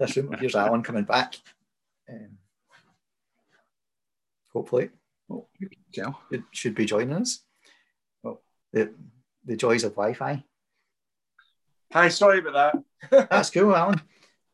this 0.00 0.16
room 0.16 0.34
here's 0.40 0.54
Alan 0.56 0.82
coming 0.82 1.04
back 1.04 1.34
um, 2.08 2.30
hopefully 4.58 4.90
Oh, 5.30 5.46
you 5.58 5.68
it 6.30 6.42
should 6.52 6.74
be 6.74 6.84
joining 6.84 7.12
us 7.12 7.44
Oh. 8.24 8.40
the, 8.72 8.92
the 9.44 9.56
joys 9.56 9.84
of 9.84 9.92
Wi-Fi 9.92 10.42
Hi, 11.92 12.08
sorry 12.08 12.40
about 12.40 12.82
that. 13.10 13.28
That's 13.30 13.48
cool, 13.48 13.74
Alan. 13.74 14.02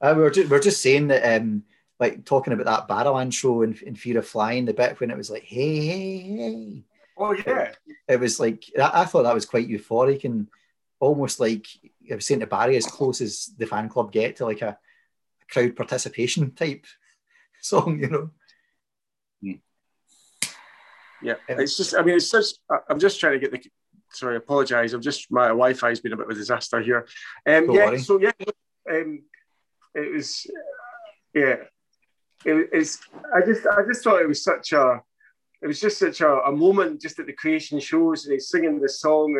Uh, 0.00 0.12
we 0.16 0.22
were 0.22 0.30
just 0.30 0.48
we 0.48 0.56
are 0.56 0.60
just 0.60 0.80
saying 0.80 1.08
that, 1.08 1.40
um, 1.40 1.64
like 1.98 2.24
talking 2.24 2.52
about 2.52 2.66
that 2.66 2.86
Barrowland 2.88 3.32
show 3.32 3.62
in, 3.62 3.76
in 3.84 3.96
Fear 3.96 4.18
of 4.18 4.28
Flying, 4.28 4.66
the 4.66 4.72
bit 4.72 5.00
when 5.00 5.10
it 5.10 5.16
was 5.16 5.30
like, 5.30 5.42
hey, 5.42 5.84
hey, 5.84 6.18
hey. 6.36 6.84
Oh 7.16 7.32
yeah, 7.32 7.72
It 8.06 8.20
was 8.20 8.38
like 8.38 8.62
I, 8.78 9.02
I 9.02 9.04
thought 9.06 9.24
that 9.24 9.34
was 9.34 9.46
quite 9.46 9.68
euphoric 9.68 10.22
and 10.24 10.46
almost 11.00 11.40
like 11.40 11.66
I 12.08 12.14
was 12.14 12.24
saying 12.26 12.38
to 12.40 12.46
Barry, 12.46 12.76
as 12.76 12.86
close 12.86 13.20
as 13.20 13.50
the 13.58 13.66
fan 13.66 13.88
club 13.88 14.12
get 14.12 14.36
to 14.36 14.44
like 14.44 14.62
a, 14.62 14.78
a 15.42 15.52
crowd 15.52 15.74
participation 15.74 16.52
type 16.52 16.86
song, 17.60 17.98
you 17.98 18.10
know. 18.10 18.30
Yeah. 21.24 21.34
It's 21.48 21.76
just, 21.76 21.96
I 21.96 22.02
mean, 22.02 22.16
it's 22.16 22.30
just. 22.30 22.60
I'm 22.88 23.00
just 23.00 23.18
trying 23.18 23.32
to 23.32 23.38
get 23.38 23.52
the. 23.52 23.60
Sorry, 24.12 24.34
I 24.34 24.38
apologise. 24.38 24.92
I'm 24.92 25.00
just 25.00 25.30
my 25.30 25.48
Wi-Fi's 25.48 26.00
been 26.00 26.12
a 26.12 26.16
bit 26.16 26.26
of 26.26 26.30
a 26.30 26.34
disaster 26.34 26.80
here. 26.80 27.06
Um, 27.46 27.66
Don't 27.66 27.74
yeah. 27.74 27.86
worry. 27.86 27.98
So 27.98 28.20
yeah, 28.20 28.32
um, 28.90 29.22
it 29.94 30.12
was. 30.12 30.46
Yeah, 31.34 31.56
it, 32.44 32.68
it's. 32.72 33.00
I 33.34 33.40
just, 33.40 33.66
I 33.66 33.82
just 33.86 34.04
thought 34.04 34.22
it 34.22 34.28
was 34.28 34.44
such 34.44 34.72
a. 34.72 35.02
It 35.62 35.66
was 35.66 35.80
just 35.80 35.98
such 35.98 36.20
a, 36.20 36.42
a 36.42 36.52
moment 36.52 37.00
just 37.00 37.18
at 37.18 37.26
the 37.26 37.32
creation 37.32 37.80
shows, 37.80 38.24
and 38.24 38.34
he's 38.34 38.50
singing 38.50 38.80
this 38.80 39.00
song, 39.00 39.36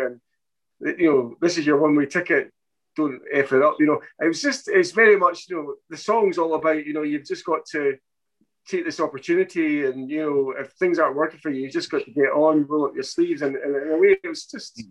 and 0.81 0.99
you 0.99 1.11
know, 1.11 1.37
this 1.40 1.59
is 1.59 1.66
your 1.66 1.79
one-way 1.79 2.07
ticket. 2.07 2.51
Don't 2.97 3.20
f 3.33 3.53
it 3.53 3.62
up, 3.62 3.77
you 3.81 3.87
know. 3.87 4.01
It 4.20 4.29
was 4.29 4.40
just, 4.40 4.68
it's 4.68 4.92
very 4.92 5.16
much, 5.16 5.47
you 5.49 5.57
know, 5.57 5.75
the 5.90 5.97
song's 5.97 6.38
all 6.38 6.55
about, 6.55 6.87
you 6.87 6.92
know, 6.92 7.03
you've 7.03 7.27
just 7.27 7.44
got 7.44 7.66
to 7.73 7.97
take 8.66 8.85
this 8.85 9.00
opportunity 9.00 9.85
and 9.85 10.11
you 10.11 10.20
know 10.20 10.55
if 10.59 10.72
things 10.72 10.98
aren't 10.98 11.16
working 11.16 11.38
for 11.38 11.50
you 11.50 11.62
you 11.62 11.70
just 11.70 11.90
got 11.90 12.05
to 12.05 12.11
get 12.11 12.33
on 12.33 12.66
roll 12.66 12.87
up 12.87 12.94
your 12.94 13.03
sleeves 13.03 13.42
and, 13.42 13.57
and 13.57 13.77
in 13.77 13.92
a 13.92 13.98
way 13.98 14.16
it 14.22 14.29
was 14.29 14.46
just 14.46 14.83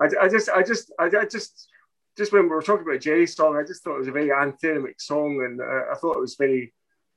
I, 0.00 0.08
I 0.22 0.28
just 0.28 0.48
I 0.50 0.62
just 0.62 0.92
I, 0.98 1.04
I 1.04 1.24
just 1.24 1.68
just 2.16 2.32
when 2.32 2.42
we 2.42 2.48
were 2.48 2.62
talking 2.62 2.86
about 2.86 3.00
Gerry's 3.00 3.34
song 3.34 3.56
I 3.56 3.66
just 3.66 3.82
thought 3.82 3.96
it 3.96 4.00
was 4.00 4.08
a 4.08 4.12
very 4.12 4.28
anthemic 4.28 5.00
song 5.00 5.42
and 5.44 5.60
uh, 5.60 5.92
I 5.92 5.94
thought 5.96 6.16
it 6.16 6.20
was 6.20 6.36
very 6.36 6.72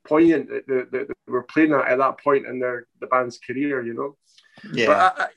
poignant 0.05 0.47
that, 0.49 0.67
that, 0.67 0.91
that 0.91 1.07
they 1.07 1.31
were 1.31 1.43
playing 1.43 1.71
that 1.71 1.89
at 1.89 1.97
that 1.97 2.19
point 2.19 2.45
in 2.45 2.59
their 2.59 2.87
the 3.01 3.07
band's 3.07 3.39
career 3.39 3.83
you 3.85 3.93
know? 3.93 4.17
Yeah. 4.71 4.91
I, 4.91 5.23
I, 5.23 5.27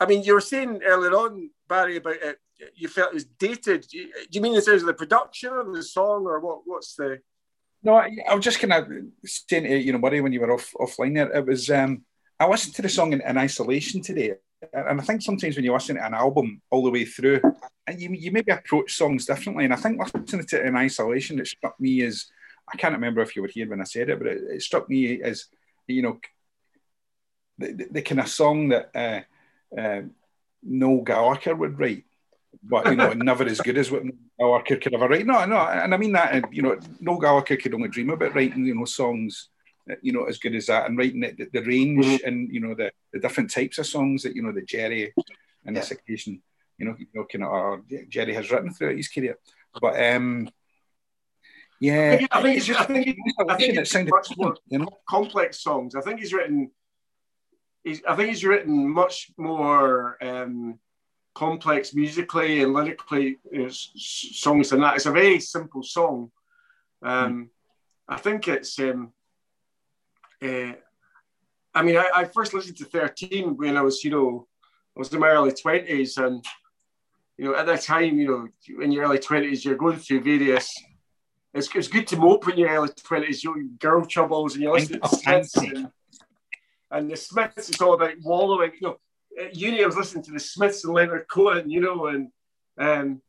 I 0.00 0.06
mean 0.06 0.22
you 0.24 0.34
were 0.34 0.40
saying 0.40 0.82
earlier 0.84 1.12
on 1.12 1.50
Barry 1.68 1.96
about 1.96 2.16
it 2.16 2.38
you 2.74 2.88
felt 2.88 3.12
it 3.12 3.14
was 3.14 3.24
dated. 3.24 3.86
Do 3.88 3.98
you, 3.98 4.12
do 4.12 4.28
you 4.32 4.40
mean 4.40 4.54
in 4.54 4.62
terms 4.62 4.82
of 4.82 4.86
the 4.86 4.94
production 4.94 5.52
of 5.52 5.72
the 5.72 5.82
song 5.82 6.26
or 6.26 6.40
what 6.40 6.60
what's 6.64 6.94
the 6.94 7.20
No, 7.82 7.96
I, 7.96 8.10
I 8.28 8.34
was 8.34 8.44
just 8.44 8.60
kind 8.60 8.72
of 8.72 8.88
saying 9.24 9.64
to 9.64 9.78
you 9.78 9.92
know, 9.92 9.98
Murray, 9.98 10.20
when 10.20 10.32
you 10.32 10.40
were 10.40 10.52
off 10.52 10.72
offline 10.78 11.14
there, 11.14 11.32
it 11.32 11.46
was 11.46 11.70
um, 11.70 12.04
I 12.38 12.46
listened 12.46 12.74
to 12.76 12.82
the 12.82 12.88
song 12.88 13.12
in, 13.12 13.20
in 13.22 13.38
isolation 13.38 14.02
today, 14.02 14.34
and 14.72 15.00
I 15.00 15.04
think 15.04 15.22
sometimes 15.22 15.56
when 15.56 15.64
you 15.64 15.72
listen 15.72 15.96
to 15.96 16.04
an 16.04 16.14
album 16.14 16.60
all 16.70 16.82
the 16.82 16.90
way 16.90 17.04
through, 17.06 17.40
and 17.86 18.00
you 18.00 18.10
you 18.12 18.32
maybe 18.32 18.52
approach 18.52 18.94
songs 18.94 19.24
differently, 19.24 19.64
and 19.64 19.72
I 19.72 19.76
think 19.76 19.98
listening 19.98 20.46
to 20.46 20.60
it 20.60 20.66
in 20.66 20.76
isolation, 20.76 21.40
it 21.40 21.46
struck 21.46 21.80
me 21.80 22.02
as 22.02 22.26
I 22.72 22.76
can't 22.76 22.94
remember 22.94 23.22
if 23.22 23.34
you 23.34 23.42
were 23.42 23.48
here 23.48 23.68
when 23.68 23.80
I 23.80 23.84
said 23.84 24.10
it, 24.10 24.18
but 24.18 24.28
it, 24.28 24.42
it 24.50 24.62
struck 24.62 24.88
me 24.88 25.22
as 25.22 25.46
you 25.86 26.02
know 26.02 26.20
the, 27.58 27.72
the, 27.72 27.88
the 27.92 28.02
kind 28.02 28.20
of 28.20 28.28
song 28.28 28.68
that 28.68 28.90
uh, 28.94 29.80
uh, 29.80 30.02
Noel 30.62 31.02
Gallagher 31.02 31.54
would 31.54 31.78
write 31.78 32.04
but 32.62 32.86
you 32.86 32.96
know, 32.96 33.12
never 33.12 33.44
as 33.44 33.60
good 33.60 33.78
as 33.78 33.90
what 33.90 34.02
Gallagher 34.38 34.76
could 34.76 34.94
ever 34.94 35.08
write. 35.08 35.26
No, 35.26 35.44
no, 35.44 35.56
and 35.58 35.94
I 35.94 35.96
mean 35.96 36.12
that. 36.12 36.34
and, 36.34 36.46
You 36.50 36.62
know, 36.62 36.78
Noel 37.00 37.18
Gallagher 37.20 37.56
could 37.56 37.74
only 37.74 37.88
dream 37.88 38.10
about 38.10 38.34
writing, 38.34 38.66
you 38.66 38.74
know, 38.74 38.84
songs, 38.84 39.48
uh, 39.90 39.94
you 40.02 40.12
know, 40.12 40.24
as 40.24 40.38
good 40.38 40.54
as 40.54 40.66
that, 40.66 40.86
and 40.86 40.98
writing 40.98 41.22
it, 41.22 41.36
the, 41.38 41.48
the 41.52 41.64
range 41.66 42.04
Mhm. 42.04 42.24
and 42.26 42.52
you 42.52 42.60
know 42.60 42.74
the, 42.74 42.92
the 43.12 43.18
different 43.20 43.50
types 43.50 43.78
of 43.78 43.86
songs 43.86 44.22
that 44.24 44.34
you 44.36 44.42
know 44.42 44.52
the 44.52 44.62
Gerry, 44.62 45.12
in 45.64 45.74
Yeah. 45.74 45.80
this 45.80 45.90
occasion, 45.92 46.42
you 46.78 46.86
know, 46.86 46.96
you 46.98 47.06
know, 47.14 47.24
kind 47.24 47.44
of 47.44 47.50
or 47.50 47.82
Gerry 48.08 48.34
has 48.34 48.50
written 48.50 48.72
throughout 48.72 48.96
his 48.96 49.08
career. 49.08 49.38
But 49.80 49.94
um, 50.02 50.48
yeah, 51.80 52.12
I 52.12 52.16
think- 52.18 52.36
I 52.36 52.42
think 52.42 52.56
it's- 52.58 52.76
I 52.80 52.84
think- 52.84 53.16
I 53.48 53.56
think 53.56 53.76
it's 53.76 53.94
much 53.94 54.36
more- 54.36 54.56
you 54.68 54.78
know, 54.80 54.88
complex 55.08 55.62
songs. 55.62 55.94
I 55.94 56.00
think 56.02 56.20
he's 56.20 56.32
written. 56.32 56.70
He's, 57.84 58.02
I 58.04 58.14
think 58.16 58.28
he's 58.28 58.44
written 58.44 58.90
much 58.90 59.30
more 59.38 60.22
um, 60.22 60.78
complex 61.34 61.94
musically 61.94 62.62
and 62.62 62.72
lyrically 62.72 63.38
you 63.52 63.62
know, 63.62 63.68
songs 63.70 64.70
than 64.70 64.80
that. 64.80 64.96
It's 64.96 65.06
a 65.06 65.12
very 65.12 65.40
simple 65.40 65.82
song. 65.82 66.30
Um, 67.02 67.34
mm. 67.34 67.48
I 68.08 68.16
think 68.16 68.48
it's. 68.48 68.78
Um, 68.78 69.12
uh, 70.42 70.72
I 71.74 71.82
mean, 71.82 71.96
I, 71.96 72.06
I, 72.14 72.24
first 72.24 72.52
listened 72.52 72.78
to 72.78 72.84
13 72.84 73.56
when 73.56 73.76
I 73.76 73.82
was, 73.82 74.02
you 74.02 74.10
know, 74.10 74.48
I 74.96 74.98
was 74.98 75.12
in 75.12 75.20
my 75.20 75.28
early 75.28 75.52
20s. 75.52 76.18
And, 76.18 76.44
you 77.36 77.44
know, 77.44 77.54
at 77.54 77.66
that 77.66 77.82
time, 77.82 78.18
you 78.18 78.26
know, 78.26 78.82
in 78.82 78.90
your 78.90 79.04
early 79.04 79.18
20s, 79.18 79.64
you're 79.64 79.76
going 79.76 79.98
through 79.98 80.22
various. 80.22 80.72
It's, 81.54 81.68
it's 81.74 81.88
good 81.88 82.06
to 82.08 82.16
mope 82.16 82.48
in 82.48 82.58
your 82.58 82.70
early 82.70 82.88
20s, 82.88 83.44
you 83.44 83.54
know, 83.54 83.68
girl 83.78 84.04
troubles, 84.04 84.54
and 84.54 84.62
you're 84.62 84.72
listening 84.72 85.00
to 85.00 85.08
Smiths. 85.08 85.56
And, 85.56 85.90
and 86.90 87.10
the 87.10 87.16
Smiths, 87.16 87.68
it's 87.68 87.80
all 87.80 87.94
about 87.94 88.14
wallowing. 88.22 88.72
You 88.80 88.88
know, 88.88 89.00
at 89.38 89.54
uni, 89.54 89.82
I 89.82 89.86
was 89.86 89.96
listening 89.96 90.24
to 90.24 90.32
the 90.32 90.40
Smiths 90.40 90.84
and 90.84 90.94
Leonard 90.94 91.26
Cohen, 91.28 91.70
you 91.70 91.80
know, 91.80 92.06
and 92.06 92.28
um, 92.78 93.22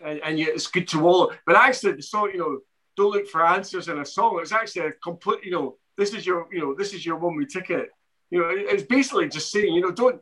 and, 0.00 0.20
and 0.22 0.38
it's 0.38 0.66
good 0.66 0.88
to 0.88 0.98
wallow. 0.98 1.30
But 1.46 1.56
actually, 1.56 1.92
the 1.92 2.02
song, 2.02 2.30
you 2.32 2.38
know, 2.38 2.58
don't 2.96 3.12
look 3.12 3.28
for 3.28 3.44
answers 3.44 3.88
in 3.88 3.98
a 3.98 4.04
song. 4.04 4.38
It's 4.40 4.52
actually 4.52 4.86
a 4.86 4.92
complete, 4.92 5.44
you 5.44 5.50
know, 5.50 5.76
this 5.96 6.14
is 6.14 6.26
your, 6.26 6.48
you 6.52 6.60
know, 6.60 6.74
this 6.74 6.92
is 6.94 7.04
your 7.04 7.16
one 7.16 7.36
way 7.36 7.44
ticket. 7.44 7.90
You 8.30 8.40
know, 8.40 8.48
it's 8.50 8.84
basically 8.84 9.28
just 9.28 9.50
saying, 9.50 9.72
you 9.72 9.80
know, 9.80 9.90
don't, 9.90 10.20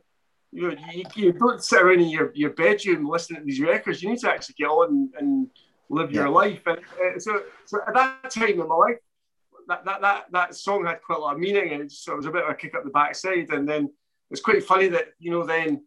you 0.51 0.69
know, 0.69 0.75
you, 0.91 1.03
you 1.15 1.31
don't 1.31 1.63
sit 1.63 1.81
around 1.81 2.01
in 2.01 2.09
your, 2.09 2.31
your 2.33 2.51
bedroom 2.51 3.07
listening 3.07 3.41
to 3.41 3.45
these 3.45 3.59
records. 3.59 4.01
You 4.01 4.09
need 4.09 4.19
to 4.19 4.29
actually 4.29 4.55
get 4.57 4.67
on 4.67 5.11
and 5.17 5.47
live 5.89 6.11
yeah. 6.11 6.21
your 6.21 6.29
life. 6.29 6.61
And 6.65 6.79
uh, 6.79 7.19
so, 7.19 7.43
so 7.65 7.79
at 7.87 7.93
that 7.93 8.31
time 8.31 8.59
in 8.59 8.67
my 8.67 8.75
life, 8.75 8.97
that, 9.67 9.85
that, 9.85 10.01
that, 10.01 10.25
that 10.31 10.55
song 10.55 10.85
had 10.85 11.01
quite 11.01 11.19
a 11.19 11.21
lot 11.21 11.35
of 11.35 11.39
meaning 11.39 11.73
and 11.73 11.91
so 11.91 12.13
it 12.13 12.17
was 12.17 12.25
a 12.25 12.31
bit 12.31 12.43
of 12.43 12.49
a 12.49 12.55
kick 12.55 12.75
up 12.75 12.83
the 12.83 12.89
backside. 12.89 13.49
And 13.51 13.69
then 13.69 13.91
it's 14.31 14.41
quite 14.41 14.63
funny 14.63 14.87
that, 14.89 15.07
you 15.19 15.31
know, 15.31 15.45
then 15.45 15.83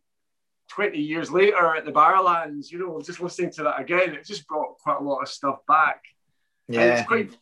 20 0.71 0.99
years 0.99 1.31
later 1.31 1.77
at 1.77 1.85
the 1.85 1.93
Barrowlands, 1.93 2.71
you 2.71 2.79
know, 2.79 3.01
just 3.01 3.21
listening 3.21 3.51
to 3.53 3.63
that 3.65 3.81
again, 3.81 4.15
it 4.15 4.25
just 4.25 4.47
brought 4.47 4.79
quite 4.79 5.01
a 5.01 5.05
lot 5.05 5.21
of 5.21 5.29
stuff 5.29 5.59
back. 5.69 6.03
Yeah. 6.69 6.81
And 6.81 6.91
it's 6.93 7.07
quite, 7.07 7.37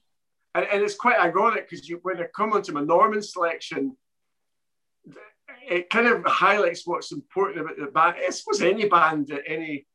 and, 0.55 0.67
and 0.73 0.83
it's 0.83 0.97
quite 0.97 1.19
ironic 1.19 1.69
because 1.69 1.89
you, 1.89 2.01
when 2.03 2.19
I 2.19 2.27
come 2.35 2.53
onto 2.53 2.73
my 2.73 2.83
Norman 2.83 3.23
selection, 3.23 3.97
it 5.69 5.91
kind 5.91 6.07
of 6.07 6.25
highlights 6.25 6.87
what's 6.87 7.13
important 7.13 7.61
about 7.61 7.77
the 7.79 7.87
band. 7.87 8.17
I 8.27 8.31
suppose 8.31 8.63
any 8.63 8.89
band, 8.89 9.31
any 9.47 9.87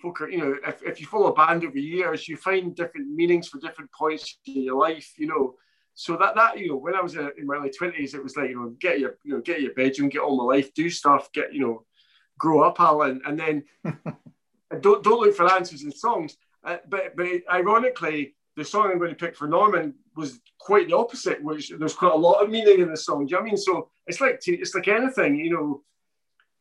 folk, 0.00 0.20
you 0.30 0.38
know, 0.38 0.56
if, 0.66 0.82
if 0.82 1.00
you 1.00 1.06
follow 1.06 1.28
a 1.28 1.34
band 1.34 1.64
over 1.64 1.78
years, 1.78 2.28
you 2.28 2.36
find 2.36 2.74
different 2.74 3.08
meanings 3.08 3.48
for 3.48 3.60
different 3.60 3.92
points 3.92 4.38
in 4.46 4.62
your 4.62 4.78
life, 4.78 5.12
you 5.16 5.28
know. 5.28 5.54
So 5.94 6.16
that 6.16 6.34
that 6.34 6.58
you 6.58 6.68
know, 6.68 6.76
when 6.76 6.94
I 6.94 7.02
was 7.02 7.14
in 7.16 7.30
my 7.44 7.56
early 7.56 7.70
twenties, 7.70 8.14
it 8.14 8.22
was 8.22 8.36
like 8.36 8.50
you 8.50 8.60
know, 8.60 8.70
get 8.80 8.98
your 8.98 9.16
you 9.24 9.34
know, 9.34 9.40
get 9.40 9.60
your 9.60 9.74
bedroom, 9.74 10.08
get 10.08 10.20
on 10.20 10.36
my 10.36 10.44
life, 10.44 10.72
do 10.74 10.88
stuff, 10.88 11.30
get 11.32 11.52
you 11.52 11.60
know, 11.60 11.84
grow 12.38 12.62
up, 12.62 12.80
Alan, 12.80 13.20
and 13.26 13.38
then 13.38 13.64
don't 14.80 15.04
don't 15.04 15.20
look 15.20 15.34
for 15.34 15.52
answers 15.52 15.82
in 15.82 15.92
songs. 15.92 16.36
Uh, 16.64 16.78
but 16.88 17.16
but 17.16 17.26
ironically, 17.50 18.34
the 18.56 18.64
song 18.64 18.90
I'm 18.90 18.98
going 18.98 19.10
to 19.10 19.16
pick 19.16 19.36
for 19.36 19.48
Norman 19.48 19.94
was 20.16 20.40
quite 20.58 20.88
the 20.88 20.96
opposite, 20.96 21.42
which 21.42 21.72
there's 21.78 21.94
quite 21.94 22.12
a 22.12 22.16
lot 22.16 22.42
of 22.42 22.50
meaning 22.50 22.80
in 22.80 22.90
the 22.90 22.96
song. 22.96 23.26
Do 23.26 23.32
you 23.32 23.36
know 23.36 23.42
I 23.42 23.44
mean? 23.44 23.56
So 23.56 23.90
it's 24.06 24.20
like 24.20 24.40
it's 24.46 24.74
like 24.74 24.88
anything, 24.88 25.36
you 25.36 25.50
know. 25.50 25.82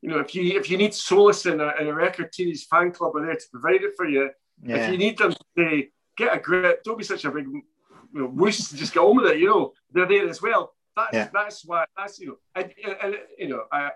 You 0.01 0.09
know, 0.09 0.17
if 0.17 0.33
you 0.33 0.57
if 0.59 0.67
you 0.69 0.77
need 0.77 0.95
solace 0.95 1.45
in 1.45 1.61
a, 1.61 1.73
in 1.79 1.87
a 1.87 1.93
record, 1.93 2.31
Teenage 2.31 2.67
Fanclub 2.67 3.13
are 3.13 3.23
there 3.23 3.35
to 3.35 3.49
provide 3.51 3.83
it 3.83 3.93
for 3.95 4.09
you. 4.09 4.31
Yeah. 4.63 4.77
If 4.77 4.91
you 4.91 4.97
need 4.97 5.19
them 5.19 5.31
to 5.31 5.39
say, 5.55 5.89
get 6.17 6.35
a 6.35 6.39
grip, 6.39 6.83
don't 6.83 6.97
be 6.97 7.03
such 7.03 7.23
a 7.23 7.29
big 7.29 7.45
you 8.13 8.21
know, 8.21 8.31
wuss, 8.33 8.71
just 8.71 8.93
get 8.93 9.01
on 9.01 9.17
with 9.17 9.31
it. 9.31 9.39
You 9.39 9.47
know, 9.47 9.73
they're 9.91 10.07
there 10.07 10.29
as 10.29 10.41
well. 10.41 10.73
That's 10.95 11.13
yeah. 11.13 11.29
that's 11.33 11.65
why 11.65 11.85
that's 11.97 12.19
you 12.19 12.27
know, 12.27 12.37
and, 12.55 12.73
and 13.01 13.15
you 13.37 13.49
know, 13.49 13.63
I 13.71 13.91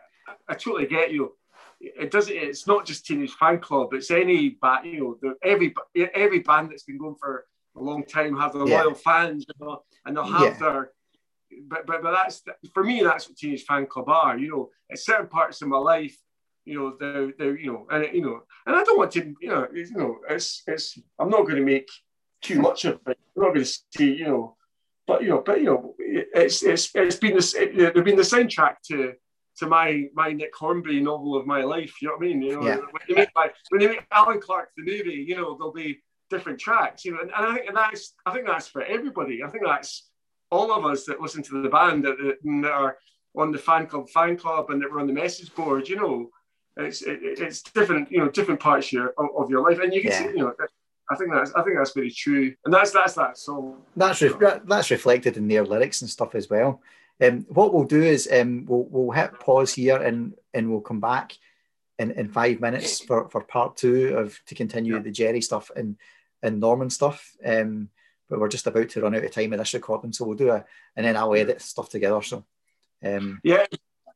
I 0.47 0.53
totally 0.53 0.87
get 0.87 1.11
you 1.11 1.33
it 1.79 2.11
doesn't. 2.11 2.35
It's 2.35 2.67
not 2.67 2.85
just 2.85 3.05
Teenage 3.05 3.33
Fanclub. 3.33 3.93
It's 3.93 4.11
any 4.11 4.49
band. 4.49 4.85
You 4.85 5.19
know, 5.23 5.33
every 5.43 5.73
every 6.13 6.39
band 6.39 6.71
that's 6.71 6.83
been 6.83 6.97
going 6.97 7.15
for 7.15 7.45
a 7.75 7.81
long 7.81 8.05
time 8.05 8.37
have 8.37 8.53
their 8.53 8.67
yeah. 8.67 8.83
loyal 8.83 8.95
fans, 8.95 9.45
you 9.47 9.65
know, 9.65 9.83
and 10.05 10.15
they'll 10.15 10.23
have 10.23 10.53
yeah. 10.53 10.59
their. 10.59 10.91
But, 11.67 11.85
but 11.85 12.01
but 12.01 12.11
that's 12.11 12.41
for 12.73 12.83
me. 12.83 13.01
That's 13.03 13.29
what 13.29 13.37
Teenage 13.37 13.65
Fanclub 13.65 14.07
are. 14.07 14.37
You 14.37 14.49
know, 14.49 14.69
at 14.91 14.99
certain 14.99 15.27
parts 15.27 15.61
of 15.61 15.67
my 15.67 15.77
life, 15.77 16.17
you 16.65 16.79
know, 16.79 16.95
they're, 16.99 17.33
they're 17.37 17.57
you 17.57 17.71
know, 17.71 17.87
and 17.91 18.13
you 18.13 18.21
know, 18.21 18.41
and 18.65 18.75
I 18.75 18.83
don't 18.83 18.97
want 18.97 19.11
to, 19.11 19.35
you 19.41 19.49
know, 19.49 19.67
you 19.73 19.91
know, 19.91 20.17
it's 20.29 20.63
it's. 20.67 20.97
I'm 21.19 21.29
not 21.29 21.43
going 21.43 21.57
to 21.57 21.61
make 21.61 21.89
too 22.45 22.61
much 22.61 22.85
of 22.85 22.99
it. 23.07 23.17
I'm 23.35 23.43
not 23.43 23.53
going 23.53 23.65
to 23.65 23.65
say, 23.65 24.05
you 24.05 24.25
know, 24.25 24.55
but 25.07 25.21
you 25.21 25.29
know, 25.29 25.43
but 25.45 25.59
you 25.59 25.65
know, 25.65 25.95
it's 25.99 26.63
it's 26.63 26.89
it's 26.95 27.17
been 27.17 27.35
this. 27.35 27.53
It, 27.53 27.75
they've 27.75 28.03
been 28.03 28.15
the 28.15 28.23
soundtrack 28.23 28.75
to 28.87 29.13
to 29.57 29.67
my 29.67 30.05
my 30.13 30.31
Nick 30.31 30.55
Hornby 30.55 30.99
novel 30.99 31.35
of 31.35 31.45
my 31.45 31.63
life. 31.63 32.01
You 32.01 32.07
know 32.07 32.15
what 32.15 32.25
I 32.25 32.27
mean? 32.27 32.41
You 32.41 32.55
know, 32.55 32.67
yeah. 32.67 32.75
when 32.77 33.01
they 33.07 33.15
make 33.15 33.29
my, 33.35 33.49
when 33.69 33.81
they 33.81 33.87
make 33.87 34.05
Alan 34.11 34.41
Clarke 34.41 34.69
the 34.77 34.83
movie, 34.83 35.25
you 35.27 35.35
know, 35.35 35.55
there'll 35.57 35.73
be 35.73 36.01
different 36.29 36.59
tracks. 36.59 37.05
You 37.05 37.13
know, 37.13 37.19
and, 37.21 37.31
and 37.35 37.45
I 37.45 37.53
think 37.53 37.67
and 37.67 37.77
that's 37.77 38.13
I 38.25 38.33
think 38.33 38.47
that's 38.47 38.67
for 38.67 38.83
everybody. 38.83 39.43
I 39.43 39.49
think 39.49 39.63
that's 39.65 40.09
all 40.51 40.71
of 40.71 40.85
us 40.85 41.05
that 41.05 41.21
listen 41.21 41.43
to 41.43 41.61
the 41.61 41.69
band 41.69 42.05
that, 42.05 42.17
that 42.17 42.71
are 42.71 42.97
on 43.37 43.51
the 43.51 43.57
fan 43.57 43.87
club 43.87 44.09
fan 44.09 44.37
club 44.37 44.69
and 44.69 44.81
that 44.81 44.91
were 44.91 44.99
on 44.99 45.07
the 45.07 45.13
message 45.13 45.53
board. 45.53 45.87
You 45.87 45.97
know, 45.97 46.29
it's 46.77 47.01
it, 47.01 47.19
it's 47.21 47.61
different. 47.61 48.11
You 48.11 48.19
know, 48.19 48.29
different 48.29 48.59
parts 48.59 48.87
of 48.87 48.93
your, 48.93 49.13
of 49.17 49.49
your 49.49 49.61
life, 49.67 49.79
and 49.79 49.93
you 49.93 50.01
can 50.01 50.11
yeah. 50.11 50.19
see. 50.19 50.29
You 50.29 50.37
know. 50.37 50.53
I 51.09 51.15
think 51.15 51.31
that's 51.31 51.53
I 51.53 51.61
think 51.63 51.77
that's 51.77 51.93
very 51.93 52.11
true, 52.11 52.53
and 52.65 52.73
that's 52.73 52.91
that's 52.91 53.13
that 53.13 53.37
song. 53.37 53.81
That's 53.95 54.21
re- 54.21 54.59
that's 54.65 54.91
reflected 54.91 55.37
in 55.37 55.47
their 55.47 55.63
lyrics 55.63 56.01
and 56.01 56.09
stuff 56.09 56.35
as 56.35 56.49
well. 56.49 56.81
Um, 57.21 57.45
what 57.49 57.73
we'll 57.73 57.85
do 57.85 58.01
is 58.01 58.27
um, 58.31 58.65
we'll, 58.65 58.83
we'll 58.89 59.11
hit 59.11 59.39
pause 59.39 59.73
here 59.73 59.97
and, 59.97 60.33
and 60.53 60.69
we'll 60.69 60.81
come 60.81 60.99
back 60.99 61.33
in, 61.97 62.11
in 62.11 62.27
five 62.27 62.59
minutes 62.59 62.99
for, 62.99 63.29
for 63.29 63.41
part 63.41 63.77
two 63.77 64.17
of 64.17 64.37
to 64.47 64.55
continue 64.55 64.95
yeah. 64.95 65.01
the 65.01 65.11
Gerry 65.11 65.41
stuff 65.41 65.71
and, 65.75 65.95
and 66.43 66.59
Norman 66.59 66.89
stuff. 66.89 67.35
Um, 67.45 67.89
but 68.29 68.39
we're 68.39 68.49
just 68.49 68.67
about 68.67 68.89
to 68.89 69.01
run 69.01 69.15
out 69.15 69.23
of 69.23 69.31
time 69.31 69.53
in 69.53 69.59
this 69.59 69.73
recording, 69.73 70.11
so 70.11 70.25
we'll 70.25 70.35
do 70.35 70.49
a 70.49 70.65
and 70.95 71.05
then 71.05 71.15
I'll 71.15 71.35
edit 71.35 71.61
stuff 71.61 71.89
together. 71.89 72.21
So 72.21 72.43
um, 73.03 73.39
yeah, 73.43 73.65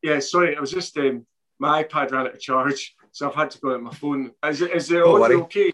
yeah. 0.01 0.19
Sorry, 0.19 0.57
I 0.57 0.59
was 0.59 0.71
just 0.71 0.97
um, 0.97 1.27
my 1.59 1.83
iPad 1.83 2.11
ran 2.11 2.25
out 2.25 2.33
of 2.33 2.39
charge, 2.39 2.95
so 3.11 3.29
I've 3.29 3.35
had 3.35 3.51
to 3.51 3.59
go 3.59 3.75
on 3.75 3.83
my 3.83 3.93
phone. 3.93 4.31
Is 4.43 4.61
it 4.61 4.71
is 4.71 4.91
it 4.91 4.97
okay? 5.03 5.71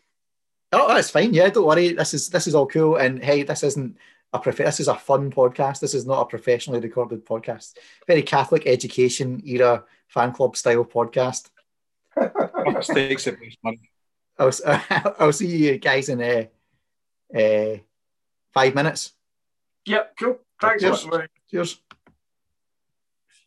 Oh, 0.72 0.94
that's 0.94 1.10
fine. 1.10 1.34
Yeah, 1.34 1.50
don't 1.50 1.66
worry. 1.66 1.94
This 1.94 2.14
is 2.14 2.30
this 2.30 2.48
is 2.48 2.56
all 2.56 2.68
cool. 2.68 2.98
And 2.98 3.24
hey, 3.24 3.44
this 3.44 3.64
isn't 3.64 3.98
a 4.34 4.40
prof- 4.40 4.58
this 4.58 4.80
is 4.80 4.88
a 4.88 4.96
fun 4.96 5.32
podcast. 5.32 5.80
This 5.80 5.94
is 5.94 6.06
not 6.06 6.22
a 6.22 6.26
professionally 6.26 6.80
recorded 6.80 7.26
podcast. 7.26 7.78
Very 8.08 8.24
Catholic 8.24 8.68
education 8.68 9.42
era 9.46 9.84
fan 10.08 10.32
club 10.34 10.58
style 10.58 10.86
podcast. 10.86 11.50
I'll, 14.38 14.52
I'll 15.20 15.34
see 15.34 15.48
you 15.48 15.78
guys 15.78 16.10
in 16.10 16.22
uh, 16.22 16.46
uh, 17.38 17.78
five 18.54 18.76
minutes. 18.76 19.14
Yep, 19.86 20.16
cool. 20.18 20.40
Thanks. 20.62 20.82
Cheers. 20.84 21.08
Cheers. 21.52 21.82